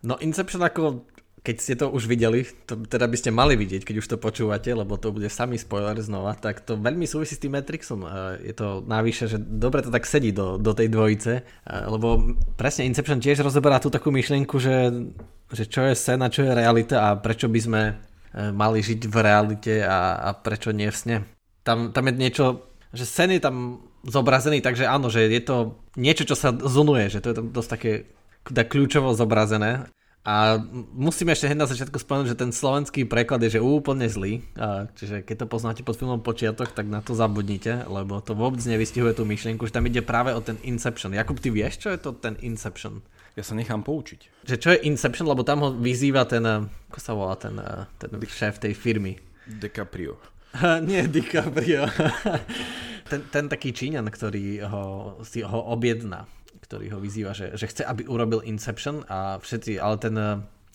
No 0.02 0.18
Inception 0.24 0.64
ako 0.66 1.06
keď 1.44 1.56
ste 1.60 1.76
to 1.76 1.92
už 1.92 2.08
videli, 2.08 2.48
to 2.64 2.80
teda 2.88 3.04
by 3.04 3.20
ste 3.20 3.36
mali 3.36 3.60
vidieť, 3.60 3.84
keď 3.84 3.96
už 4.00 4.08
to 4.08 4.16
počúvate, 4.16 4.72
lebo 4.72 4.96
to 4.96 5.12
bude 5.12 5.28
samý 5.28 5.60
spoiler 5.60 6.00
znova, 6.00 6.40
tak 6.40 6.64
to 6.64 6.80
veľmi 6.80 7.04
súvisí 7.04 7.36
s 7.36 7.44
tým 7.44 7.60
Matrixom. 7.60 8.08
Je 8.40 8.56
to 8.56 8.80
navyše, 8.88 9.28
že 9.28 9.38
dobre 9.44 9.84
to 9.84 9.92
tak 9.92 10.08
sedí 10.08 10.32
do, 10.32 10.56
do 10.56 10.72
tej 10.72 10.88
dvojice, 10.88 11.44
lebo 11.68 12.40
presne 12.56 12.88
Inception 12.88 13.20
tiež 13.20 13.44
rozoberá 13.44 13.84
tú 13.84 13.92
takú 13.92 14.08
myšlienku, 14.16 14.56
že, 14.56 15.04
že 15.52 15.68
čo 15.68 15.84
je 15.84 16.00
sen 16.00 16.24
a 16.24 16.32
čo 16.32 16.48
je 16.48 16.56
realita 16.56 17.12
a 17.12 17.20
prečo 17.20 17.52
by 17.52 17.60
sme 17.60 17.82
e, 17.92 17.94
mali 18.56 18.80
žiť 18.80 19.04
v 19.04 19.16
realite 19.20 19.84
a, 19.84 20.16
a 20.24 20.30
prečo 20.32 20.72
nie 20.72 20.88
v 20.88 20.96
sne. 20.96 21.18
Tam, 21.68 21.92
tam 21.92 22.08
je 22.08 22.14
niečo, 22.16 22.72
že 22.96 23.04
sen 23.04 23.36
je 23.36 23.44
tam 23.44 23.84
zobrazený, 24.08 24.64
takže 24.64 24.88
áno, 24.88 25.12
že 25.12 25.28
je 25.28 25.44
to 25.44 25.76
niečo, 26.00 26.24
čo 26.24 26.40
sa 26.40 26.56
zunuje, 26.56 27.12
že 27.12 27.20
to 27.20 27.28
je 27.32 27.36
tam 27.36 27.48
dosť 27.52 27.70
také 27.70 27.92
tak 28.48 28.72
kľúčovo 28.72 29.12
zobrazené 29.12 29.92
a 30.24 30.56
musím 30.96 31.36
ešte 31.36 31.52
hneď 31.52 31.60
na 31.60 31.68
začiatku 31.68 32.00
spomenúť, 32.00 32.32
že 32.32 32.40
ten 32.40 32.56
slovenský 32.56 33.04
preklad 33.04 33.44
je 33.44 33.60
že 33.60 33.62
úplne 33.62 34.08
zlý. 34.08 34.40
Čiže 34.96 35.28
keď 35.28 35.44
to 35.44 35.52
poznáte 35.52 35.82
pod 35.84 36.00
filmom 36.00 36.24
Počiatok, 36.24 36.72
tak 36.72 36.88
na 36.88 37.04
to 37.04 37.12
zabudnite, 37.12 37.84
lebo 37.92 38.24
to 38.24 38.32
vôbec 38.32 38.64
nevystihuje 38.64 39.20
tú 39.20 39.28
myšlienku, 39.28 39.68
že 39.68 39.76
tam 39.76 39.84
ide 39.84 40.00
práve 40.00 40.32
o 40.32 40.40
ten 40.40 40.56
Inception. 40.64 41.12
Jakub, 41.12 41.44
ty 41.44 41.52
vieš, 41.52 41.84
čo 41.84 41.92
je 41.92 42.00
to 42.00 42.16
ten 42.16 42.40
Inception? 42.40 43.04
Ja 43.36 43.44
sa 43.44 43.52
nechám 43.52 43.84
poučiť. 43.84 44.48
Že 44.48 44.56
čo 44.64 44.70
je 44.72 44.88
Inception, 44.88 45.28
lebo 45.28 45.44
tam 45.44 45.60
ho 45.60 45.70
vyzýva 45.76 46.24
ten, 46.24 46.48
ako 46.48 47.00
sa 47.04 47.12
volá 47.12 47.36
ten, 47.36 47.60
ten 48.00 48.16
šéf 48.24 48.64
tej 48.64 48.80
firmy? 48.80 49.20
DiCaprio. 49.44 50.16
Nie 50.88 51.04
DiCaprio. 51.04 51.84
ten, 53.12 53.28
ten 53.28 53.46
taký 53.52 53.76
Číňan, 53.76 54.08
ktorý 54.08 54.64
ho, 54.72 54.84
si 55.28 55.44
ho 55.44 55.60
objedná 55.68 56.24
ktorý 56.74 56.90
ho 56.90 56.98
vyzýva, 56.98 57.38
že, 57.38 57.54
že 57.54 57.70
chce, 57.70 57.86
aby 57.86 58.10
urobil 58.10 58.42
Inception 58.42 59.06
a 59.06 59.38
všetci, 59.38 59.78
ale 59.78 60.02
ten 60.02 60.18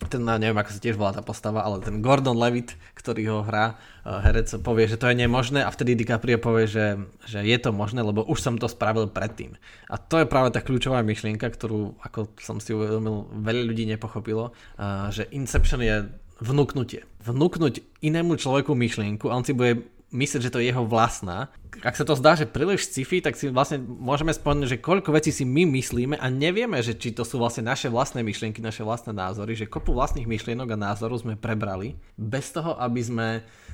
ten, 0.07 0.23
neviem 0.23 0.55
ako 0.55 0.71
sa 0.71 0.79
tiež 0.79 0.95
volá 0.95 1.11
tá 1.11 1.27
postava, 1.27 1.67
ale 1.67 1.83
ten 1.83 1.99
Gordon 1.99 2.39
Levitt, 2.39 2.79
ktorý 2.95 3.23
ho 3.35 3.39
hrá, 3.43 3.75
eh, 4.07 4.15
herec, 4.23 4.63
povie, 4.63 4.87
že 4.87 4.95
to 4.95 5.11
je 5.11 5.19
nemožné 5.19 5.67
a 5.67 5.75
vtedy 5.75 5.99
DiCaprio 5.99 6.39
povie, 6.39 6.71
že, 6.71 7.03
že 7.27 7.43
je 7.43 7.59
to 7.59 7.75
možné, 7.75 8.07
lebo 8.07 8.23
už 8.23 8.39
som 8.39 8.55
to 8.55 8.71
spravil 8.71 9.11
predtým. 9.11 9.59
A 9.91 9.99
to 9.99 10.23
je 10.23 10.31
práve 10.31 10.55
tá 10.55 10.63
kľúčová 10.63 11.03
myšlienka, 11.03 11.51
ktorú, 11.51 11.99
ako 11.99 12.31
som 12.39 12.63
si 12.63 12.71
uvedomil, 12.71 13.27
veľa 13.43 13.67
ľudí 13.67 13.91
nepochopilo, 13.91 14.55
eh, 14.79 15.11
že 15.11 15.27
Inception 15.35 15.83
je 15.83 16.07
vnúknutie. 16.39 17.03
Vnúknuť 17.27 17.83
inému 17.99 18.39
človeku 18.39 18.79
myšlienku 18.79 19.27
a 19.27 19.35
on 19.35 19.43
si 19.43 19.51
bude 19.51 19.83
myslieť, 20.09 20.41
že 20.49 20.53
to 20.53 20.61
je 20.61 20.73
jeho 20.73 20.89
vlastná. 20.89 21.53
Ak 21.85 21.95
sa 21.95 22.03
to 22.03 22.17
zdá, 22.17 22.33
že 22.33 22.49
príliš 22.49 22.89
sci-fi, 22.89 23.21
tak 23.21 23.37
si 23.37 23.53
vlastne 23.53 23.79
môžeme 23.79 24.33
spomenúť, 24.33 24.69
že 24.77 24.83
koľko 24.83 25.13
vecí 25.13 25.31
si 25.31 25.45
my 25.45 25.69
myslíme 25.69 26.17
a 26.17 26.27
nevieme, 26.33 26.81
že 26.81 26.97
či 26.97 27.13
to 27.13 27.29
sú 27.29 27.37
vlastne 27.37 27.69
naše 27.69 27.93
vlastné 27.93 28.25
myšlienky, 28.25 28.65
naše 28.65 28.83
vlastné 28.83 29.13
názory, 29.13 29.53
že 29.53 29.69
kopu 29.69 29.93
vlastných 29.93 30.25
myšlienok 30.25 30.75
a 30.75 30.81
názorov 30.81 31.23
sme 31.23 31.37
prebrali 31.37 32.01
bez 32.17 32.51
toho, 32.57 32.75
aby 32.81 33.01
sme 33.05 33.29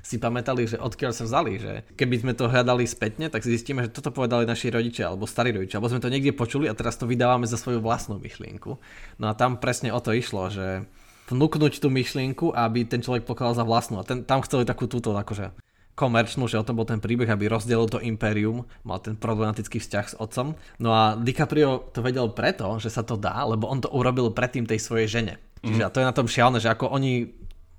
si 0.05 0.21
pamätali, 0.21 0.69
že 0.69 0.77
odkiaľ 0.77 1.13
sa 1.17 1.25
vzali, 1.25 1.53
že 1.57 1.73
keby 1.97 2.27
sme 2.27 2.33
to 2.37 2.51
hľadali 2.51 2.85
spätne, 2.85 3.31
tak 3.31 3.47
zistíme, 3.47 3.87
že 3.87 3.95
toto 3.95 4.13
povedali 4.13 4.45
naši 4.45 4.69
rodičia 4.69 5.09
alebo 5.09 5.25
starí 5.25 5.55
rodičia, 5.55 5.79
alebo 5.81 5.89
sme 5.89 6.03
to 6.03 6.13
niekde 6.13 6.37
počuli 6.37 6.69
a 6.69 6.77
teraz 6.77 6.99
to 7.01 7.09
vydávame 7.09 7.49
za 7.49 7.57
svoju 7.57 7.81
vlastnú 7.81 8.21
myšlienku. 8.21 8.77
No 9.17 9.27
a 9.31 9.33
tam 9.33 9.57
presne 9.57 9.95
o 9.95 10.03
to 10.03 10.13
išlo, 10.13 10.53
že 10.53 10.85
vnúknuť 11.33 11.81
tú 11.81 11.89
myšlienku, 11.89 12.53
aby 12.53 12.85
ten 12.85 13.01
človek 13.01 13.25
pokladal 13.25 13.57
za 13.57 13.65
vlastnú. 13.65 13.97
A 13.97 14.05
ten, 14.05 14.29
tam 14.29 14.45
chceli 14.45 14.69
takú 14.69 14.85
túto 14.85 15.17
akože 15.17 15.57
komerčnú, 15.95 16.51
že 16.51 16.59
o 16.59 16.67
tom 16.67 16.79
bol 16.79 16.87
ten 16.87 16.99
príbeh, 16.99 17.31
aby 17.31 17.47
rozdelil 17.47 17.87
to 17.87 18.03
impérium, 18.03 18.67
mal 18.83 18.99
ten 18.99 19.15
problematický 19.15 19.79
vzťah 19.79 20.07
s 20.11 20.19
otcom. 20.19 20.59
No 20.83 20.91
a 20.91 21.15
DiCaprio 21.15 21.91
to 21.95 22.03
vedel 22.03 22.35
preto, 22.35 22.83
že 22.83 22.91
sa 22.91 23.07
to 23.07 23.15
dá, 23.15 23.47
lebo 23.47 23.71
on 23.71 23.79
to 23.79 23.91
urobil 23.95 24.35
predtým 24.35 24.67
tej 24.67 24.83
svojej 24.83 25.07
žene. 25.07 25.35
Čiže 25.63 25.83
mm. 25.83 25.87
a 25.87 25.93
to 25.95 26.01
je 26.03 26.11
na 26.11 26.15
tom 26.15 26.27
šialné, 26.29 26.59
že 26.61 26.69
ako 26.69 26.93
oni 26.93 27.31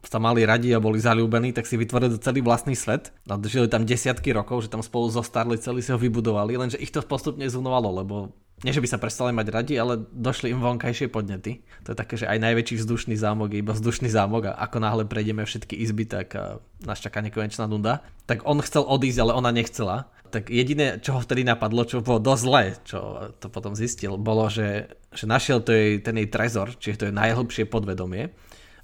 sa 0.06 0.21
mali 0.21 0.45
radi 0.45 0.69
a 0.71 0.80
boli 0.80 1.01
zalúbení, 1.01 1.51
tak 1.51 1.65
si 1.65 1.75
vytvorili 1.75 2.21
celý 2.21 2.45
vlastný 2.45 2.78
svet 2.78 3.10
a 3.25 3.36
žili 3.41 3.65
tam 3.65 3.89
desiatky 3.89 4.32
rokov, 4.32 4.65
že 4.65 4.71
tam 4.71 4.86
spolu 4.86 5.10
zostarli, 5.10 5.58
celý 5.58 5.82
si 5.82 5.89
ho 5.89 5.97
vybudovali, 5.97 6.56
lenže 6.56 6.78
ich 6.78 6.93
to 6.93 7.01
postupne 7.01 7.43
zunovalo, 7.49 7.89
lebo 8.06 8.30
nie, 8.63 8.71
že 8.71 8.79
by 8.79 8.87
sa 8.87 9.01
prestali 9.01 9.35
mať 9.35 9.47
radi, 9.51 9.75
ale 9.75 9.99
došli 10.15 10.55
im 10.55 10.63
vonkajšie 10.63 11.11
podnety. 11.11 11.67
To 11.83 11.91
je 11.91 11.97
také, 11.99 12.15
že 12.15 12.25
aj 12.25 12.39
najväčší 12.39 12.79
vzdušný 12.79 13.19
zámok 13.19 13.51
je 13.51 13.59
iba 13.59 13.75
vzdušný 13.75 14.07
zámok 14.07 14.47
a 14.47 14.57
ako 14.63 14.79
náhle 14.79 15.03
prejdeme 15.03 15.43
všetky 15.43 15.75
izby, 15.75 16.07
tak 16.07 16.31
nás 16.79 17.03
čaká 17.03 17.19
nekonečná 17.19 17.67
nuda. 17.67 17.99
Tak 18.25 18.47
on 18.47 18.63
chcel 18.63 18.87
odísť, 18.87 19.19
ale 19.27 19.35
ona 19.35 19.51
nechcela. 19.51 20.07
Tak 20.31 20.47
jediné, 20.47 21.03
čo 21.03 21.19
ho 21.19 21.23
vtedy 21.23 21.43
napadlo, 21.43 21.83
čo 21.83 21.99
bolo 21.99 22.23
dosť 22.23 22.41
zlé, 22.41 22.63
čo 22.87 22.99
to 23.43 23.51
potom 23.51 23.75
zistil, 23.75 24.15
bolo, 24.15 24.47
že, 24.47 24.87
že 25.11 25.27
našiel 25.27 25.59
to 25.59 25.75
jej, 25.75 25.99
ten 25.99 26.15
jej 26.15 26.31
trezor, 26.31 26.79
čiže 26.79 26.99
to 27.03 27.07
je 27.11 27.13
najhlbšie 27.13 27.67
podvedomie 27.67 28.31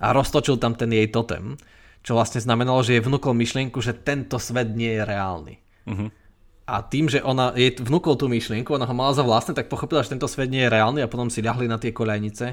a 0.01 0.07
roztočil 0.11 0.57
tam 0.57 0.73
ten 0.73 0.91
jej 0.91 1.07
totem, 1.07 1.55
čo 2.01 2.17
vlastne 2.17 2.41
znamenalo, 2.41 2.81
že 2.81 2.97
je 2.97 3.05
vnúkol 3.05 3.37
myšlienku, 3.37 3.77
že 3.79 3.93
tento 3.93 4.41
svet 4.41 4.73
nie 4.73 4.97
je 4.97 5.03
reálny. 5.05 5.55
Uh-huh. 5.85 6.09
A 6.69 6.85
tým, 6.85 7.09
že 7.09 7.19
ona 7.25 7.51
jej 7.57 7.73
vnúkol 7.81 8.15
tú 8.15 8.29
myšlienku, 8.29 8.71
ona 8.71 8.85
ho 8.85 8.95
mala 8.95 9.11
za 9.17 9.25
vlastné, 9.25 9.57
tak 9.57 9.67
pochopila, 9.67 10.05
že 10.05 10.13
tento 10.13 10.29
svet 10.29 10.47
nie 10.47 10.63
je 10.63 10.73
reálny 10.73 11.01
a 11.01 11.11
potom 11.11 11.27
si 11.27 11.41
ľahli 11.41 11.65
na 11.65 11.81
tie 11.81 11.91
koľajnice 11.91 12.45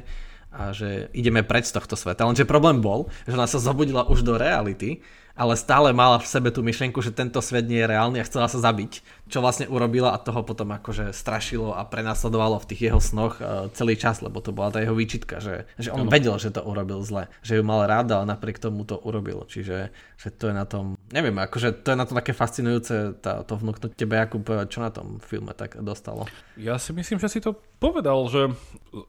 a 0.49 0.73
že 0.73 1.13
ideme 1.13 1.45
preč 1.45 1.69
z 1.69 1.77
tohto 1.77 1.93
sveta. 1.93 2.25
Lenže 2.25 2.49
problém 2.49 2.81
bol, 2.81 3.13
že 3.29 3.37
ona 3.37 3.45
sa 3.45 3.61
zobudila 3.61 4.09
už 4.09 4.25
do 4.25 4.41
reality 4.41 5.05
ale 5.39 5.55
stále 5.55 5.95
mala 5.95 6.19
v 6.19 6.27
sebe 6.27 6.51
tú 6.51 6.67
myšlienku, 6.67 6.99
že 6.99 7.15
tento 7.15 7.39
svet 7.39 7.71
nie 7.71 7.79
je 7.79 7.87
reálny 7.87 8.19
a 8.19 8.27
chcela 8.27 8.51
sa 8.51 8.59
zabiť, 8.59 9.07
čo 9.31 9.39
vlastne 9.39 9.71
urobila 9.71 10.11
a 10.11 10.19
toho 10.19 10.43
potom 10.43 10.75
akože 10.75 11.15
strašilo 11.15 11.79
a 11.79 11.87
prenasledovalo 11.87 12.59
v 12.59 12.69
tých 12.75 12.91
jeho 12.91 12.99
snoch 12.99 13.39
uh, 13.39 13.71
celý 13.71 13.95
čas, 13.95 14.19
lebo 14.19 14.43
to 14.43 14.51
bola 14.51 14.75
tá 14.75 14.83
jeho 14.83 14.99
výčitka, 14.99 15.39
že, 15.39 15.71
že 15.79 15.95
on 15.95 16.11
ano. 16.11 16.13
vedel, 16.13 16.35
že 16.43 16.51
to 16.51 16.67
urobil 16.67 17.07
zle, 17.07 17.31
že 17.47 17.55
ju 17.55 17.63
mal 17.63 17.87
ráda, 17.87 18.19
ale 18.19 18.35
napriek 18.35 18.59
tomu 18.59 18.83
to 18.83 18.99
urobil, 18.99 19.47
čiže 19.47 19.95
že 20.19 20.29
to 20.35 20.51
je 20.51 20.55
na 20.59 20.67
tom, 20.67 20.99
neviem, 21.15 21.39
akože 21.39 21.87
to 21.87 21.95
je 21.95 21.97
na 21.97 22.03
tom 22.03 22.19
také 22.19 22.35
fascinujúce 22.35 23.23
tá, 23.23 23.47
to 23.47 23.55
vnúknuť 23.55 23.95
tebe, 23.95 24.19
ako 24.19 24.67
čo 24.67 24.83
na 24.83 24.91
tom 24.91 25.23
filme 25.23 25.55
tak 25.55 25.79
dostalo. 25.79 26.27
Ja 26.59 26.75
si 26.83 26.91
myslím, 26.91 27.23
že 27.23 27.31
si 27.31 27.39
to 27.39 27.55
povedal, 27.79 28.27
že 28.27 28.51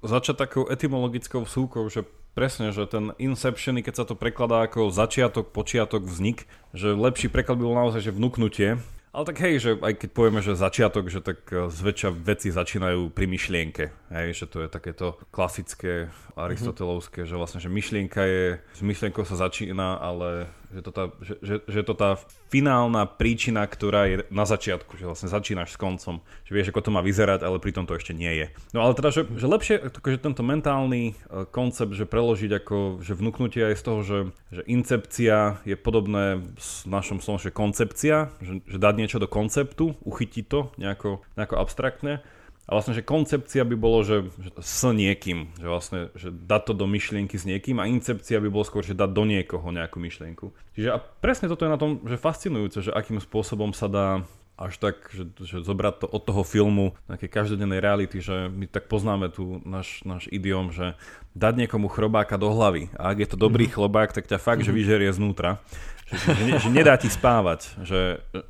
začať 0.05 0.45
takou 0.45 0.69
etymologickou 0.69 1.49
súkou, 1.49 1.89
že 1.89 2.05
Presne, 2.39 2.71
že 2.71 2.87
ten 2.87 3.11
Inception, 3.19 3.83
keď 3.83 3.93
sa 3.99 4.05
to 4.07 4.15
prekladá 4.15 4.63
ako 4.63 4.95
začiatok, 4.95 5.51
počiatok, 5.51 6.07
vznik, 6.07 6.47
že 6.71 6.95
lepší 6.95 7.27
preklad 7.27 7.59
by 7.59 7.67
bol 7.67 7.75
naozaj, 7.75 7.99
že 7.99 8.15
vnúknutie. 8.15 8.79
Ale 9.11 9.27
tak 9.27 9.43
hej, 9.43 9.59
že 9.59 9.71
aj 9.75 9.99
keď 9.99 10.09
povieme, 10.15 10.39
že 10.39 10.55
začiatok, 10.55 11.11
že 11.11 11.19
tak 11.19 11.43
e, 11.51 11.67
zväčša 11.67 12.15
veci 12.15 12.47
začínajú 12.47 13.11
pri 13.11 13.27
myšlienke. 13.27 13.91
Hej, 14.15 14.39
že 14.39 14.45
to 14.47 14.63
je 14.63 14.71
takéto 14.71 15.19
klasické 15.35 16.15
aristotelovské, 16.39 17.27
mm-hmm. 17.27 17.35
že 17.35 17.35
vlastne, 17.35 17.59
že 17.59 17.67
myšlienka 17.67 18.23
je, 18.23 18.63
s 18.71 18.81
myšlienkou 18.87 19.27
sa 19.27 19.35
začína, 19.35 19.99
ale 19.99 20.47
že 20.69 20.81
to, 20.85 20.91
tá, 20.93 21.03
že, 21.25 21.35
že, 21.41 21.55
že 21.65 21.81
to 21.81 21.97
tá 21.97 22.21
finálna 22.53 23.09
príčina, 23.09 23.65
ktorá 23.65 24.05
je 24.05 24.17
na 24.29 24.45
začiatku, 24.45 24.97
že 25.01 25.09
vlastne 25.09 25.29
začínaš 25.29 25.73
s 25.73 25.81
koncom, 25.81 26.21
že 26.45 26.51
vieš, 26.53 26.69
ako 26.69 26.85
to 26.85 26.91
má 26.93 27.01
vyzerať, 27.01 27.41
ale 27.41 27.57
pritom 27.57 27.89
to 27.89 27.97
ešte 27.97 28.13
nie 28.13 28.29
je. 28.29 28.47
No 28.73 28.85
ale 28.85 28.93
teda, 28.93 29.09
že, 29.09 29.25
že 29.33 29.45
lepšie 29.49 29.75
že 29.89 30.19
tento 30.21 30.45
mentálny 30.45 31.13
e, 31.13 31.13
koncept, 31.49 31.93
že 31.97 32.05
preložiť 32.05 32.61
ako, 32.61 33.01
že 33.01 33.17
vnúknutie 33.17 33.65
aj 33.65 33.75
z 33.77 33.83
toho, 33.83 33.99
že, 34.05 34.19
že 34.53 34.61
incepcia 34.69 35.61
je 35.65 35.75
podobné 35.77 36.45
s 36.61 36.85
našom 36.85 37.17
slovom, 37.21 37.41
že 37.41 37.53
koncepcia, 37.53 38.29
že, 38.41 38.61
že 38.65 38.77
dať 38.77 38.93
niečo 38.97 39.17
do 39.17 39.29
konceptu, 39.29 39.97
uchytiť 40.05 40.45
to 40.45 40.69
nejako, 40.77 41.25
nejako 41.33 41.55
abstraktne, 41.57 42.21
a 42.69 42.77
vlastne, 42.77 42.93
že 42.93 43.01
koncepcia 43.01 43.65
by 43.65 43.73
bolo, 43.73 44.05
že, 44.05 44.29
že 44.37 44.53
s 44.61 44.85
niekým, 44.85 45.57
že 45.57 45.65
vlastne, 45.65 45.99
že 46.13 46.29
dať 46.29 46.61
to 46.69 46.73
do 46.77 46.85
myšlienky 46.85 47.33
s 47.33 47.49
niekým 47.49 47.81
a 47.81 47.89
incepcia 47.89 48.37
by 48.37 48.45
bolo 48.53 48.61
skôr, 48.61 48.85
že 48.85 48.93
dať 48.93 49.09
do 49.09 49.25
niekoho 49.25 49.73
nejakú 49.73 49.97
myšlienku. 49.97 50.53
Čiže 50.77 50.93
a 50.93 51.01
presne 51.01 51.49
toto 51.49 51.65
je 51.65 51.73
na 51.73 51.81
tom, 51.81 52.05
že 52.05 52.21
fascinujúce, 52.21 52.85
že 52.85 52.93
akým 52.93 53.17
spôsobom 53.17 53.73
sa 53.73 53.89
dá 53.89 54.21
až 54.59 54.75
tak, 54.77 55.07
že, 55.15 55.23
že 55.39 55.63
zobrať 55.63 56.03
to 56.03 56.07
od 56.11 56.21
toho 56.29 56.43
filmu 56.43 56.93
nejaké 57.07 57.31
každodennej 57.31 57.79
reality, 57.79 58.19
že 58.19 58.51
my 58.51 58.67
tak 58.67 58.91
poznáme 58.91 59.31
tu 59.31 59.63
náš, 59.63 60.03
náš 60.03 60.27
idiom, 60.29 60.75
že 60.75 60.99
dať 61.33 61.65
niekomu 61.65 61.87
chrobáka 61.87 62.35
do 62.35 62.51
hlavy 62.51 62.91
a 62.99 63.15
ak 63.15 63.17
je 63.23 63.29
to 63.33 63.37
dobrý 63.39 63.65
mm-hmm. 63.65 63.79
chlobák, 63.79 64.11
tak 64.11 64.27
ťa 64.27 64.37
fakt, 64.37 64.61
mm-hmm. 64.61 64.75
že 64.75 64.77
vyžerie 64.77 65.11
znútra. 65.15 65.63
Že, 66.09 66.29
že, 66.33 66.45
že 66.65 66.69
nedá 66.73 66.97
ti 66.97 67.09
spávať. 67.09 67.69
Že, 67.85 68.01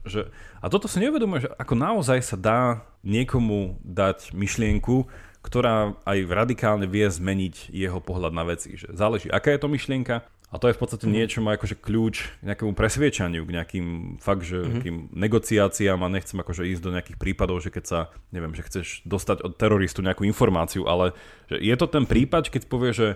že, 0.08 0.22
a 0.64 0.66
toto 0.72 0.88
si 0.88 1.04
neuvedomuje, 1.04 1.48
že 1.48 1.52
ako 1.60 1.74
naozaj 1.76 2.20
sa 2.24 2.38
dá 2.40 2.62
niekomu 3.04 3.80
dať 3.84 4.32
myšlienku, 4.32 5.08
ktorá 5.40 5.96
aj 6.04 6.18
radikálne 6.28 6.88
vie 6.88 7.08
zmeniť 7.08 7.72
jeho 7.72 8.00
pohľad 8.04 8.36
na 8.36 8.44
veci. 8.48 8.76
Že 8.76 8.96
záleží, 8.96 9.28
aká 9.32 9.56
je 9.56 9.62
to 9.64 9.72
myšlienka, 9.72 10.24
a 10.50 10.58
to 10.58 10.66
je 10.66 10.74
v 10.74 10.82
podstate 10.82 11.06
mhm. 11.06 11.14
niečo 11.14 11.40
má 11.46 11.54
akože 11.56 11.78
kľúč 11.78 12.42
k 12.42 12.44
nejakému 12.50 12.74
presviečaniu, 12.74 13.46
k 13.46 13.54
nejakým 13.54 13.88
fakt, 14.18 14.50
že 14.50 14.66
mm-hmm. 14.66 15.14
negociáciám 15.14 16.02
a 16.02 16.10
nechcem 16.10 16.42
akože 16.42 16.66
ísť 16.74 16.82
do 16.82 16.94
nejakých 16.98 17.22
prípadov, 17.22 17.62
že 17.62 17.70
keď 17.70 17.84
sa, 17.86 18.00
neviem, 18.34 18.58
že 18.58 18.66
chceš 18.66 19.06
dostať 19.06 19.46
od 19.46 19.54
teroristu 19.62 20.02
nejakú 20.02 20.26
informáciu, 20.26 20.90
ale 20.90 21.14
že 21.54 21.62
je 21.62 21.76
to 21.78 21.86
ten 21.86 22.10
prípad, 22.10 22.50
keď 22.50 22.66
povie, 22.66 22.92
že 22.98 23.08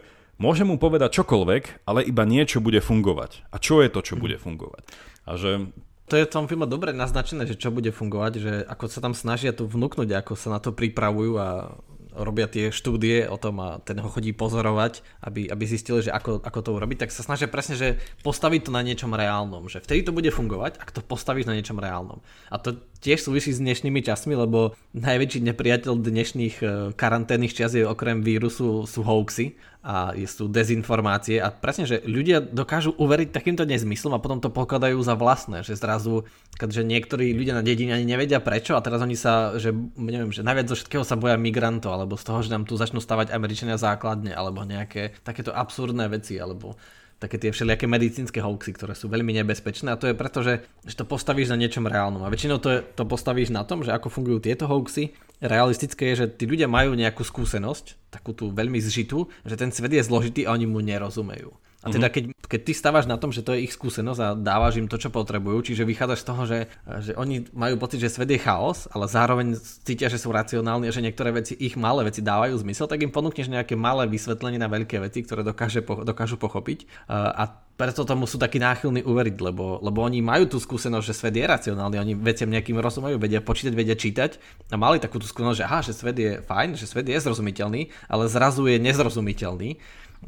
Môžem 0.43 0.67
mu 0.67 0.75
povedať 0.75 1.23
čokoľvek, 1.23 1.87
ale 1.87 2.03
iba 2.03 2.27
niečo 2.27 2.59
bude 2.59 2.83
fungovať. 2.83 3.47
A 3.47 3.63
čo 3.63 3.79
je 3.79 3.87
to, 3.87 4.03
čo 4.03 4.19
bude 4.19 4.35
fungovať? 4.35 4.83
A 5.23 5.39
že 5.39 5.71
to 6.11 6.19
je 6.19 6.27
v 6.27 6.33
tom 6.35 6.51
filme 6.51 6.67
dobre 6.67 6.91
naznačené, 6.91 7.47
že 7.47 7.55
čo 7.55 7.71
bude 7.71 7.95
fungovať, 7.95 8.33
že 8.43 8.53
ako 8.67 8.91
sa 8.91 8.99
tam 8.99 9.15
snažia 9.15 9.55
tu 9.55 9.63
vnúknuť, 9.63 10.11
ako 10.11 10.35
sa 10.35 10.51
na 10.51 10.59
to 10.59 10.75
pripravujú 10.75 11.39
a 11.39 11.79
robia 12.13 12.45
tie 12.45 12.69
štúdie 12.69 13.25
o 13.25 13.39
tom 13.41 13.57
a 13.63 13.81
ten 13.81 13.97
ho 13.97 14.05
chodí 14.11 14.35
pozorovať, 14.35 15.01
aby, 15.25 15.49
aby 15.49 15.63
zistili, 15.65 16.05
že 16.05 16.13
ako, 16.13 16.45
ako 16.45 16.59
to 16.61 16.75
urobiť, 16.77 17.07
tak 17.07 17.15
sa 17.15 17.25
snažia 17.25 17.49
presne, 17.49 17.73
že 17.73 17.97
postaviť 18.21 18.69
to 18.69 18.71
na 18.75 18.85
niečom 18.85 19.15
reálnom, 19.15 19.65
že 19.65 19.81
vtedy 19.81 20.05
to 20.05 20.13
bude 20.13 20.29
fungovať, 20.29 20.77
ak 20.77 20.93
to 20.93 21.01
postavíš 21.01 21.49
na 21.49 21.57
niečom 21.57 21.81
reálnom. 21.81 22.21
A 22.53 22.61
to 22.61 22.77
tiež 23.03 23.19
súvisí 23.19 23.51
s 23.51 23.59
dnešnými 23.59 23.99
časmi, 23.99 24.31
lebo 24.31 24.79
najväčší 24.95 25.43
nepriateľ 25.43 25.93
dnešných 25.99 26.55
e, 26.63 26.65
karanténnych 26.95 27.51
čas 27.51 27.75
je 27.75 27.83
okrem 27.83 28.23
vírusu 28.23 28.87
sú 28.87 29.03
hoaxy 29.03 29.59
a 29.83 30.15
sú 30.23 30.47
dezinformácie. 30.47 31.43
A 31.43 31.51
presne, 31.51 31.83
že 31.83 31.99
ľudia 32.07 32.39
dokážu 32.39 32.95
uveriť 32.95 33.35
takýmto 33.35 33.67
nezmyslom 33.67 34.15
a 34.15 34.23
potom 34.23 34.39
to 34.39 34.47
pokladajú 34.47 34.95
za 35.03 35.19
vlastné, 35.19 35.67
že 35.67 35.75
zrazu, 35.75 36.23
keďže 36.55 36.87
niektorí 36.87 37.35
ľudia 37.35 37.59
na 37.59 37.67
dedine 37.67 37.99
ani 37.99 38.07
nevedia 38.07 38.39
prečo 38.39 38.79
a 38.79 38.81
teraz 38.81 39.03
oni 39.03 39.19
sa, 39.19 39.59
že 39.59 39.75
neviem, 39.99 40.31
že 40.31 40.47
najviac 40.47 40.71
zo 40.71 40.79
všetkého 40.79 41.03
sa 41.03 41.19
boja 41.19 41.35
migrantov 41.35 41.91
alebo 41.91 42.15
z 42.15 42.23
toho, 42.23 42.39
že 42.39 42.55
nám 42.55 42.63
tu 42.63 42.79
začnú 42.79 43.03
stavať 43.03 43.35
Američania 43.35 43.75
základne 43.75 44.31
alebo 44.31 44.63
nejaké 44.63 45.19
takéto 45.27 45.51
absurdné 45.51 46.07
veci 46.07 46.39
alebo 46.39 46.79
také 47.23 47.39
tie 47.39 47.55
všelijaké 47.55 47.87
medicínske 47.87 48.43
hoaxy, 48.43 48.75
ktoré 48.75 48.91
sú 48.99 49.07
veľmi 49.07 49.31
nebezpečné 49.39 49.95
a 49.95 49.99
to 49.99 50.11
je 50.11 50.19
preto, 50.19 50.43
že, 50.43 50.67
že 50.83 50.99
to 50.99 51.07
postavíš 51.07 51.55
na 51.55 51.57
niečom 51.57 51.87
reálnom 51.87 52.19
a 52.19 52.27
väčšinou 52.27 52.59
to, 52.59 52.67
je, 52.67 52.79
to 52.83 53.07
postavíš 53.07 53.55
na 53.55 53.63
tom, 53.63 53.79
že 53.87 53.95
ako 53.95 54.11
fungujú 54.11 54.43
tieto 54.43 54.67
hoaxy. 54.67 55.15
Realistické 55.39 56.11
je, 56.11 56.27
že 56.27 56.35
tí 56.35 56.43
ľudia 56.43 56.67
majú 56.67 56.91
nejakú 56.99 57.23
skúsenosť, 57.23 58.11
takú 58.11 58.35
tú 58.35 58.51
veľmi 58.51 58.79
zžitú, 58.83 59.31
že 59.47 59.55
ten 59.55 59.71
svet 59.71 59.95
je 59.95 60.03
zložitý 60.03 60.43
a 60.43 60.51
oni 60.51 60.67
mu 60.67 60.83
nerozumejú. 60.83 61.55
A 61.83 61.91
teda 61.91 62.07
mhm. 62.07 62.13
keď, 62.15 62.23
keď 62.47 62.61
ty 62.63 62.71
stávaš 62.71 63.05
na 63.11 63.19
tom, 63.19 63.35
že 63.35 63.43
to 63.43 63.51
je 63.51 63.67
ich 63.67 63.75
skúsenosť 63.75 64.19
a 64.23 64.27
dávaš 64.39 64.79
im 64.79 64.87
to, 64.87 64.95
čo 64.95 65.11
potrebujú, 65.11 65.59
čiže 65.67 65.83
vychádzaš 65.83 66.19
z 66.23 66.27
toho, 66.27 66.41
že, 66.47 66.59
že 67.03 67.11
oni 67.19 67.51
majú 67.51 67.75
pocit, 67.75 67.99
že 67.99 68.07
svet 68.07 68.31
je 68.31 68.39
chaos, 68.39 68.87
ale 68.95 69.11
zároveň 69.11 69.59
cítia, 69.59 70.07
že 70.07 70.15
sú 70.15 70.31
racionálni 70.31 70.87
a 70.87 70.95
že 70.95 71.03
niektoré 71.03 71.35
veci, 71.35 71.59
ich 71.59 71.75
malé 71.75 72.07
veci 72.07 72.23
dávajú 72.23 72.55
zmysel, 72.63 72.87
tak 72.87 73.03
im 73.03 73.11
ponúkneš 73.11 73.51
nejaké 73.51 73.75
malé 73.75 74.07
vysvetlenie 74.07 74.63
na 74.63 74.71
veľké 74.71 75.03
veci, 75.03 75.27
ktoré 75.27 75.43
dokáže, 75.43 75.83
dokážu 75.83 76.39
pochopiť. 76.39 76.87
A 77.11 77.63
preto 77.73 78.05
tomu 78.05 78.29
sú 78.29 78.37
takí 78.37 78.61
náchylní 78.61 79.01
uveriť, 79.01 79.35
lebo, 79.41 79.81
lebo 79.81 80.05
oni 80.05 80.21
majú 80.21 80.45
tú 80.45 80.57
skúsenosť, 80.61 81.05
že 81.09 81.17
svet 81.17 81.35
je 81.35 81.45
racionálny, 81.49 81.97
oni 81.97 82.13
veciam 82.13 82.45
nejakým 82.45 82.77
rozumejú, 82.77 83.17
vedia 83.17 83.41
počítať, 83.41 83.73
vedia 83.73 83.97
čítať 83.97 84.37
a 84.69 84.77
mali 84.77 85.01
takú 85.01 85.17
tú 85.17 85.25
skúsenosť, 85.25 85.57
že 85.57 85.65
aha, 85.65 85.79
že 85.81 85.93
svet 85.97 86.17
je 86.21 86.31
fajn, 86.45 86.77
že 86.77 86.85
svet 86.85 87.09
je 87.09 87.17
zrozumiteľný, 87.17 87.89
ale 88.05 88.29
zrazu 88.29 88.69
je 88.69 88.77
nezrozumiteľný 88.77 89.81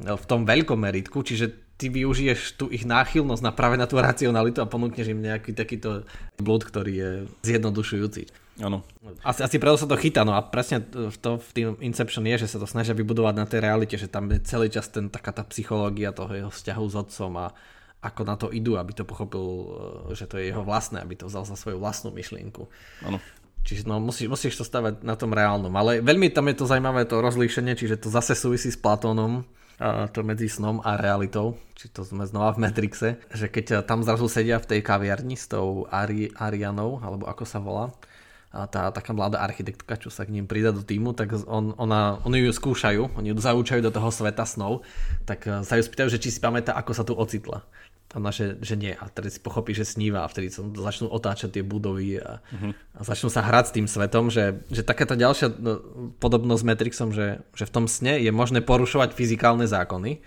v 0.04 0.26
tom 0.28 0.44
veľkom 0.44 0.80
meritku, 0.80 1.24
čiže 1.24 1.76
ty 1.76 1.92
využiješ 1.92 2.56
tú 2.56 2.72
ich 2.72 2.88
náchylnosť 2.88 3.44
na 3.44 3.52
práve 3.52 3.76
na 3.76 3.88
tú 3.88 4.00
racionalitu 4.00 4.64
a 4.64 4.72
ponúkneš 4.72 5.12
im 5.12 5.24
nejaký 5.24 5.52
takýto 5.52 6.08
blúd, 6.40 6.64
ktorý 6.64 6.94
je 6.96 7.10
zjednodušujúci. 7.44 8.32
Áno. 8.64 8.88
Asi, 9.20 9.44
asi 9.44 9.60
preto 9.60 9.76
sa 9.76 9.84
to 9.84 10.00
chytá, 10.00 10.24
no 10.24 10.32
a 10.32 10.40
presne 10.40 10.80
v, 10.88 11.18
to, 11.20 11.44
v 11.44 11.50
tým 11.52 11.68
Inception 11.84 12.24
je, 12.24 12.48
že 12.48 12.56
sa 12.56 12.58
to 12.64 12.68
snažia 12.68 12.96
vybudovať 12.96 13.36
na 13.36 13.44
tej 13.44 13.60
realite, 13.60 14.00
že 14.00 14.08
tam 14.08 14.32
je 14.32 14.40
celý 14.48 14.72
čas 14.72 14.88
ten, 14.88 15.12
taká 15.12 15.36
tá 15.36 15.44
psychológia 15.52 16.16
toho 16.16 16.32
jeho 16.32 16.52
vzťahu 16.52 16.86
s 16.88 16.96
otcom 16.96 17.32
a 17.36 17.52
ako 18.00 18.22
na 18.24 18.36
to 18.40 18.48
idú, 18.56 18.80
aby 18.80 18.96
to 18.96 19.04
pochopil, 19.04 19.44
e, 20.08 20.16
že 20.16 20.30
to 20.30 20.40
je 20.40 20.56
jeho 20.56 20.64
vlastné, 20.64 21.04
aby 21.04 21.20
to 21.20 21.28
vzal 21.28 21.44
za 21.44 21.60
svoju 21.60 21.84
vlastnú 21.84 22.16
myšlienku. 22.16 22.64
Áno. 23.04 23.20
Čiže 23.66 23.90
no, 23.90 23.98
musíš, 23.98 24.30
musíš 24.30 24.56
to 24.56 24.64
stavať 24.64 25.02
na 25.02 25.18
tom 25.18 25.34
reálnom. 25.34 25.74
Ale 25.74 26.00
veľmi 26.00 26.30
tam 26.30 26.46
je 26.48 26.56
to 26.56 26.70
zaujímavé 26.70 27.10
to 27.10 27.18
rozlíšenie, 27.18 27.74
čiže 27.74 27.98
to 27.98 28.14
zase 28.14 28.38
súvisí 28.38 28.70
s 28.70 28.78
Platónom, 28.78 29.42
to 30.12 30.20
medzi 30.24 30.48
snom 30.48 30.80
a 30.84 30.96
realitou, 30.96 31.60
či 31.76 31.92
to 31.92 32.08
sme 32.08 32.24
znova 32.24 32.56
v 32.56 32.62
Matrixe, 32.64 33.10
že 33.36 33.52
keď 33.52 33.84
tam 33.84 34.08
zrazu 34.08 34.32
sedia 34.32 34.60
v 34.60 34.70
tej 34.72 34.80
kaviarni 34.80 35.36
s 35.36 35.52
tou 35.52 35.84
Ari, 35.92 36.32
Arianou, 36.32 37.04
alebo 37.04 37.28
ako 37.28 37.44
sa 37.44 37.60
volá, 37.60 37.92
a 38.56 38.72
tá 38.72 38.88
taká 38.88 39.12
mladá 39.12 39.44
architektka, 39.44 40.00
čo 40.00 40.08
sa 40.08 40.24
k 40.24 40.32
ním 40.32 40.48
prida 40.48 40.72
do 40.72 40.80
týmu, 40.80 41.12
tak 41.12 41.36
on, 41.44 41.76
ona, 41.76 42.24
oni 42.24 42.48
ju 42.48 42.56
skúšajú, 42.56 43.20
oni 43.20 43.36
ju 43.36 43.36
zaučajú 43.36 43.84
do 43.84 43.92
toho 43.92 44.08
sveta 44.08 44.48
snov, 44.48 44.88
tak 45.28 45.44
sa 45.44 45.76
ju 45.76 45.84
spýtajú, 45.84 46.08
že 46.08 46.24
či 46.24 46.32
si 46.32 46.40
pamätá, 46.40 46.72
ako 46.72 46.92
sa 46.96 47.04
tu 47.04 47.12
ocitla 47.12 47.68
a 48.16 48.18
naše, 48.24 48.56
že 48.64 48.80
nie. 48.80 48.96
A 48.96 49.12
tedy 49.12 49.28
si 49.28 49.44
pochopí, 49.44 49.76
že 49.76 49.84
sníva 49.84 50.24
a 50.24 50.32
vtedy 50.32 50.48
sa 50.48 50.64
začnú 50.64 51.12
otáčať 51.12 51.60
tie 51.60 51.64
budovy 51.68 52.24
a, 52.24 52.40
uh-huh. 52.40 52.72
a 52.72 53.00
začnú 53.04 53.28
sa 53.28 53.44
hrať 53.44 53.66
s 53.68 53.76
tým 53.76 53.88
svetom, 53.92 54.32
že, 54.32 54.64
že 54.72 54.88
takáto 54.88 55.20
ďalšia 55.20 55.52
no, 55.60 55.84
podobnosť 56.24 56.62
s 56.64 56.68
Matrixom, 56.72 57.12
že, 57.12 57.44
že 57.52 57.68
v 57.68 57.74
tom 57.76 57.86
sne 57.92 58.16
je 58.24 58.32
možné 58.32 58.64
porušovať 58.64 59.12
fyzikálne 59.12 59.68
zákony 59.68 60.24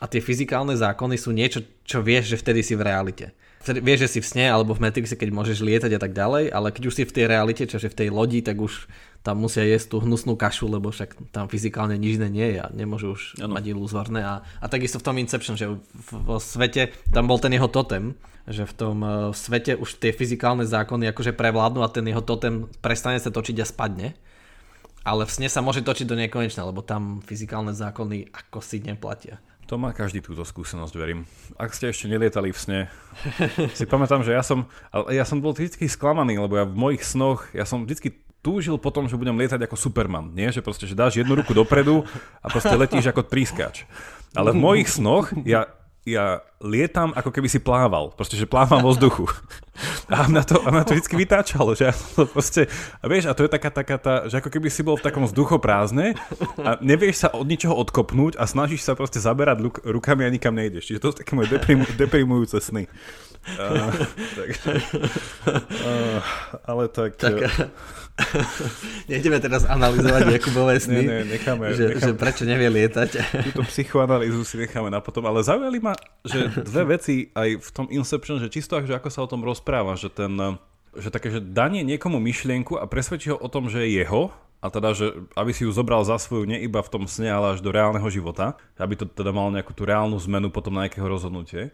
a 0.00 0.04
tie 0.08 0.24
fyzikálne 0.24 0.72
zákony 0.80 1.16
sú 1.20 1.36
niečo, 1.36 1.60
čo 1.84 2.00
vieš, 2.00 2.32
že 2.32 2.40
vtedy 2.40 2.64
si 2.64 2.72
v 2.72 2.88
realite. 2.88 3.36
Vieš, 3.66 4.06
že 4.06 4.12
si 4.16 4.18
v 4.22 4.30
sne 4.30 4.46
alebo 4.52 4.74
v 4.76 4.82
Matrixe, 4.86 5.18
keď 5.18 5.34
môžeš 5.34 5.58
lietať 5.58 5.98
a 5.98 6.00
tak 6.00 6.14
ďalej, 6.14 6.54
ale 6.54 6.70
keď 6.70 6.82
už 6.86 6.94
si 6.94 7.02
v 7.02 7.14
tej 7.14 7.24
realite, 7.26 7.66
čo 7.66 7.82
je 7.82 7.90
v 7.90 7.98
tej 7.98 8.08
lodi, 8.14 8.38
tak 8.42 8.62
už 8.62 8.86
tam 9.26 9.42
musia 9.42 9.66
jesť 9.66 9.90
tú 9.90 9.96
hnusnú 10.06 10.38
kašu, 10.38 10.70
lebo 10.70 10.94
však 10.94 11.34
tam 11.34 11.50
fyzikálne 11.50 11.98
nič 11.98 12.22
iné 12.22 12.30
nie 12.30 12.48
je 12.54 12.58
a 12.62 12.70
nemôžu 12.70 13.18
už 13.18 13.22
ano. 13.42 13.58
mať 13.58 13.74
iluzorné. 13.74 14.22
A, 14.22 14.46
a 14.62 14.66
takisto 14.70 15.02
v 15.02 15.06
tom 15.10 15.18
Inception, 15.18 15.58
že 15.58 15.66
vo 16.14 16.38
svete, 16.38 16.94
tam 17.10 17.26
bol 17.26 17.42
ten 17.42 17.50
jeho 17.50 17.66
totem, 17.66 18.14
že 18.46 18.62
v 18.62 18.74
tom 18.78 18.96
uh, 19.02 19.34
svete 19.34 19.74
už 19.74 19.98
tie 19.98 20.14
fyzikálne 20.14 20.62
zákony 20.62 21.10
akože 21.10 21.34
prevládnu 21.34 21.82
a 21.82 21.90
ten 21.90 22.06
jeho 22.06 22.22
totem 22.22 22.70
prestane 22.78 23.18
sa 23.18 23.34
točiť 23.34 23.58
a 23.58 23.66
spadne. 23.66 24.14
Ale 25.02 25.26
v 25.26 25.34
sne 25.34 25.50
sa 25.50 25.62
môže 25.62 25.82
točiť 25.82 26.06
do 26.06 26.18
nekonečna, 26.18 26.66
lebo 26.66 26.82
tam 26.82 27.22
fyzikálne 27.22 27.74
zákony 27.74 28.30
ako 28.30 28.58
si 28.62 28.78
neplatia. 28.82 29.42
To 29.66 29.74
má 29.82 29.90
každý 29.90 30.22
túto 30.22 30.46
skúsenosť, 30.46 30.94
verím. 30.94 31.26
Ak 31.58 31.74
ste 31.74 31.90
ešte 31.90 32.06
nelietali 32.06 32.54
v 32.54 32.58
sne, 32.58 32.80
si 33.74 33.82
pamätám, 33.82 34.22
že 34.22 34.30
ja 34.30 34.46
som, 34.46 34.70
ja 35.10 35.26
som 35.26 35.42
bol 35.42 35.50
vždy 35.58 35.90
sklamaný, 35.90 36.38
lebo 36.38 36.54
ja 36.54 36.62
v 36.62 36.78
mojich 36.78 37.02
snoch, 37.02 37.50
ja 37.50 37.66
som 37.66 37.82
vždy 37.82 38.14
túžil 38.46 38.78
potom, 38.78 39.10
že 39.10 39.18
budem 39.18 39.34
lietať 39.34 39.66
ako 39.66 39.74
Superman. 39.74 40.30
Nie, 40.30 40.54
že 40.54 40.62
proste, 40.62 40.86
že 40.86 40.94
dáš 40.94 41.18
jednu 41.18 41.34
ruku 41.34 41.50
dopredu 41.50 42.06
a 42.38 42.46
proste 42.46 42.78
letíš 42.78 43.10
ako 43.10 43.26
trískač. 43.26 43.90
Ale 44.38 44.54
v 44.54 44.62
mojich 44.62 44.86
snoch 44.86 45.34
ja, 45.42 45.66
ja 46.06 46.38
lietam, 46.62 47.10
ako 47.18 47.34
keby 47.34 47.50
si 47.50 47.58
plával. 47.58 48.14
Proste, 48.14 48.38
že 48.38 48.46
plávam 48.46 48.78
vo 48.78 48.94
vzduchu. 48.94 49.26
A 50.08 50.24
na 50.30 50.40
to, 50.40 50.56
a 50.64 50.72
na 50.72 50.88
to 50.88 50.96
vždy 50.96 51.28
vytáčalo, 51.28 51.76
že 51.76 51.84
ja 51.90 51.92
to 51.92 52.24
proste, 52.24 52.64
a 52.96 53.04
vieš, 53.04 53.28
a 53.28 53.36
to 53.36 53.44
je 53.44 53.52
taká, 53.52 53.68
taká 53.68 54.00
tá, 54.00 54.24
že 54.24 54.40
ako 54.40 54.48
keby 54.48 54.72
si 54.72 54.80
bol 54.80 54.96
v 54.96 55.04
takom 55.04 55.28
vzduchoprázdne 55.28 56.16
a 56.64 56.80
nevieš 56.80 57.26
sa 57.26 57.28
od 57.28 57.44
ničoho 57.44 57.76
odkopnúť 57.84 58.40
a 58.40 58.48
snažíš 58.48 58.88
sa 58.88 58.96
proste 58.96 59.20
zaberať 59.20 59.60
luk, 59.60 59.76
rukami 59.84 60.24
a 60.24 60.32
nikam 60.32 60.56
nejdeš. 60.56 60.88
Čiže 60.88 61.02
to 61.02 61.08
sú 61.12 61.16
také 61.20 61.36
moje 61.36 61.52
deprimu, 61.52 61.84
deprimujúce 62.00 62.56
sny. 62.56 62.88
Uh, 63.52 63.92
takže, 64.32 64.72
uh, 65.44 66.24
ale 66.64 66.88
tak... 66.88 67.20
tak 67.20 67.52
nejdeme 69.12 69.36
teraz 69.38 69.68
analyzovať 69.68 70.22
Jakubové 70.40 70.80
sny, 70.80 71.04
nie, 71.04 71.08
nie, 71.08 71.36
necháme, 71.36 71.76
že, 71.76 71.92
necháme, 71.92 72.04
že 72.08 72.12
prečo 72.16 72.44
nevie 72.48 72.68
lietať. 72.72 73.10
Túto 73.52 73.62
psychoanalýzu 73.68 74.40
si 74.42 74.56
necháme 74.56 74.88
na 74.88 75.04
potom, 75.04 75.24
ale 75.28 75.44
zaujali 75.44 75.78
ma, 75.78 75.92
že 76.24 76.48
dve 76.64 76.96
veci 76.96 77.28
aj 77.36 77.60
v 77.60 77.68
tom 77.72 77.86
Inception, 77.92 78.40
že 78.40 78.48
čisto 78.48 78.78
že 78.80 78.96
ako 78.96 79.08
sa 79.12 79.20
o 79.24 79.28
tom 79.28 79.44
rozpráva, 79.44 79.96
že 79.96 80.08
ten 80.08 80.32
že 80.96 81.12
také, 81.12 81.28
že 81.28 81.44
danie 81.44 81.84
niekomu 81.84 82.16
myšlienku 82.16 82.80
a 82.80 82.88
presvedčí 82.88 83.28
ho 83.28 83.36
o 83.36 83.52
tom, 83.52 83.68
že 83.68 83.84
je 83.84 84.00
jeho, 84.00 84.32
a 84.64 84.72
teda, 84.72 84.96
že 84.96 85.06
aby 85.36 85.52
si 85.52 85.68
ju 85.68 85.70
zobral 85.70 86.00
za 86.02 86.16
svoju 86.16 86.48
nie 86.48 86.64
iba 86.64 86.80
v 86.80 86.88
tom 86.88 87.04
sne, 87.04 87.28
ale 87.28 87.46
až 87.54 87.60
do 87.60 87.68
reálneho 87.68 88.08
života, 88.08 88.56
aby 88.80 88.96
to 88.96 89.04
teda 89.04 89.30
malo 89.30 89.52
nejakú 89.52 89.76
tú 89.76 89.84
reálnu 89.84 90.16
zmenu 90.24 90.48
potom 90.48 90.72
na 90.72 90.88
nejakého 90.88 91.04
rozhodnutie. 91.04 91.70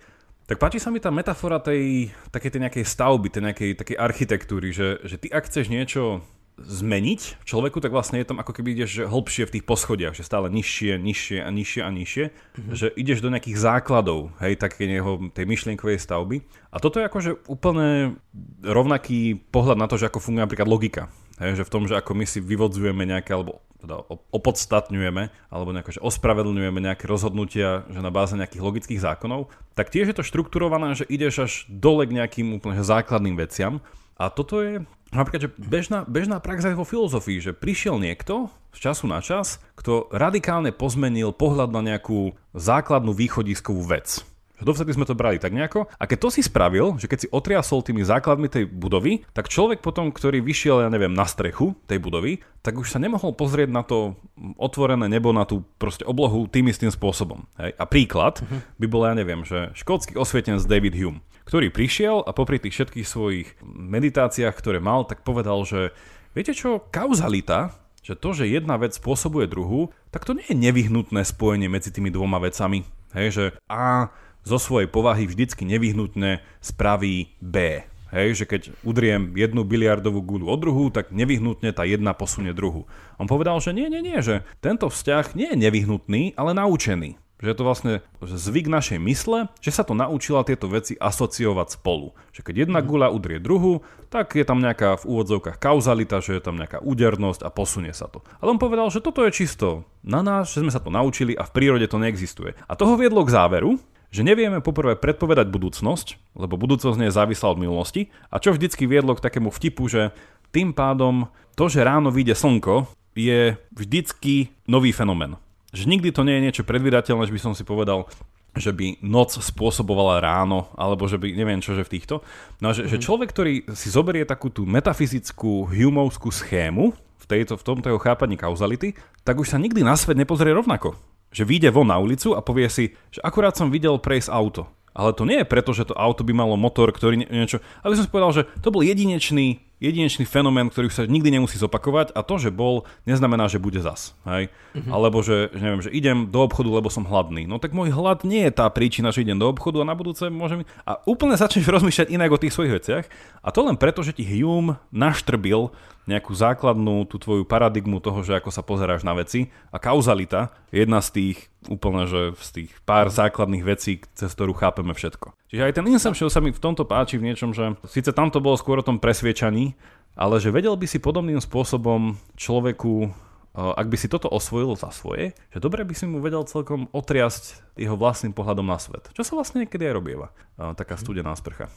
Tak 0.52 0.60
páči 0.60 0.84
sa 0.84 0.92
mi 0.92 1.00
tá 1.00 1.08
metafora 1.08 1.56
tej 1.64 2.12
takej 2.28 2.52
tej 2.52 2.60
nejakej 2.60 2.84
stavby, 2.84 3.32
tej 3.32 3.40
nejakej 3.48 3.70
takej 3.72 3.96
architektúry, 3.96 4.68
že, 4.68 5.00
že 5.00 5.16
ty 5.16 5.32
ak 5.32 5.48
chceš 5.48 5.72
niečo 5.72 6.20
zmeniť 6.60 7.40
človeku, 7.48 7.80
tak 7.80 7.88
vlastne 7.88 8.20
je 8.20 8.28
tam 8.28 8.36
ako 8.36 8.60
keby 8.60 8.76
ideš 8.76 9.08
hlbšie 9.08 9.48
v 9.48 9.54
tých 9.56 9.64
poschodiach, 9.64 10.12
že 10.12 10.28
stále 10.28 10.52
nižšie, 10.52 11.00
nižšie 11.00 11.40
a 11.40 11.48
nižšie 11.48 11.80
a 11.80 11.88
nižšie, 11.88 12.24
mm-hmm. 12.28 12.74
že 12.76 12.92
ideš 12.92 13.24
do 13.24 13.32
nejakých 13.32 13.56
základov, 13.56 14.36
hej, 14.44 14.60
také 14.60 14.84
jeho, 14.84 15.32
tej 15.32 15.48
myšlienkovej 15.48 15.96
stavby. 15.96 16.44
A 16.68 16.76
toto 16.84 17.00
je 17.00 17.08
akože 17.08 17.48
úplne 17.48 18.20
rovnaký 18.60 19.40
pohľad 19.48 19.80
na 19.80 19.88
to, 19.88 19.96
že 19.96 20.12
ako 20.12 20.20
funguje 20.20 20.44
napríklad 20.44 20.68
logika. 20.68 21.08
Hej, 21.40 21.64
že 21.64 21.66
v 21.66 21.72
tom, 21.72 21.88
že 21.88 21.96
ako 21.96 22.12
my 22.12 22.28
si 22.28 22.44
vyvodzujeme 22.44 23.08
nejaké, 23.08 23.32
alebo 23.32 23.64
teda 23.82 24.06
opodstatňujeme, 24.30 25.50
alebo 25.50 25.74
nejako, 25.74 25.98
že 25.98 26.04
ospravedlňujeme 26.06 26.78
nejaké 26.78 27.10
rozhodnutia, 27.10 27.82
že 27.90 27.98
na 27.98 28.14
báze 28.14 28.38
nejakých 28.38 28.62
logických 28.62 29.02
zákonov, 29.02 29.50
tak 29.74 29.90
tiež 29.90 30.14
je 30.14 30.16
to 30.22 30.24
štrukturované, 30.24 30.94
že 30.94 31.10
ideš 31.10 31.34
až 31.42 31.52
dole 31.66 32.06
k 32.06 32.14
nejakým 32.14 32.62
úplne 32.62 32.78
základným 32.86 33.34
veciam. 33.34 33.82
A 34.14 34.30
toto 34.30 34.62
je 34.62 34.86
napríklad, 35.10 35.50
že 35.50 35.52
bežná, 35.58 36.06
bežná 36.06 36.38
prax 36.38 36.62
aj 36.70 36.78
vo 36.78 36.86
filozofii, 36.86 37.42
že 37.42 37.52
prišiel 37.52 37.98
niekto 37.98 38.48
z 38.72 38.78
času 38.88 39.04
na 39.10 39.20
čas, 39.20 39.60
kto 39.76 40.08
radikálne 40.14 40.72
pozmenil 40.72 41.34
pohľad 41.34 41.74
na 41.74 41.82
nejakú 41.84 42.32
základnú 42.56 43.12
východiskovú 43.12 43.84
vec. 43.84 44.24
Dovtedy 44.62 44.94
sme 44.94 45.06
to 45.06 45.18
brali 45.18 45.42
tak 45.42 45.52
nejako. 45.52 45.90
A 45.98 46.04
keď 46.06 46.18
to 46.22 46.28
si 46.32 46.42
spravil, 46.42 46.96
že 46.96 47.10
keď 47.10 47.18
si 47.26 47.28
otriasol 47.28 47.82
tými 47.82 48.06
základmi 48.06 48.46
tej 48.46 48.64
budovy, 48.70 49.26
tak 49.34 49.50
človek 49.50 49.82
potom, 49.82 50.14
ktorý 50.14 50.40
vyšiel, 50.40 50.86
ja 50.86 50.88
neviem, 50.88 51.12
na 51.12 51.26
strechu 51.26 51.74
tej 51.90 51.98
budovy, 51.98 52.40
tak 52.62 52.78
už 52.78 52.94
sa 52.94 53.02
nemohol 53.02 53.34
pozrieť 53.34 53.68
na 53.74 53.82
to 53.82 54.14
otvorené 54.56 55.10
nebo, 55.10 55.34
na 55.34 55.42
tú 55.42 55.66
proste 55.76 56.06
oblohu 56.06 56.46
tým 56.46 56.70
istým 56.70 56.94
spôsobom. 56.94 57.42
Hej? 57.58 57.74
A 57.74 57.84
príklad 57.84 58.38
uh-huh. 58.38 58.62
by 58.78 58.86
bol, 58.86 59.02
ja 59.02 59.18
neviem, 59.18 59.42
že 59.42 59.74
škótsky 59.74 60.14
osvietenec 60.14 60.62
David 60.62 60.94
Hume, 60.94 61.20
ktorý 61.42 61.74
prišiel 61.74 62.22
a 62.22 62.30
popri 62.30 62.62
tých 62.62 62.78
všetkých 62.78 63.06
svojich 63.06 63.48
meditáciách, 63.66 64.54
ktoré 64.54 64.78
mal, 64.78 65.02
tak 65.04 65.26
povedal, 65.26 65.66
že 65.66 65.90
viete 66.38 66.54
čo, 66.54 66.86
kauzalita, 66.94 67.74
že 68.02 68.18
to, 68.18 68.34
že 68.34 68.50
jedna 68.50 68.78
vec 68.78 68.98
spôsobuje 68.98 69.46
druhú, 69.46 69.94
tak 70.10 70.26
to 70.26 70.34
nie 70.34 70.46
je 70.50 70.58
nevyhnutné 70.58 71.22
spojenie 71.22 71.70
medzi 71.70 71.94
tými 71.94 72.10
dvoma 72.10 72.42
vecami. 72.42 72.82
Hej, 73.14 73.28
že 73.30 73.44
A 73.70 74.10
zo 74.42 74.58
svojej 74.58 74.90
povahy 74.90 75.26
vždycky 75.26 75.66
nevyhnutne 75.66 76.42
spraví 76.62 77.34
B. 77.38 77.86
Hej, 78.12 78.44
že 78.44 78.44
keď 78.44 78.62
udriem 78.84 79.32
jednu 79.32 79.64
biliardovú 79.64 80.20
guľu 80.20 80.46
od 80.52 80.58
druhú, 80.60 80.84
tak 80.92 81.16
nevyhnutne 81.16 81.72
tá 81.72 81.88
jedna 81.88 82.12
posunie 82.12 82.52
druhú. 82.52 82.84
On 83.16 83.24
povedal, 83.24 83.56
že 83.56 83.72
nie, 83.72 83.88
nie, 83.88 84.04
nie, 84.04 84.20
že 84.20 84.44
tento 84.60 84.92
vzťah 84.92 85.32
nie 85.32 85.48
je 85.48 85.56
nevyhnutný, 85.56 86.36
ale 86.36 86.52
naučený. 86.52 87.16
Že 87.42 87.48
je 87.50 87.58
to 87.58 87.66
vlastne 87.66 87.94
zvyk 88.22 88.70
našej 88.70 89.02
mysle, 89.02 89.50
že 89.58 89.74
sa 89.74 89.82
to 89.82 89.98
naučila 89.98 90.46
tieto 90.46 90.70
veci 90.70 90.94
asociovať 90.94 91.74
spolu. 91.80 92.14
Že 92.36 92.40
keď 92.46 92.54
jedna 92.68 92.84
mhm. 92.84 92.86
guľa 92.86 93.08
udrie 93.16 93.40
druhú, 93.40 93.80
tak 94.12 94.36
je 94.36 94.44
tam 94.44 94.60
nejaká 94.60 95.00
v 95.00 95.08
úvodzovkách 95.08 95.56
kauzalita, 95.56 96.20
že 96.20 96.36
je 96.36 96.42
tam 96.44 96.60
nejaká 96.60 96.84
údernosť 96.84 97.42
a 97.42 97.50
posunie 97.50 97.96
sa 97.96 98.12
to. 98.12 98.20
Ale 98.44 98.52
on 98.52 98.60
povedal, 98.60 98.92
že 98.92 99.00
toto 99.00 99.24
je 99.24 99.32
čisto 99.32 99.88
na 100.04 100.20
nás, 100.20 100.52
že 100.52 100.60
sme 100.60 100.70
sa 100.70 100.84
to 100.84 100.92
naučili 100.92 101.32
a 101.32 101.48
v 101.48 101.54
prírode 101.56 101.88
to 101.88 101.96
neexistuje. 101.96 102.54
A 102.68 102.76
toho 102.76 102.94
viedlo 102.94 103.24
k 103.24 103.34
záveru, 103.34 103.80
že 104.12 104.20
nevieme 104.20 104.60
poprvé 104.60 104.92
predpovedať 104.94 105.48
budúcnosť, 105.48 106.36
lebo 106.36 106.60
budúcnosť 106.60 107.00
nie 107.00 107.08
je 107.08 107.16
závislá 107.16 107.48
od 107.48 107.62
minulosti, 107.64 108.12
a 108.28 108.36
čo 108.36 108.52
vždycky 108.52 108.84
viedlo 108.84 109.16
k 109.16 109.24
takému 109.24 109.48
vtipu, 109.48 109.88
že 109.88 110.12
tým 110.52 110.76
pádom 110.76 111.32
to, 111.56 111.72
že 111.72 111.80
ráno 111.80 112.12
vyjde 112.12 112.36
slnko, 112.36 112.92
je 113.16 113.56
vždycky 113.72 114.52
nový 114.68 114.92
fenomén. 114.92 115.40
Že 115.72 115.88
nikdy 115.88 116.08
to 116.12 116.28
nie 116.28 116.36
je 116.36 116.44
niečo 116.44 116.68
predvydateľné, 116.68 117.24
že 117.24 117.32
by 117.32 117.40
som 117.40 117.56
si 117.56 117.64
povedal, 117.64 118.04
že 118.52 118.68
by 118.68 119.00
noc 119.00 119.32
spôsobovala 119.32 120.20
ráno, 120.20 120.68
alebo 120.76 121.08
že 121.08 121.16
by, 121.16 121.32
neviem 121.32 121.64
čo, 121.64 121.72
že 121.72 121.88
v 121.88 121.96
týchto. 121.96 122.20
No 122.60 122.76
že, 122.76 122.84
mm-hmm. 122.84 122.92
že 122.92 122.96
mhm. 123.00 123.04
človek, 123.08 123.28
ktorý 123.32 123.52
si 123.72 123.88
zoberie 123.88 124.28
takú 124.28 124.52
tú 124.52 124.68
metafyzickú, 124.68 125.72
humovskú 125.72 126.28
schému, 126.28 126.92
v, 126.92 127.24
tejto, 127.24 127.56
v 127.56 127.64
tomto 127.64 127.88
jeho 127.88 128.02
chápaní 128.02 128.36
kauzality, 128.36 128.92
tak 129.24 129.40
už 129.40 129.56
sa 129.56 129.56
nikdy 129.56 129.80
na 129.80 129.96
svet 129.96 130.20
nepozrie 130.20 130.52
rovnako 130.52 130.98
že 131.32 131.48
vyjde 131.48 131.72
von 131.72 131.88
na 131.88 131.96
ulicu 131.98 132.36
a 132.36 132.44
povie 132.44 132.68
si, 132.68 132.92
že 133.08 133.24
akurát 133.24 133.56
som 133.56 133.72
videl 133.72 133.96
prejsť 133.98 134.28
auto. 134.28 134.68
Ale 134.92 135.16
to 135.16 135.24
nie 135.24 135.40
je 135.40 135.48
preto, 135.48 135.72
že 135.72 135.88
to 135.88 135.96
auto 135.96 136.20
by 136.20 136.36
malo 136.36 136.60
motor, 136.60 136.92
ktorý 136.92 137.24
niečo... 137.24 137.64
Ale 137.80 137.96
som 137.96 138.04
si 138.04 138.12
povedal, 138.12 138.32
že 138.32 138.42
to 138.60 138.68
bol 138.68 138.84
jedinečný, 138.84 139.64
jedinečný 139.80 140.28
fenomén, 140.28 140.68
ktorý 140.68 140.92
sa 140.92 141.08
nikdy 141.08 141.32
nemusí 141.32 141.56
zopakovať 141.56 142.12
a 142.12 142.20
to, 142.20 142.36
že 142.36 142.52
bol, 142.52 142.84
neznamená, 143.08 143.48
že 143.48 143.56
bude 143.56 143.80
zas. 143.80 144.12
Hej? 144.28 144.52
Mm-hmm. 144.76 144.92
Alebo 144.92 145.24
že, 145.24 145.48
že, 145.56 145.64
neviem, 145.64 145.82
že 145.82 145.90
idem 145.96 146.28
do 146.28 146.44
obchodu, 146.44 146.68
lebo 146.68 146.92
som 146.92 147.08
hladný. 147.08 147.48
No 147.48 147.56
tak 147.56 147.72
môj 147.72 147.88
hlad 147.88 148.22
nie 148.28 148.44
je 148.46 148.52
tá 148.52 148.68
príčina, 148.68 149.08
že 149.10 149.24
idem 149.24 149.40
do 149.40 149.48
obchodu 149.48 149.80
a 149.80 149.88
na 149.88 149.96
budúce 149.96 150.28
môžem... 150.28 150.68
A 150.84 151.00
úplne 151.08 151.40
začneš 151.40 151.72
rozmýšľať 151.72 152.12
inak 152.12 152.28
o 152.28 152.40
tých 152.40 152.52
svojich 152.52 152.76
veciach. 152.76 153.04
A 153.40 153.48
to 153.48 153.64
len 153.64 153.80
preto, 153.80 154.04
že 154.04 154.12
ti 154.12 154.28
Hume 154.28 154.76
naštrbil 154.92 155.72
nejakú 156.04 156.34
základnú 156.34 157.06
tú 157.06 157.16
tvoju 157.16 157.46
paradigmu 157.46 158.02
toho, 158.02 158.20
že 158.26 158.34
ako 158.34 158.50
sa 158.50 158.66
pozeráš 158.66 159.06
na 159.06 159.14
veci 159.14 159.54
a 159.70 159.78
kauzalita 159.78 160.50
je 160.74 160.82
jedna 160.82 160.98
z 160.98 161.08
tých 161.14 161.51
úplne, 161.70 162.08
že 162.10 162.34
z 162.40 162.48
tých 162.50 162.70
pár 162.82 163.12
základných 163.12 163.62
vecí, 163.62 164.02
cez 164.16 164.30
ktorú 164.34 164.56
chápeme 164.56 164.94
všetko. 164.96 165.36
Čiže 165.52 165.62
aj 165.68 165.72
ten 165.78 165.86
Inception 165.86 166.30
sa 166.32 166.42
mi 166.42 166.50
v 166.50 166.62
tomto 166.62 166.82
páči 166.88 167.20
v 167.20 167.30
niečom, 167.30 167.54
že 167.54 167.78
síce 167.86 168.10
tam 168.10 168.32
to 168.32 168.42
bolo 168.42 168.58
skôr 168.58 168.80
o 168.80 168.86
tom 168.86 168.98
presviečaní, 168.98 169.78
ale 170.18 170.42
že 170.42 170.50
vedel 170.50 170.74
by 170.74 170.86
si 170.88 170.98
podobným 170.98 171.38
spôsobom 171.38 172.18
človeku 172.34 173.12
ak 173.52 173.84
by 173.84 173.96
si 174.00 174.08
toto 174.08 174.32
osvojil 174.32 174.80
za 174.80 174.88
svoje, 174.88 175.36
že 175.52 175.60
dobre 175.60 175.84
by 175.84 175.92
si 175.92 176.08
mu 176.08 176.24
vedel 176.24 176.40
celkom 176.48 176.88
otriasť 176.88 177.76
jeho 177.76 178.00
vlastným 178.00 178.32
pohľadom 178.32 178.64
na 178.64 178.80
svet. 178.80 179.12
Čo 179.12 179.28
sa 179.28 179.36
vlastne 179.36 179.68
niekedy 179.68 179.92
aj 179.92 179.94
robieva. 179.94 180.32
Taká 180.56 180.96
studená 180.96 181.36
sprcha. 181.36 181.68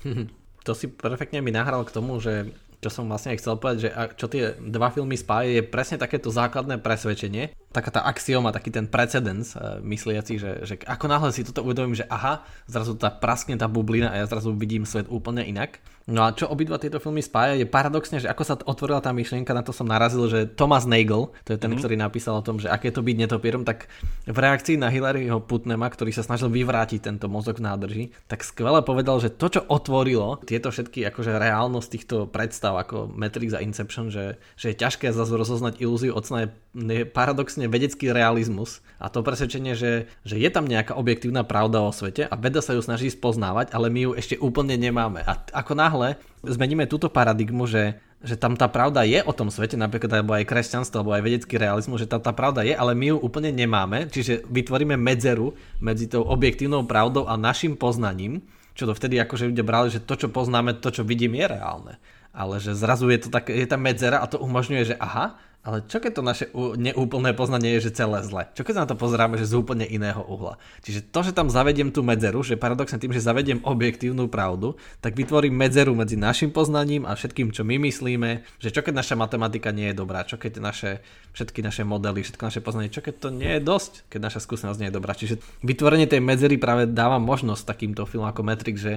To 0.68 0.76
si 0.76 0.92
perfektne 0.92 1.40
mi 1.40 1.56
nahral 1.56 1.88
k 1.88 1.94
tomu, 1.96 2.20
že 2.20 2.52
čo 2.80 2.88
som 2.88 3.04
vlastne 3.04 3.36
chcel 3.36 3.60
povedať, 3.60 3.78
že 3.86 3.90
čo 4.16 4.26
tie 4.26 4.56
dva 4.56 4.88
filmy 4.88 5.12
spája, 5.20 5.60
je 5.60 5.62
presne 5.62 6.00
takéto 6.00 6.32
základné 6.32 6.80
presvedčenie, 6.80 7.52
taká 7.76 7.92
tá 7.92 8.00
axioma, 8.08 8.56
taký 8.56 8.72
ten 8.72 8.88
precedens 8.88 9.52
uh, 9.52 9.84
mysliaci, 9.84 10.40
že, 10.40 10.52
že 10.64 10.74
ako 10.88 11.04
náhle 11.06 11.28
si 11.30 11.44
toto 11.44 11.60
uvedomím, 11.60 11.94
že 11.94 12.08
aha, 12.08 12.40
zrazu 12.64 12.96
tá 12.96 13.12
praskne 13.12 13.60
tá 13.60 13.68
bublina 13.68 14.08
a 14.08 14.24
ja 14.24 14.26
zrazu 14.26 14.56
vidím 14.56 14.88
svet 14.88 15.06
úplne 15.12 15.44
inak. 15.44 15.76
No 16.08 16.24
a 16.24 16.32
čo 16.32 16.48
obidva 16.48 16.80
tieto 16.80 16.96
filmy 16.96 17.20
spája, 17.20 17.60
je 17.60 17.68
paradoxne, 17.68 18.18
že 18.18 18.30
ako 18.30 18.42
sa 18.42 18.54
otvorila 18.56 19.04
tá 19.04 19.12
myšlienka, 19.12 19.52
na 19.52 19.60
to 19.60 19.76
som 19.76 19.84
narazil, 19.84 20.24
že 20.32 20.48
Thomas 20.48 20.88
Nagel, 20.88 21.28
to 21.44 21.52
je 21.52 21.60
ten, 21.60 21.70
mm. 21.70 21.78
ktorý 21.78 21.94
napísal 22.00 22.40
o 22.40 22.46
tom, 22.46 22.56
že 22.56 22.72
aké 22.72 22.88
to 22.88 23.04
byť 23.04 23.16
netopierom, 23.20 23.62
tak 23.68 23.92
v 24.24 24.38
reakcii 24.38 24.80
na 24.80 24.88
Hillaryho 24.88 25.44
Putnema, 25.44 25.92
ktorý 25.92 26.10
sa 26.10 26.24
snažil 26.24 26.48
vyvrátiť 26.48 27.04
tento 27.04 27.28
mozog 27.28 27.60
v 27.60 27.66
nádrži, 27.68 28.04
tak 28.26 28.42
skvele 28.42 28.80
povedal, 28.80 29.20
že 29.20 29.28
to, 29.28 29.60
čo 29.60 29.60
otvorilo 29.68 30.40
tieto 30.42 30.72
všetky 30.72 31.04
akože 31.12 31.36
reálnosť 31.36 31.88
týchto 31.92 32.16
predstav 32.32 32.80
ako 32.80 33.12
Matrix 33.12 33.52
a 33.52 33.60
Inception, 33.60 34.08
že, 34.08 34.40
že 34.56 34.72
je 34.72 34.80
ťažké 34.80 35.12
zase 35.12 35.36
rozoznať 35.36 35.84
ilúziu 35.84 36.16
od 36.16 36.24
sna 36.24 36.48
je 36.74 37.02
paradoxne 37.02 37.66
vedecký 37.66 38.14
realizmus 38.14 38.78
a 39.02 39.10
to 39.10 39.26
presvedčenie, 39.26 39.74
že, 39.74 40.06
že 40.22 40.38
je 40.38 40.46
tam 40.54 40.70
nejaká 40.70 40.94
objektívna 40.94 41.42
pravda 41.42 41.82
o 41.82 41.90
svete 41.90 42.30
a 42.30 42.34
veda 42.38 42.62
sa 42.62 42.78
ju 42.78 42.82
snaží 42.82 43.10
spoznávať, 43.10 43.74
ale 43.74 43.90
my 43.90 44.00
ju 44.06 44.10
ešte 44.14 44.38
úplne 44.38 44.78
nemáme. 44.78 45.26
A 45.26 45.34
ako 45.50 45.74
náhle 45.74 45.99
zmeníme 46.42 46.88
túto 46.88 47.12
paradigmu, 47.12 47.68
že 47.68 48.00
že 48.20 48.36
tam 48.36 48.52
tá 48.52 48.68
pravda 48.68 49.00
je 49.08 49.24
o 49.24 49.32
tom 49.32 49.48
svete, 49.48 49.80
napríklad 49.80 50.20
alebo 50.20 50.36
aj 50.36 50.44
kresťanstvo, 50.44 51.00
alebo 51.00 51.16
aj 51.16 51.24
vedecký 51.24 51.56
realizmus, 51.56 52.04
že 52.04 52.10
tam 52.12 52.20
tá 52.20 52.36
pravda 52.36 52.60
je, 52.68 52.76
ale 52.76 52.92
my 52.92 53.16
ju 53.16 53.16
úplne 53.16 53.48
nemáme, 53.48 54.12
čiže 54.12 54.44
vytvoríme 54.44 55.00
medzeru 55.00 55.56
medzi 55.80 56.04
tou 56.04 56.28
objektívnou 56.28 56.84
pravdou 56.84 57.24
a 57.24 57.40
našim 57.40 57.80
poznaním, 57.80 58.44
čo 58.76 58.84
to 58.84 58.92
vtedy 58.92 59.16
akože 59.24 59.48
ľudia 59.48 59.64
brali, 59.64 59.88
že 59.88 60.04
to, 60.04 60.20
čo 60.20 60.28
poznáme, 60.28 60.76
to, 60.84 60.92
čo 60.92 61.02
vidím, 61.02 61.32
je 61.32 61.46
reálne. 61.48 61.94
Ale 62.30 62.60
že 62.60 62.76
zrazu 62.76 63.08
je 63.08 63.26
to 63.26 63.28
tak, 63.32 63.48
je 63.48 63.66
tam 63.66 63.82
medzera 63.82 64.20
a 64.20 64.28
to 64.28 64.36
umožňuje, 64.36 64.94
že 64.94 65.00
aha, 65.00 65.40
ale 65.60 65.84
čo 65.84 66.00
keď 66.00 66.12
to 66.16 66.22
naše 66.24 66.44
neúplné 66.56 67.36
poznanie 67.36 67.76
je, 67.76 67.92
že 67.92 68.00
celé 68.00 68.24
zle? 68.24 68.48
Čo 68.56 68.64
keď 68.64 68.72
sa 68.72 68.82
na 68.88 68.88
to 68.88 68.96
pozeráme, 68.96 69.36
že 69.36 69.44
z 69.44 69.60
úplne 69.60 69.84
iného 69.84 70.24
uhla? 70.24 70.56
Čiže 70.80 71.04
to, 71.12 71.20
že 71.20 71.36
tam 71.36 71.52
zavediem 71.52 71.92
tú 71.92 72.00
medzeru, 72.00 72.40
že 72.40 72.56
paradoxne 72.56 72.96
tým, 72.96 73.12
že 73.12 73.20
zavediem 73.20 73.60
objektívnu 73.60 74.32
pravdu, 74.32 74.80
tak 75.04 75.12
vytvorím 75.20 75.52
medzeru 75.52 75.92
medzi 75.92 76.16
našim 76.16 76.48
poznaním 76.48 77.04
a 77.04 77.12
všetkým, 77.12 77.52
čo 77.52 77.60
my 77.68 77.76
myslíme, 77.76 78.40
že 78.56 78.72
čo 78.72 78.80
keď 78.80 79.04
naša 79.04 79.20
matematika 79.20 79.68
nie 79.68 79.92
je 79.92 80.00
dobrá, 80.00 80.24
čo 80.24 80.40
keď 80.40 80.64
naše, 80.64 81.04
všetky 81.36 81.60
naše 81.60 81.84
modely, 81.84 82.24
všetko 82.24 82.40
naše 82.40 82.64
poznanie, 82.64 82.88
čo 82.88 83.04
keď 83.04 83.14
to 83.20 83.28
nie 83.28 83.60
je 83.60 83.60
dosť, 83.60 84.08
keď 84.08 84.32
naša 84.32 84.40
skúsenosť 84.40 84.80
nie 84.80 84.88
je 84.88 84.96
dobrá. 84.96 85.12
Čiže 85.12 85.44
vytvorenie 85.60 86.08
tej 86.08 86.24
medzery 86.24 86.56
práve 86.56 86.88
dáva 86.88 87.20
možnosť 87.20 87.68
takýmto 87.68 88.08
filmom 88.08 88.32
ako 88.32 88.48
Matrix, 88.48 88.80
že, 88.80 88.94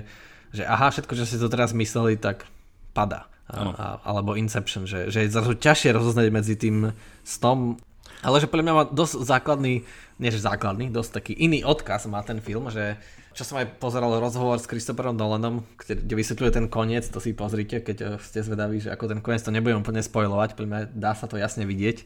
že 0.55 0.63
aha, 0.63 0.95
všetko, 0.95 1.11
čo 1.11 1.27
si 1.27 1.35
to 1.35 1.51
teraz 1.51 1.75
mysleli, 1.75 2.15
tak 2.15 2.47
pada. 2.95 3.32
A, 3.43 3.55
a, 3.59 3.85
alebo 4.07 4.39
Inception, 4.39 4.87
že, 4.87 5.11
že 5.11 5.27
je 5.27 5.33
zrazu 5.33 5.59
ťažšie 5.59 5.91
rozoznať 5.91 6.27
medzi 6.31 6.55
tým 6.55 6.95
snom, 7.27 7.75
ale 8.23 8.39
že 8.39 8.47
pre 8.47 8.63
mňa 8.63 8.73
má 8.73 8.83
dosť 8.87 9.19
základný, 9.19 9.83
nie 10.19 10.29
že 10.31 10.39
základný, 10.39 10.87
dosť 10.87 11.11
taký 11.19 11.33
iný 11.35 11.67
odkaz 11.67 12.07
má 12.07 12.23
ten 12.23 12.39
film, 12.39 12.71
že 12.71 12.95
čo 13.33 13.43
som 13.43 13.57
aj 13.57 13.81
pozeral 13.81 14.13
rozhovor 14.21 14.61
s 14.61 14.69
Christopherom 14.69 15.17
Nolanom, 15.17 15.65
kde, 15.75 16.13
vysvetľuje 16.13 16.51
ten 16.53 16.65
koniec, 16.69 17.09
to 17.09 17.17
si 17.17 17.33
pozrite, 17.33 17.81
keď 17.81 17.97
eh, 17.99 18.07
ste 18.21 18.45
zvedaví, 18.45 18.79
že 18.79 18.93
ako 18.93 19.09
ten 19.09 19.19
koniec 19.19 19.41
to 19.41 19.49
nebudem 19.49 19.81
úplne 19.81 20.05
spojovať, 20.05 20.55
mňa 20.55 20.79
dá 20.93 21.17
sa 21.17 21.25
to 21.25 21.41
jasne 21.41 21.65
vidieť, 21.65 21.97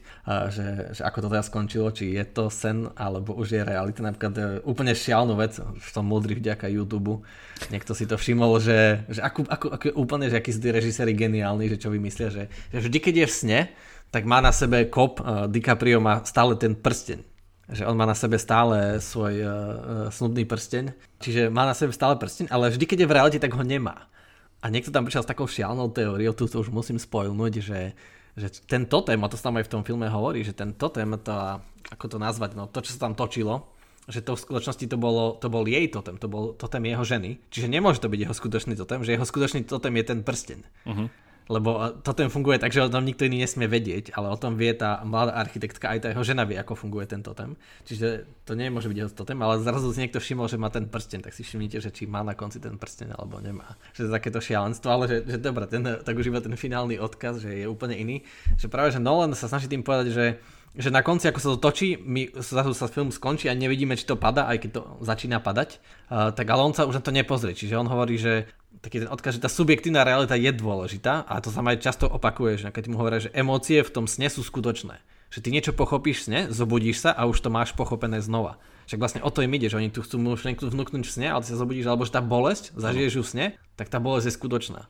že, 0.50 0.66
že 0.98 1.02
ako 1.04 1.18
to 1.22 1.28
teda 1.30 1.44
skončilo, 1.44 1.88
či 1.92 2.16
je 2.16 2.24
to 2.24 2.48
sen, 2.48 2.88
alebo 2.96 3.36
už 3.36 3.54
je 3.54 3.62
realita. 3.62 4.00
Napríklad 4.00 4.34
eh, 4.34 4.44
úplne 4.64 4.96
šialnú 4.96 5.36
vec, 5.36 5.60
v 5.60 5.90
tom 5.92 6.08
múdry 6.08 6.40
vďaka 6.40 6.66
YouTube, 6.72 7.22
niekto 7.68 7.92
si 7.92 8.08
to 8.08 8.16
všimol, 8.16 8.56
že, 8.58 9.04
že 9.12 9.20
ako, 9.20 9.46
ako, 9.46 9.66
ako 9.76 9.84
úplne, 10.00 10.32
že 10.32 10.40
akí 10.40 10.50
sú 10.50 10.64
tí 10.64 10.72
režiséri 10.72 11.12
geniálni, 11.12 11.68
že 11.68 11.78
čo 11.78 11.92
vymyslia, 11.92 12.32
že, 12.32 12.48
že 12.72 12.78
vždy, 12.80 12.98
keď 12.98 13.14
je 13.14 13.26
v 13.28 13.36
sne, 13.36 13.60
tak 14.08 14.24
má 14.24 14.40
na 14.40 14.56
sebe 14.56 14.88
kop, 14.88 15.20
DiCaprio 15.52 16.00
má 16.00 16.24
stále 16.24 16.56
ten 16.56 16.72
prsteň 16.72 17.37
že 17.68 17.84
on 17.84 17.96
má 17.96 18.08
na 18.08 18.16
sebe 18.16 18.40
stále 18.40 18.96
svoj 18.96 19.34
uh, 19.44 19.50
snubný 20.08 20.48
prsteň, 20.48 20.96
čiže 21.20 21.52
má 21.52 21.68
na 21.68 21.76
sebe 21.76 21.92
stále 21.92 22.16
prsteň, 22.16 22.48
ale 22.48 22.72
vždy, 22.72 22.84
keď 22.88 22.98
je 23.04 23.08
v 23.08 23.16
realite, 23.16 23.38
tak 23.40 23.52
ho 23.52 23.60
nemá. 23.60 24.08
A 24.64 24.72
niekto 24.72 24.90
tam 24.90 25.04
prišiel 25.04 25.22
s 25.22 25.30
takou 25.30 25.44
šialnou 25.46 25.92
teóriou, 25.92 26.32
tu 26.32 26.48
to 26.48 26.64
už 26.64 26.72
musím 26.72 26.96
spojnúť, 26.96 27.52
že, 27.60 27.92
že 28.34 28.48
ten 28.64 28.88
totem, 28.88 29.20
a 29.20 29.30
to 29.30 29.36
sa 29.36 29.52
tam 29.52 29.60
aj 29.60 29.68
v 29.68 29.72
tom 29.78 29.82
filme 29.84 30.08
hovorí, 30.08 30.42
že 30.42 30.56
ten 30.56 30.72
totem, 30.72 31.12
to, 31.20 31.32
ako 31.92 32.04
to 32.08 32.18
nazvať, 32.18 32.56
no 32.56 32.66
to, 32.66 32.80
čo 32.80 32.96
sa 32.96 33.06
tam 33.06 33.14
točilo, 33.14 33.68
že 34.08 34.24
to 34.24 34.34
v 34.34 34.42
skutočnosti 34.48 34.88
to, 34.88 34.96
bolo, 34.96 35.36
to 35.36 35.52
bol 35.52 35.68
jej 35.68 35.84
totem, 35.92 36.16
to 36.16 36.32
bol 36.32 36.56
totem 36.56 36.80
jeho 36.88 37.04
ženy. 37.04 37.36
Čiže 37.52 37.68
nemôže 37.68 38.00
to 38.00 38.08
byť 38.08 38.20
jeho 38.24 38.34
skutočný 38.34 38.74
totem, 38.80 39.04
že 39.04 39.12
jeho 39.12 39.28
skutočný 39.28 39.68
totem 39.68 39.92
je 40.00 40.04
ten 40.08 40.24
prsteň. 40.24 40.60
Uh-huh 40.88 41.08
lebo 41.48 41.96
to 42.04 42.12
ten 42.12 42.28
funguje 42.28 42.60
tak, 42.60 42.76
že 42.76 42.84
o 42.84 42.92
tom 42.92 43.08
nikto 43.08 43.24
iný 43.24 43.40
nesmie 43.42 43.64
vedieť, 43.64 44.12
ale 44.12 44.28
o 44.28 44.36
tom 44.36 44.60
vie 44.60 44.68
tá 44.76 45.00
mladá 45.00 45.32
architektka, 45.32 45.88
aj 45.88 45.98
tá 46.04 46.06
jeho 46.12 46.20
žena 46.20 46.44
vie, 46.44 46.60
ako 46.60 46.76
funguje 46.76 47.08
ten 47.08 47.24
totem. 47.24 47.56
Čiže 47.88 48.28
to 48.44 48.52
nemôže 48.52 48.92
byť 48.92 48.98
jeho 49.00 49.10
totem, 49.10 49.40
ale 49.40 49.64
zrazu 49.64 49.88
si 49.96 50.04
niekto 50.04 50.20
všimol, 50.20 50.44
že 50.46 50.60
má 50.60 50.68
ten 50.68 50.84
prsten, 50.84 51.24
tak 51.24 51.32
si 51.32 51.40
všimnite, 51.40 51.80
že 51.80 51.88
či 51.88 52.04
má 52.04 52.20
na 52.20 52.36
konci 52.36 52.60
ten 52.60 52.76
prsten 52.76 53.16
alebo 53.16 53.40
nemá. 53.40 53.80
Že 53.96 54.08
to 54.08 54.10
takéto 54.12 54.40
šialenstvo, 54.44 54.88
ale 54.92 55.04
že, 55.08 55.16
že 55.24 55.40
dobre, 55.40 55.64
ten, 55.66 55.80
tak 55.80 56.14
už 56.14 56.28
iba 56.28 56.44
ten 56.44 56.52
finálny 56.52 57.00
odkaz, 57.00 57.40
že 57.40 57.64
je 57.64 57.66
úplne 57.66 57.96
iný. 57.96 58.16
Že 58.60 58.68
práve, 58.68 58.92
že 58.92 59.00
Nolan 59.00 59.32
sa 59.32 59.48
snaží 59.48 59.72
tým 59.72 59.80
povedať, 59.80 60.12
že 60.12 60.26
že 60.78 60.94
na 60.94 61.02
konci, 61.02 61.26
ako 61.26 61.40
sa 61.42 61.48
to 61.56 61.58
točí, 61.58 61.96
my 61.98 62.30
zase 62.38 62.76
sa 62.76 62.86
film 62.86 63.10
skončí 63.10 63.50
a 63.50 63.56
nevidíme, 63.56 63.98
či 63.98 64.06
to 64.06 64.14
pada, 64.14 64.46
aj 64.46 64.62
keď 64.62 64.70
to 64.78 64.82
začína 65.02 65.42
padať, 65.42 65.80
uh, 66.12 66.30
tak 66.30 66.46
ale 66.46 66.60
on 66.62 66.76
sa 66.76 66.86
už 66.86 67.00
na 67.00 67.02
to 67.02 67.10
nepozrie. 67.10 67.56
Čiže 67.56 67.80
on 67.80 67.90
hovorí, 67.90 68.14
že 68.14 68.46
taký 68.78 69.04
ten 69.04 69.10
odkaz, 69.10 69.38
že 69.38 69.44
tá 69.44 69.50
subjektívna 69.50 70.06
realita 70.06 70.38
je 70.38 70.50
dôležitá 70.54 71.26
a 71.26 71.42
to 71.42 71.50
sa 71.50 71.62
aj 71.62 71.82
často 71.82 72.06
opakuje, 72.06 72.62
že 72.62 72.68
keď 72.70 72.84
mu 72.90 72.96
hovoria, 72.98 73.22
že 73.22 73.34
emócie 73.34 73.82
v 73.82 73.90
tom 73.90 74.06
sne 74.06 74.30
sú 74.30 74.46
skutočné. 74.46 74.98
Že 75.28 75.38
ty 75.44 75.48
niečo 75.52 75.76
pochopíš 75.76 76.24
v 76.24 76.26
sne, 76.26 76.40
zobudíš 76.48 77.04
sa 77.04 77.10
a 77.12 77.28
už 77.28 77.44
to 77.44 77.52
máš 77.52 77.76
pochopené 77.76 78.24
znova. 78.24 78.56
Však 78.88 78.96
vlastne 78.96 79.20
o 79.20 79.28
to 79.28 79.44
im 79.44 79.52
ide, 79.52 79.68
že 79.68 79.76
oni 79.76 79.92
tu 79.92 80.00
chcú 80.00 80.16
myšlienku 80.16 80.64
vnúknuť 80.64 81.04
v 81.04 81.12
sne, 81.12 81.28
ale 81.28 81.44
ty 81.44 81.52
sa 81.52 81.60
zobudíš, 81.60 81.84
alebo 81.84 82.08
že 82.08 82.16
tá 82.16 82.24
bolesť, 82.24 82.72
zažiješ 82.72 83.12
ju 83.20 83.22
v 83.22 83.28
sne, 83.28 83.46
tak 83.76 83.92
tá 83.92 84.00
bolesť 84.00 84.32
je 84.32 84.38
skutočná. 84.40 84.88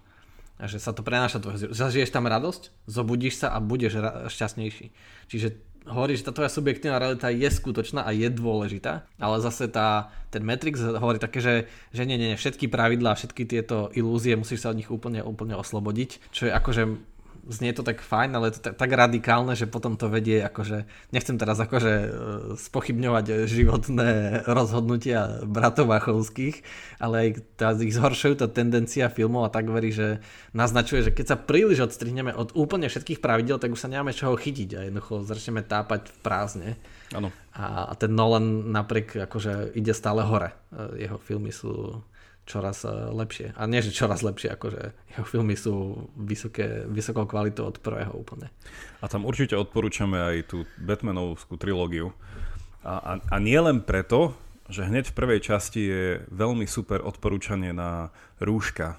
A 0.58 0.66
že 0.70 0.78
sa 0.78 0.94
to 0.94 1.02
prenáša, 1.02 1.42
zažiješ 1.74 2.14
tam 2.14 2.30
radosť, 2.30 2.70
zobudíš 2.86 3.42
sa 3.42 3.50
a 3.50 3.58
budeš 3.58 3.98
šťastnejší. 4.30 4.94
Čiže 5.26 5.58
hovorí, 5.88 6.14
že 6.14 6.28
tá 6.28 6.32
tvoja 6.32 6.52
subjektívna 6.52 7.00
realita 7.00 7.32
je 7.32 7.48
skutočná 7.48 8.04
a 8.04 8.12
je 8.12 8.28
dôležitá, 8.28 9.08
ale 9.18 9.36
zase 9.40 9.68
tá, 9.72 10.12
ten 10.28 10.44
Matrix 10.44 10.80
hovorí 10.80 11.16
také, 11.18 11.40
že, 11.40 11.54
že 11.90 12.04
nie, 12.04 12.20
nie, 12.20 12.36
všetky 12.36 12.68
pravidlá, 12.68 13.16
všetky 13.16 13.48
tieto 13.48 13.88
ilúzie 13.96 14.36
musíš 14.36 14.64
sa 14.64 14.70
od 14.70 14.78
nich 14.78 14.92
úplne, 14.92 15.24
úplne 15.24 15.56
oslobodiť, 15.56 16.32
čo 16.32 16.48
je 16.48 16.52
akože 16.52 16.82
znie 17.48 17.72
to 17.72 17.80
tak 17.80 18.04
fajn, 18.04 18.30
ale 18.36 18.52
je 18.52 18.60
to 18.60 18.70
tak, 18.70 18.74
tak 18.76 18.90
radikálne, 18.92 19.56
že 19.56 19.64
potom 19.64 19.96
to 19.96 20.12
vedie 20.12 20.44
akože, 20.44 20.84
nechcem 21.10 21.40
teraz 21.40 21.56
akože 21.56 21.92
e, 21.92 22.08
spochybňovať 22.60 23.48
životné 23.48 24.10
rozhodnutia 24.44 25.40
bratov 25.48 25.88
Vachovských, 25.88 26.60
ale 27.00 27.14
aj 27.18 27.28
tá 27.56 27.72
ich 27.80 27.96
zhoršujú 27.96 28.44
tá 28.44 28.46
tendencia 28.46 29.08
filmov 29.08 29.48
a 29.48 29.52
tak 29.52 29.72
verí, 29.72 29.90
že 29.90 30.20
naznačuje, 30.52 31.08
že 31.08 31.14
keď 31.16 31.26
sa 31.26 31.36
príliš 31.40 31.88
odstrihneme 31.88 32.36
od 32.36 32.52
úplne 32.52 32.92
všetkých 32.92 33.24
pravidel, 33.24 33.56
tak 33.56 33.72
už 33.72 33.80
sa 33.80 33.90
nemáme 33.90 34.12
čoho 34.12 34.36
chytiť 34.36 34.70
a 34.76 34.80
jednoducho 34.86 35.24
začneme 35.24 35.64
tápať 35.64 36.12
v 36.12 36.18
prázdne. 36.20 36.70
Ano. 37.16 37.32
A, 37.56 37.90
a 37.90 37.92
ten 37.96 38.12
Nolan 38.12 38.68
napriek 38.70 39.24
akože 39.24 39.72
ide 39.72 39.96
stále 39.96 40.20
hore. 40.22 40.52
E, 40.68 41.08
jeho 41.08 41.16
filmy 41.16 41.50
sú 41.50 42.04
čoraz 42.48 42.88
eh, 42.88 42.90
lepšie. 43.12 43.52
A 43.52 43.68
nie, 43.68 43.84
že 43.84 43.92
čoraz 43.92 44.24
lepšie, 44.24 44.56
akože 44.56 44.82
jeho 45.12 45.24
filmy 45.28 45.52
sú 45.52 46.08
vysoké, 46.16 46.88
vysokou 46.88 47.28
kvalitou 47.28 47.68
od 47.68 47.76
prvého 47.84 48.16
úplne. 48.16 48.48
A 49.04 49.06
tam 49.06 49.28
určite 49.28 49.52
odporúčame 49.52 50.16
aj 50.16 50.36
tú 50.48 50.64
Batmanovskú 50.80 51.60
trilógiu. 51.60 52.16
A, 52.80 52.96
a, 52.96 53.12
a 53.20 53.36
nie 53.36 53.60
len 53.60 53.84
preto, 53.84 54.32
že 54.72 54.88
hneď 54.88 55.12
v 55.12 55.16
prvej 55.16 55.40
časti 55.44 55.82
je 55.84 56.04
veľmi 56.32 56.64
super 56.64 57.04
odporúčanie 57.04 57.76
na 57.76 58.08
rúška, 58.40 58.96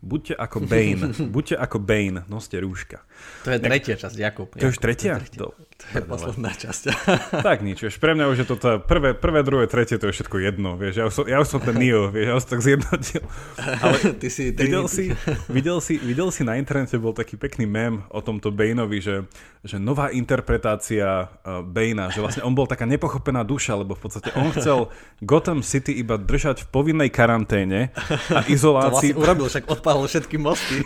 Buďte 0.00 0.34
ako 0.38 0.64
Bane. 0.64 1.12
Buďte 1.34 1.56
ako 1.60 1.76
Bane. 1.82 2.24
Noste 2.32 2.56
rúška. 2.62 3.04
To 3.44 3.52
je 3.52 3.58
tretia 3.60 3.96
časť, 3.98 4.16
Jakub. 4.16 4.48
To 4.56 4.64
je 4.64 4.72
už 4.72 4.80
tretia? 4.80 5.20
To 5.36 5.52
je, 5.52 5.75
tretia. 5.75 5.75
To 5.76 6.00
je 6.00 6.02
posledná 6.08 6.50
časť. 6.56 6.82
tak 7.46 7.60
nič, 7.60 7.84
vieš, 7.84 7.96
pre 8.00 8.16
mňa 8.16 8.32
už 8.32 8.38
je 8.44 8.46
to 8.48 8.56
tá 8.56 8.72
prvé, 8.80 9.12
prvé, 9.12 9.40
druhé, 9.44 9.64
tretie, 9.68 10.00
to 10.00 10.08
je 10.08 10.16
všetko 10.16 10.36
jedno, 10.40 10.80
vieš, 10.80 10.94
ja 10.96 11.04
už 11.04 11.14
som, 11.14 11.24
ja 11.28 11.38
už 11.40 11.48
som 11.48 11.60
ten 11.60 11.76
Neo, 11.82 12.08
vieš, 12.08 12.26
ja 12.26 12.34
už 12.34 12.42
som 12.42 12.52
tak 12.56 12.62
zjednotil. 12.64 13.22
Ale 13.60 13.96
Ty 14.16 14.28
si, 14.32 14.44
videl, 14.56 14.84
si, 14.88 15.04
videl, 15.52 15.78
si, 15.84 16.00
videl 16.00 16.28
si 16.32 16.42
na 16.48 16.56
internete, 16.56 16.96
bol 16.96 17.12
taký 17.12 17.36
pekný 17.36 17.68
mem 17.68 18.00
o 18.08 18.20
tomto 18.24 18.48
Baneovi, 18.48 18.98
že, 19.04 19.16
že 19.62 19.76
nová 19.76 20.08
interpretácia 20.10 21.28
uh, 21.28 21.60
Banea, 21.60 22.08
že 22.08 22.24
vlastne 22.24 22.42
on 22.46 22.56
bol 22.56 22.64
taká 22.64 22.88
nepochopená 22.88 23.44
duša, 23.44 23.76
lebo 23.76 23.92
v 23.92 24.00
podstate 24.08 24.32
on 24.32 24.48
chcel 24.56 24.88
Gotham 25.20 25.60
City 25.60 25.92
iba 25.92 26.16
držať 26.16 26.64
v 26.64 26.68
povinnej 26.72 27.10
karanténe 27.12 27.92
a 28.32 28.40
izolácii. 28.48 29.12
To 29.12 29.20
vlastne 29.20 29.22
urobil, 29.22 29.46
však 29.52 29.64
odpálil 29.68 30.06
všetky 30.08 30.36
mosty. 30.40 30.80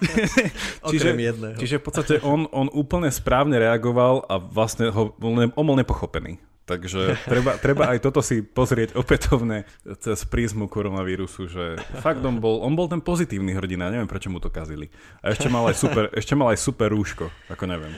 čiže, 0.90 1.14
jedného. 1.14 1.56
čiže 1.60 1.76
v 1.78 1.82
podstate 1.84 2.14
on, 2.26 2.50
on 2.50 2.66
úplne 2.72 3.12
správne 3.12 3.60
reagoval 3.60 4.26
a 4.26 4.40
vlastne 4.40 4.79
ho, 4.88 5.12
on 5.20 5.66
bol 5.68 5.76
nepochopený. 5.76 6.40
Takže 6.70 7.18
treba, 7.26 7.58
treba 7.58 7.90
aj 7.90 7.98
toto 7.98 8.22
si 8.22 8.46
pozrieť 8.46 8.94
opätovne 8.94 9.66
cez 9.98 10.22
prízmu 10.22 10.70
koronavírusu, 10.70 11.50
že 11.50 11.64
fakt 11.98 12.22
on 12.22 12.38
bol, 12.38 12.62
on 12.62 12.78
bol 12.78 12.86
ten 12.86 13.02
pozitívny 13.02 13.58
hrdina, 13.58 13.90
neviem 13.90 14.06
prečo 14.06 14.30
mu 14.30 14.38
to 14.38 14.54
kazili. 14.54 14.86
A 15.18 15.34
ešte 15.34 15.50
mal 15.50 15.66
aj 15.66 15.76
super, 15.82 16.06
ešte 16.14 16.38
mal 16.38 16.54
aj 16.54 16.62
super 16.62 16.94
rúško, 16.94 17.26
ako 17.50 17.64
neviem. 17.66 17.90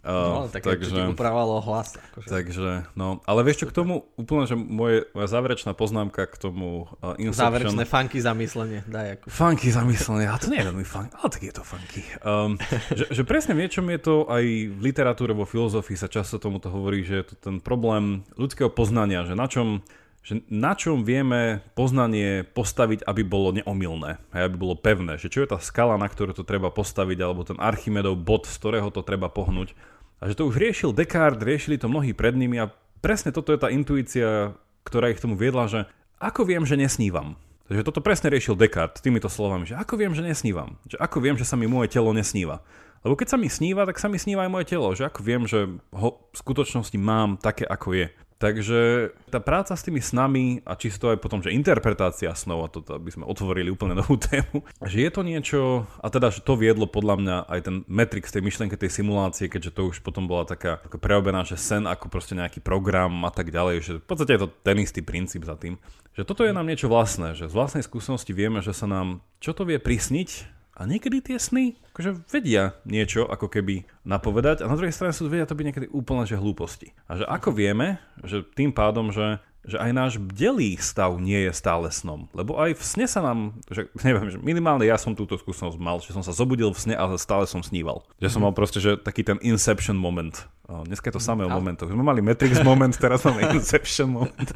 Uh, 0.00 0.46
no, 0.46 0.52
tak 0.52 0.64
takže, 0.64 0.92
to 0.92 1.12
upravalo 1.12 1.60
hlas. 1.60 1.96
Akože. 1.96 2.28
Takže, 2.28 2.70
no, 2.96 3.20
ale 3.24 3.40
vieš 3.44 3.64
čo 3.64 3.66
k 3.68 3.74
tomu, 3.74 4.08
úplne, 4.16 4.44
že 4.44 4.56
moje, 4.56 5.08
moja 5.12 5.28
záverečná 5.28 5.72
poznámka 5.72 6.28
k 6.28 6.36
tomu 6.40 6.88
uh, 7.00 7.16
Inception... 7.20 7.50
Záverečné 7.50 7.84
funky 7.88 8.18
zamyslenie, 8.20 8.80
daj 8.88 9.06
ako. 9.20 9.26
Funky 9.28 9.68
zamyslenie, 9.72 10.26
a 10.28 10.36
to 10.40 10.48
nie 10.48 10.60
je 10.60 10.68
veľmi 10.68 10.86
funky, 10.86 11.12
ale 11.16 11.28
tak 11.28 11.42
je 11.42 11.54
to 11.54 11.62
funky. 11.64 12.02
Um, 12.24 12.56
že, 12.92 13.06
že 13.12 13.22
presne 13.24 13.52
v 13.56 13.66
niečom 13.66 13.84
je 13.88 14.00
to 14.00 14.14
aj 14.28 14.44
v 14.72 14.80
literatúre, 14.80 15.32
vo 15.32 15.44
filozofii 15.44 15.96
sa 15.96 16.08
často 16.08 16.40
tomuto 16.40 16.72
hovorí, 16.72 17.04
že 17.04 17.20
je 17.20 17.24
to 17.32 17.34
ten 17.36 17.56
problém 17.60 18.24
ľudského 18.36 18.72
poznania, 18.72 19.24
že 19.28 19.36
na 19.36 19.48
čom 19.48 19.84
že 20.20 20.44
na 20.52 20.76
čom 20.76 21.00
vieme 21.00 21.64
poznanie 21.72 22.44
postaviť, 22.44 23.08
aby 23.08 23.24
bolo 23.24 23.56
neomilné, 23.56 24.20
aby 24.36 24.56
bolo 24.56 24.76
pevné, 24.76 25.16
že 25.16 25.32
čo 25.32 25.40
je 25.40 25.48
tá 25.48 25.58
skala, 25.58 25.96
na 25.96 26.06
ktorú 26.06 26.36
to 26.36 26.44
treba 26.44 26.68
postaviť, 26.68 27.18
alebo 27.24 27.42
ten 27.42 27.56
Archimedov 27.56 28.20
bod, 28.20 28.44
z 28.44 28.56
ktorého 28.60 28.92
to 28.92 29.00
treba 29.00 29.32
pohnúť. 29.32 29.72
A 30.20 30.28
že 30.28 30.36
to 30.36 30.44
už 30.44 30.60
riešil 30.60 30.92
Descartes, 30.92 31.40
riešili 31.40 31.80
to 31.80 31.88
mnohí 31.88 32.12
pred 32.12 32.36
nimi 32.36 32.60
a 32.60 32.68
presne 33.00 33.32
toto 33.32 33.56
je 33.56 33.58
tá 33.64 33.72
intuícia, 33.72 34.52
ktorá 34.84 35.08
ich 35.08 35.24
tomu 35.24 35.40
viedla, 35.40 35.64
že 35.64 35.80
ako 36.20 36.44
viem, 36.44 36.68
že 36.68 36.76
nesnívam. 36.76 37.40
Takže 37.72 37.86
toto 37.86 38.04
presne 38.04 38.28
riešil 38.28 38.60
Descartes 38.60 39.00
týmito 39.00 39.32
slovami, 39.32 39.64
že 39.64 39.78
ako 39.80 39.96
viem, 39.96 40.12
že 40.12 40.20
nesnívam. 40.20 40.76
Že 40.84 41.00
ako 41.00 41.16
viem, 41.24 41.36
že 41.40 41.48
sa 41.48 41.56
mi 41.56 41.64
moje 41.64 41.88
telo 41.88 42.12
nesníva. 42.12 42.60
Lebo 43.00 43.16
keď 43.16 43.32
sa 43.32 43.38
mi 43.40 43.48
sníva, 43.48 43.88
tak 43.88 43.96
sa 43.96 44.12
mi 44.12 44.20
sníva 44.20 44.44
aj 44.44 44.52
moje 44.52 44.66
telo. 44.68 44.92
Že 44.92 45.08
ako 45.08 45.20
viem, 45.24 45.42
že 45.48 45.70
ho 45.96 46.08
v 46.20 46.36
skutočnosti 46.36 46.98
mám 47.00 47.40
také, 47.40 47.64
ako 47.64 47.96
je. 47.96 48.06
Takže 48.40 49.12
tá 49.28 49.36
práca 49.36 49.76
s 49.76 49.84
tými 49.84 50.00
snami 50.00 50.64
a 50.64 50.72
čisto 50.72 51.12
aj 51.12 51.20
potom, 51.20 51.44
že 51.44 51.52
interpretácia 51.52 52.32
snov, 52.32 52.64
a 52.64 52.72
toto 52.72 52.96
by 52.96 53.12
sme 53.12 53.28
otvorili 53.28 53.68
úplne 53.68 54.00
novú 54.00 54.16
tému, 54.16 54.64
že 54.80 55.04
je 55.04 55.10
to 55.12 55.20
niečo, 55.20 55.84
a 56.00 56.08
teda, 56.08 56.32
že 56.32 56.40
to 56.40 56.56
viedlo 56.56 56.88
podľa 56.88 57.20
mňa 57.20 57.36
aj 57.52 57.60
ten 57.60 57.76
Matrix 57.84 58.32
tej 58.32 58.40
myšlienke 58.40 58.80
tej 58.80 59.04
simulácie, 59.04 59.52
keďže 59.52 59.76
to 59.76 59.92
už 59.92 60.00
potom 60.00 60.24
bola 60.24 60.48
taká 60.48 60.80
ako 60.80 60.96
preobená, 60.96 61.44
že 61.44 61.60
sen 61.60 61.84
ako 61.84 62.08
proste 62.08 62.32
nejaký 62.32 62.64
program 62.64 63.28
a 63.28 63.30
tak 63.30 63.52
ďalej, 63.52 63.76
že 63.84 63.92
v 64.00 64.08
podstate 64.08 64.40
je 64.40 64.48
to 64.48 64.52
ten 64.64 64.80
istý 64.80 65.04
princíp 65.04 65.44
za 65.44 65.60
tým. 65.60 65.76
Že 66.16 66.24
toto 66.24 66.42
je 66.48 66.56
nám 66.56 66.64
niečo 66.64 66.88
vlastné, 66.88 67.36
že 67.36 67.44
z 67.44 67.52
vlastnej 67.52 67.84
skúsenosti 67.84 68.32
vieme, 68.32 68.64
že 68.64 68.72
sa 68.72 68.88
nám 68.88 69.20
čo 69.36 69.52
to 69.52 69.68
vie 69.68 69.76
prisniť, 69.76 70.59
a 70.80 70.88
niekedy 70.88 71.20
tie 71.20 71.36
sny 71.36 71.76
akože 71.92 72.24
vedia 72.32 72.72
niečo 72.88 73.28
ako 73.28 73.52
keby 73.52 73.84
napovedať 74.08 74.64
a 74.64 74.70
na 74.72 74.80
druhej 74.80 74.96
strane 74.96 75.12
sú 75.12 75.28
vedia 75.28 75.44
to 75.44 75.52
byť 75.52 75.66
niekedy 75.68 75.86
úplne 75.92 76.24
že 76.24 76.40
hlúposti. 76.40 76.96
A 77.04 77.20
že 77.20 77.28
ako 77.28 77.52
vieme, 77.52 78.00
že 78.24 78.40
tým 78.56 78.72
pádom, 78.72 79.12
že 79.12 79.44
že 79.60 79.76
aj 79.76 79.92
náš 79.92 80.12
bdelý 80.16 80.80
stav 80.80 81.20
nie 81.20 81.36
je 81.44 81.52
stále 81.52 81.92
snom. 81.92 82.32
Lebo 82.32 82.56
aj 82.56 82.80
v 82.80 82.84
sne 82.84 83.04
sa 83.04 83.20
nám, 83.20 83.60
že 83.68 83.92
neviem, 84.08 84.32
že 84.32 84.40
minimálne 84.40 84.88
ja 84.88 84.96
som 84.96 85.12
túto 85.12 85.36
skúsenosť 85.36 85.76
mal, 85.76 86.00
že 86.00 86.16
som 86.16 86.24
sa 86.24 86.32
zobudil 86.32 86.72
v 86.72 86.80
sne 86.80 86.94
a 86.96 87.04
stále 87.20 87.44
som 87.44 87.60
sníval. 87.60 88.00
Že 88.24 88.40
som 88.40 88.40
mal 88.40 88.56
proste, 88.56 88.80
že 88.80 88.96
taký 88.96 89.20
ten 89.20 89.36
inception 89.44 90.00
moment. 90.00 90.48
O, 90.64 90.80
dneska 90.88 91.12
je 91.12 91.20
to 91.20 91.22
samé 91.22 91.44
o 91.44 91.52
momentoch. 91.52 91.92
Sme 91.92 92.00
mali 92.00 92.24
Matrix 92.24 92.64
moment, 92.64 92.96
teraz 92.96 93.20
máme 93.20 93.52
inception 93.60 94.08
moment. 94.08 94.48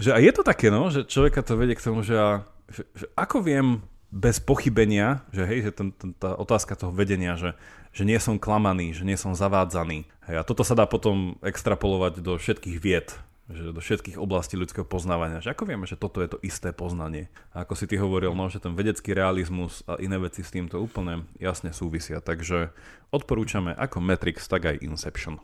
že 0.00 0.16
a 0.16 0.18
je 0.24 0.32
to 0.32 0.40
také, 0.40 0.72
no, 0.72 0.88
že 0.88 1.04
človeka 1.04 1.44
to 1.44 1.60
vedie 1.60 1.76
k 1.76 1.84
tomu, 1.84 2.00
že, 2.00 2.16
ja, 2.16 2.48
že, 2.72 2.88
že 2.96 3.06
ako 3.12 3.44
viem 3.44 3.84
bez 4.12 4.44
pochybenia, 4.44 5.24
že 5.32 5.48
hej, 5.48 5.58
že 5.66 5.72
ten, 5.72 5.88
ten, 5.96 6.12
tá 6.12 6.36
otázka 6.36 6.76
toho 6.76 6.92
vedenia, 6.92 7.40
že, 7.40 7.56
že 7.96 8.04
nie 8.04 8.20
som 8.20 8.36
klamaný, 8.36 8.92
že 8.92 9.08
nie 9.08 9.16
som 9.16 9.32
zavádzaný. 9.32 10.04
Hej, 10.28 10.36
a 10.36 10.44
toto 10.44 10.60
sa 10.68 10.76
dá 10.76 10.84
potom 10.84 11.40
extrapolovať 11.40 12.20
do 12.20 12.36
všetkých 12.36 12.76
vied, 12.76 13.08
že 13.48 13.72
do 13.72 13.80
všetkých 13.80 14.20
oblastí 14.20 14.60
ľudského 14.60 14.84
poznávania. 14.84 15.40
Že 15.40 15.56
ako 15.56 15.64
vieme, 15.64 15.88
že 15.88 15.96
toto 15.96 16.20
je 16.20 16.28
to 16.28 16.38
isté 16.44 16.76
poznanie. 16.76 17.32
A 17.56 17.64
ako 17.64 17.72
si 17.72 17.88
ty 17.88 17.96
hovoril, 17.96 18.36
no, 18.36 18.52
že 18.52 18.60
ten 18.60 18.76
vedecký 18.76 19.16
realizmus 19.16 19.80
a 19.88 19.96
iné 19.96 20.20
veci 20.20 20.44
s 20.44 20.52
týmto 20.52 20.76
úplne 20.76 21.24
jasne 21.40 21.72
súvisia. 21.72 22.20
Takže 22.20 22.68
odporúčame 23.08 23.72
ako 23.72 24.04
Matrix, 24.04 24.44
tak 24.44 24.68
aj 24.68 24.84
Inception. 24.84 25.40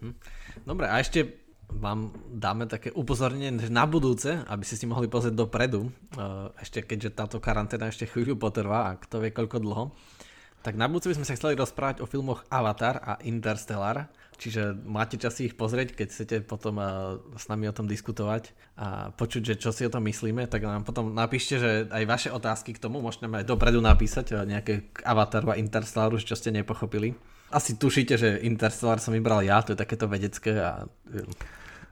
Mhm. 0.00 0.12
Dobre, 0.64 0.88
a 0.88 0.96
ešte 0.96 1.47
vám 1.68 2.16
dáme 2.32 2.64
také 2.64 2.88
upozornenie 2.96 3.52
na 3.68 3.84
budúce, 3.84 4.40
aby 4.48 4.64
ste 4.64 4.80
si 4.80 4.86
mohli 4.88 5.06
pozrieť 5.06 5.36
dopredu, 5.36 5.88
eh, 5.88 6.48
ešte 6.64 6.82
keďže 6.82 7.14
táto 7.14 7.36
karanténa 7.38 7.92
ešte 7.92 8.08
chvíľu 8.08 8.40
potrvá 8.40 8.92
a 8.92 8.96
kto 8.96 9.20
vie 9.20 9.30
koľko 9.30 9.58
dlho. 9.60 9.84
Tak 10.58 10.74
na 10.74 10.90
budúce 10.90 11.14
by 11.14 11.22
sme 11.22 11.28
sa 11.28 11.36
chceli 11.38 11.54
rozprávať 11.54 12.02
o 12.02 12.10
filmoch 12.10 12.42
Avatar 12.50 12.98
a 12.98 13.12
Interstellar, 13.22 14.10
čiže 14.42 14.74
máte 14.74 15.14
čas 15.14 15.38
ich 15.38 15.54
pozrieť, 15.54 15.94
keď 15.94 16.08
chcete 16.10 16.36
potom 16.48 16.80
eh, 16.80 16.88
s 17.36 17.46
nami 17.52 17.68
o 17.68 17.76
tom 17.76 17.84
diskutovať 17.84 18.56
a 18.80 19.12
počuť, 19.12 19.54
že 19.54 19.54
čo 19.60 19.70
si 19.70 19.84
o 19.84 19.92
tom 19.92 20.08
myslíme, 20.08 20.48
tak 20.48 20.64
nám 20.64 20.88
potom 20.88 21.12
napíšte, 21.12 21.54
že 21.60 21.70
aj 21.92 22.04
vaše 22.08 22.30
otázky 22.32 22.72
k 22.74 22.82
tomu 22.82 23.04
môžete 23.04 23.28
aj 23.28 23.44
dopredu 23.44 23.84
napísať, 23.84 24.32
eh, 24.32 24.48
nejaké 24.48 24.88
Avataru 25.04 25.52
a 25.52 25.60
Interstellaru, 25.60 26.16
čo 26.16 26.32
ste 26.32 26.48
nepochopili. 26.48 27.12
Asi 27.48 27.80
tušíte, 27.80 28.20
že 28.20 28.44
Interstellar 28.44 29.00
som 29.00 29.16
vybral 29.16 29.40
ja, 29.40 29.64
to 29.64 29.72
je 29.72 29.80
takéto 29.80 30.04
vedecké 30.04 30.52
a 30.52 30.84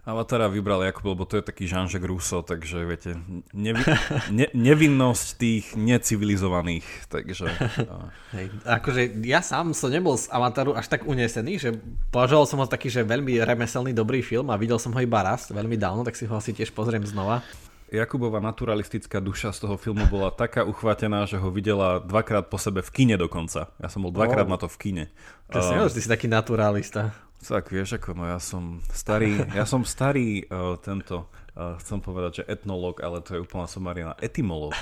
Avatara 0.07 0.47
vybral 0.47 0.87
Jakub, 0.87 1.19
lebo 1.19 1.27
to 1.27 1.35
je 1.35 1.43
taký 1.43 1.67
Jean-Jacques 1.67 2.07
Rousseau, 2.07 2.39
takže 2.39 2.87
viete, 2.87 3.19
nevi, 3.51 3.83
ne, 4.31 4.47
nevinnosť 4.55 5.27
tých 5.35 5.75
necivilizovaných, 5.75 6.87
takže... 7.11 7.51
Hej, 8.39 8.47
akože 8.63 9.19
ja 9.27 9.43
sám 9.43 9.75
som 9.75 9.91
nebol 9.91 10.15
z 10.15 10.31
Avataru 10.31 10.79
až 10.79 10.87
tak 10.87 11.11
unesený, 11.11 11.59
že 11.59 11.75
považoval 12.15 12.47
som 12.47 12.63
ho 12.63 12.71
taký, 12.71 12.87
že 12.87 13.03
veľmi 13.03 13.43
remeselný 13.43 13.91
dobrý 13.91 14.23
film 14.23 14.47
a 14.55 14.61
videl 14.61 14.79
som 14.79 14.95
ho 14.95 15.01
iba 15.03 15.27
raz, 15.27 15.51
veľmi 15.51 15.75
dávno, 15.75 16.07
tak 16.07 16.15
si 16.15 16.23
ho 16.23 16.39
asi 16.39 16.55
tiež 16.55 16.71
pozriem 16.71 17.03
znova. 17.03 17.43
Jakubova 17.91 18.43
naturalistická 18.43 19.23
duša 19.23 19.55
z 19.55 19.67
toho 19.67 19.75
filmu 19.79 20.07
bola 20.11 20.35
taká 20.35 20.67
uchvatená, 20.67 21.27
že 21.27 21.39
ho 21.39 21.51
videla 21.55 22.03
dvakrát 22.03 22.47
po 22.47 22.59
sebe 22.59 22.83
v 22.83 22.91
kine 22.91 23.15
dokonca. 23.19 23.75
Ja 23.79 23.87
som 23.91 24.07
bol 24.07 24.11
dvakrát 24.11 24.47
oh. 24.47 24.53
na 24.55 24.59
to 24.59 24.67
v 24.71 24.77
kine. 24.79 25.05
Presne, 25.47 25.87
ty 25.87 26.03
si 26.03 26.11
taký 26.11 26.27
naturalista. 26.27 27.26
Tak 27.47 27.71
vieš 27.71 28.03
ako, 28.03 28.19
no 28.19 28.27
ja 28.27 28.43
som 28.43 28.83
starý, 28.91 29.39
ja 29.55 29.63
som 29.63 29.87
starý 29.87 30.43
uh, 30.51 30.75
tento, 30.83 31.31
uh, 31.55 31.79
chcem 31.79 32.03
povedať, 32.03 32.43
že 32.43 32.49
etnolog, 32.51 32.99
ale 32.99 33.23
to 33.23 33.39
je 33.39 33.41
úplná 33.47 33.71
somarina, 33.71 34.19
etymolog. 34.19 34.75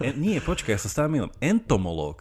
E, 0.00 0.12
nie, 0.16 0.36
počkaj, 0.40 0.76
ja 0.76 0.80
sa 0.80 0.92
stále 0.92 1.08
milím, 1.08 1.32
entomolog. 1.40 2.20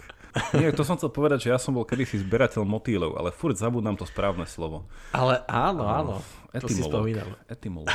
Nie, 0.55 0.71
to 0.71 0.83
som 0.83 0.99
chcel 0.99 1.11
povedať, 1.11 1.47
že 1.47 1.51
ja 1.51 1.59
som 1.59 1.75
bol 1.75 1.87
kedysi 1.87 2.19
zberateľ 2.19 2.63
motýlov, 2.67 3.15
ale 3.15 3.31
furt 3.31 3.55
zabudám 3.55 3.95
to 3.95 4.07
správne 4.07 4.43
slovo. 4.47 4.87
Ale 5.11 5.43
áno, 5.47 5.87
áno, 5.87 6.15
etymolog, 6.51 6.63
to 6.63 6.67
si 6.71 6.81
spomínal. 6.83 7.29
Etymolog. 7.47 7.91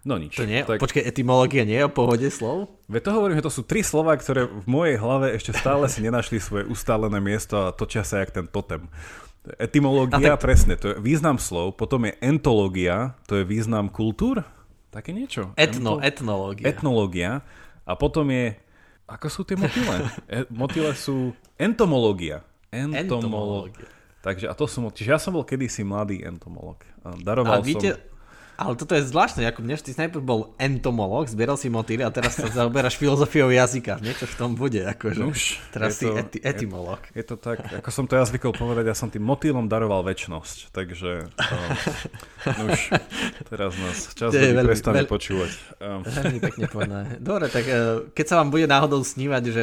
No 0.00 0.16
nič. 0.16 0.32
To 0.40 0.48
nie, 0.48 0.64
tak... 0.64 0.80
Počkaj, 0.80 1.04
etymológia 1.04 1.68
nie 1.68 1.76
je 1.76 1.84
o 1.84 1.92
pohode 1.92 2.24
slov? 2.32 2.72
Veď 2.88 3.04
to 3.04 3.10
hovorím, 3.20 3.36
že 3.36 3.44
to 3.44 3.52
sú 3.52 3.62
tri 3.68 3.84
slova, 3.84 4.16
ktoré 4.16 4.48
v 4.48 4.64
mojej 4.64 4.96
hlave 4.96 5.36
ešte 5.36 5.52
stále 5.52 5.92
si 5.92 6.00
nenašli 6.00 6.40
svoje 6.40 6.64
ustálené 6.72 7.20
miesto 7.20 7.68
a 7.68 7.74
točia 7.74 8.00
sa 8.00 8.24
jak 8.24 8.32
ten 8.32 8.48
totem. 8.48 8.88
Etymológia, 9.56 10.36
tak... 10.36 10.44
presne, 10.44 10.76
to 10.76 10.92
je 10.92 10.96
význam 11.00 11.40
slov, 11.40 11.80
potom 11.80 12.04
je 12.04 12.12
entológia, 12.20 13.16
to 13.24 13.40
je 13.40 13.44
význam 13.48 13.88
kultúr, 13.88 14.44
také 14.92 15.16
niečo. 15.16 15.56
Etno, 15.56 15.96
Ento... 15.96 16.04
etnológia. 16.04 16.64
Etnológia 16.68 17.30
a 17.88 17.92
potom 17.96 18.28
je, 18.28 18.52
ako 19.08 19.26
sú 19.32 19.40
tie 19.48 19.56
motyle? 19.56 19.96
e, 20.28 20.44
motyle 20.52 20.92
sú 20.92 21.32
entomológia. 21.56 22.44
Entomológia. 22.68 23.88
Takže 24.20 24.44
a 24.44 24.52
to 24.52 24.68
som, 24.68 24.92
čiže 24.92 25.16
ja 25.16 25.16
som 25.16 25.32
bol 25.32 25.48
kedysi 25.48 25.80
mladý 25.80 26.20
entomológ. 26.20 26.84
Daroval 27.24 27.60
a 27.60 27.64
víte, 27.64 27.96
som 27.96 28.09
ale 28.60 28.76
toto 28.76 28.92
je 28.92 29.08
zvláštne, 29.08 29.48
ako 29.48 29.64
mne 29.64 29.80
ty 29.80 29.96
najprv 29.96 30.20
bol 30.20 30.52
entomolog, 30.60 31.24
zbieral 31.24 31.56
si 31.56 31.72
motýly 31.72 32.04
a 32.04 32.12
teraz 32.12 32.36
sa 32.36 32.44
zaoberáš 32.52 33.00
filozofiou 33.00 33.48
jazyka. 33.48 33.96
Niečo 34.04 34.28
v 34.28 34.34
tom 34.36 34.52
bude, 34.52 34.84
akože. 34.84 35.24
Už, 35.24 35.56
teraz 35.72 35.96
si 35.96 36.04
to, 36.04 36.20
eti, 36.20 36.44
etymolog. 36.44 37.00
Je, 37.16 37.24
je 37.24 37.32
to 37.32 37.40
tak, 37.40 37.64
ako 37.72 37.88
som 37.88 38.04
to 38.04 38.20
ja 38.20 38.24
zvykol 38.28 38.52
povedať, 38.52 38.92
ja 38.92 38.96
som 38.96 39.08
tým 39.08 39.24
motýlom 39.24 39.64
daroval 39.64 40.04
väčnosť, 40.04 40.76
takže 40.76 41.32
um, 41.32 42.68
už 42.68 42.80
teraz 43.48 43.72
nás 43.80 43.96
čas 44.12 44.28
ľudí 44.36 44.52
prestane 44.60 45.02
veľ... 45.02 45.08
počúvať. 45.08 45.50
Um. 45.80 46.04
Veľmi 46.04 46.38
pekne 46.44 46.64
povedané. 46.68 47.10
Dobre, 47.16 47.48
tak 47.48 47.64
uh, 47.64 48.12
keď 48.12 48.26
sa 48.28 48.34
vám 48.44 48.52
bude 48.52 48.68
náhodou 48.68 49.00
snívať, 49.00 49.42
že 49.48 49.62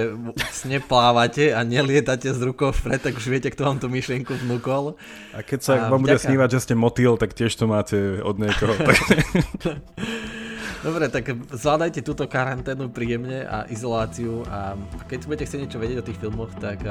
sne 0.50 0.82
plávate 0.82 1.54
a 1.54 1.62
nelietate 1.62 2.34
z 2.34 2.40
rukou 2.42 2.74
vpred, 2.74 3.06
tak 3.06 3.14
už 3.14 3.30
viete, 3.30 3.54
kto 3.54 3.62
vám 3.62 3.78
tú 3.78 3.94
myšlienku 3.94 4.34
vnúkol. 4.42 4.98
A 5.38 5.46
keď 5.46 5.60
sa 5.62 5.72
a 5.78 5.94
vám 5.94 6.02
vďaka... 6.02 6.06
bude 6.10 6.18
snívať, 6.18 6.50
že 6.58 6.60
ste 6.66 6.74
motýl, 6.74 7.14
tak 7.22 7.38
tiež 7.38 7.54
to 7.54 7.70
máte 7.70 7.98
od 8.26 8.42
niekoho. 8.42 8.74
Dobre, 10.88 11.10
tak 11.10 11.34
zvládajte 11.52 12.06
túto 12.06 12.30
karanténu 12.30 12.94
príjemne 12.94 13.44
a 13.50 13.66
izoláciu 13.68 14.46
a 14.48 14.78
keď 15.10 15.20
budete 15.26 15.46
chcieť 15.50 15.62
niečo 15.66 15.82
vedieť 15.82 15.98
o 16.00 16.06
tých 16.06 16.22
filmoch, 16.22 16.54
tak, 16.62 16.86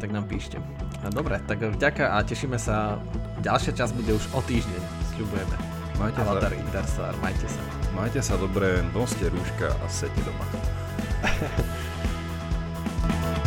tak 0.00 0.08
nám 0.08 0.24
píšte. 0.24 0.56
Dobre, 1.12 1.38
tak 1.44 1.60
vďaka 1.60 2.16
a 2.16 2.24
tešíme 2.24 2.56
sa. 2.56 2.96
Ďalšia 3.44 3.76
časť 3.76 3.92
bude 3.92 4.16
už 4.16 4.24
o 4.32 4.40
týždeň, 4.40 4.82
sľubujeme. 5.14 5.56
Majte 6.00 6.20
Avatar 6.24 6.52
sa. 6.52 6.58
Interstar, 6.58 7.12
majte 7.20 7.46
sa. 7.48 7.60
Majte 7.92 8.20
sa 8.24 8.34
dobre, 8.40 8.84
noste 8.92 9.28
rúška 9.28 9.68
a 9.72 9.86
sete 9.88 10.20
doma. 10.24 10.44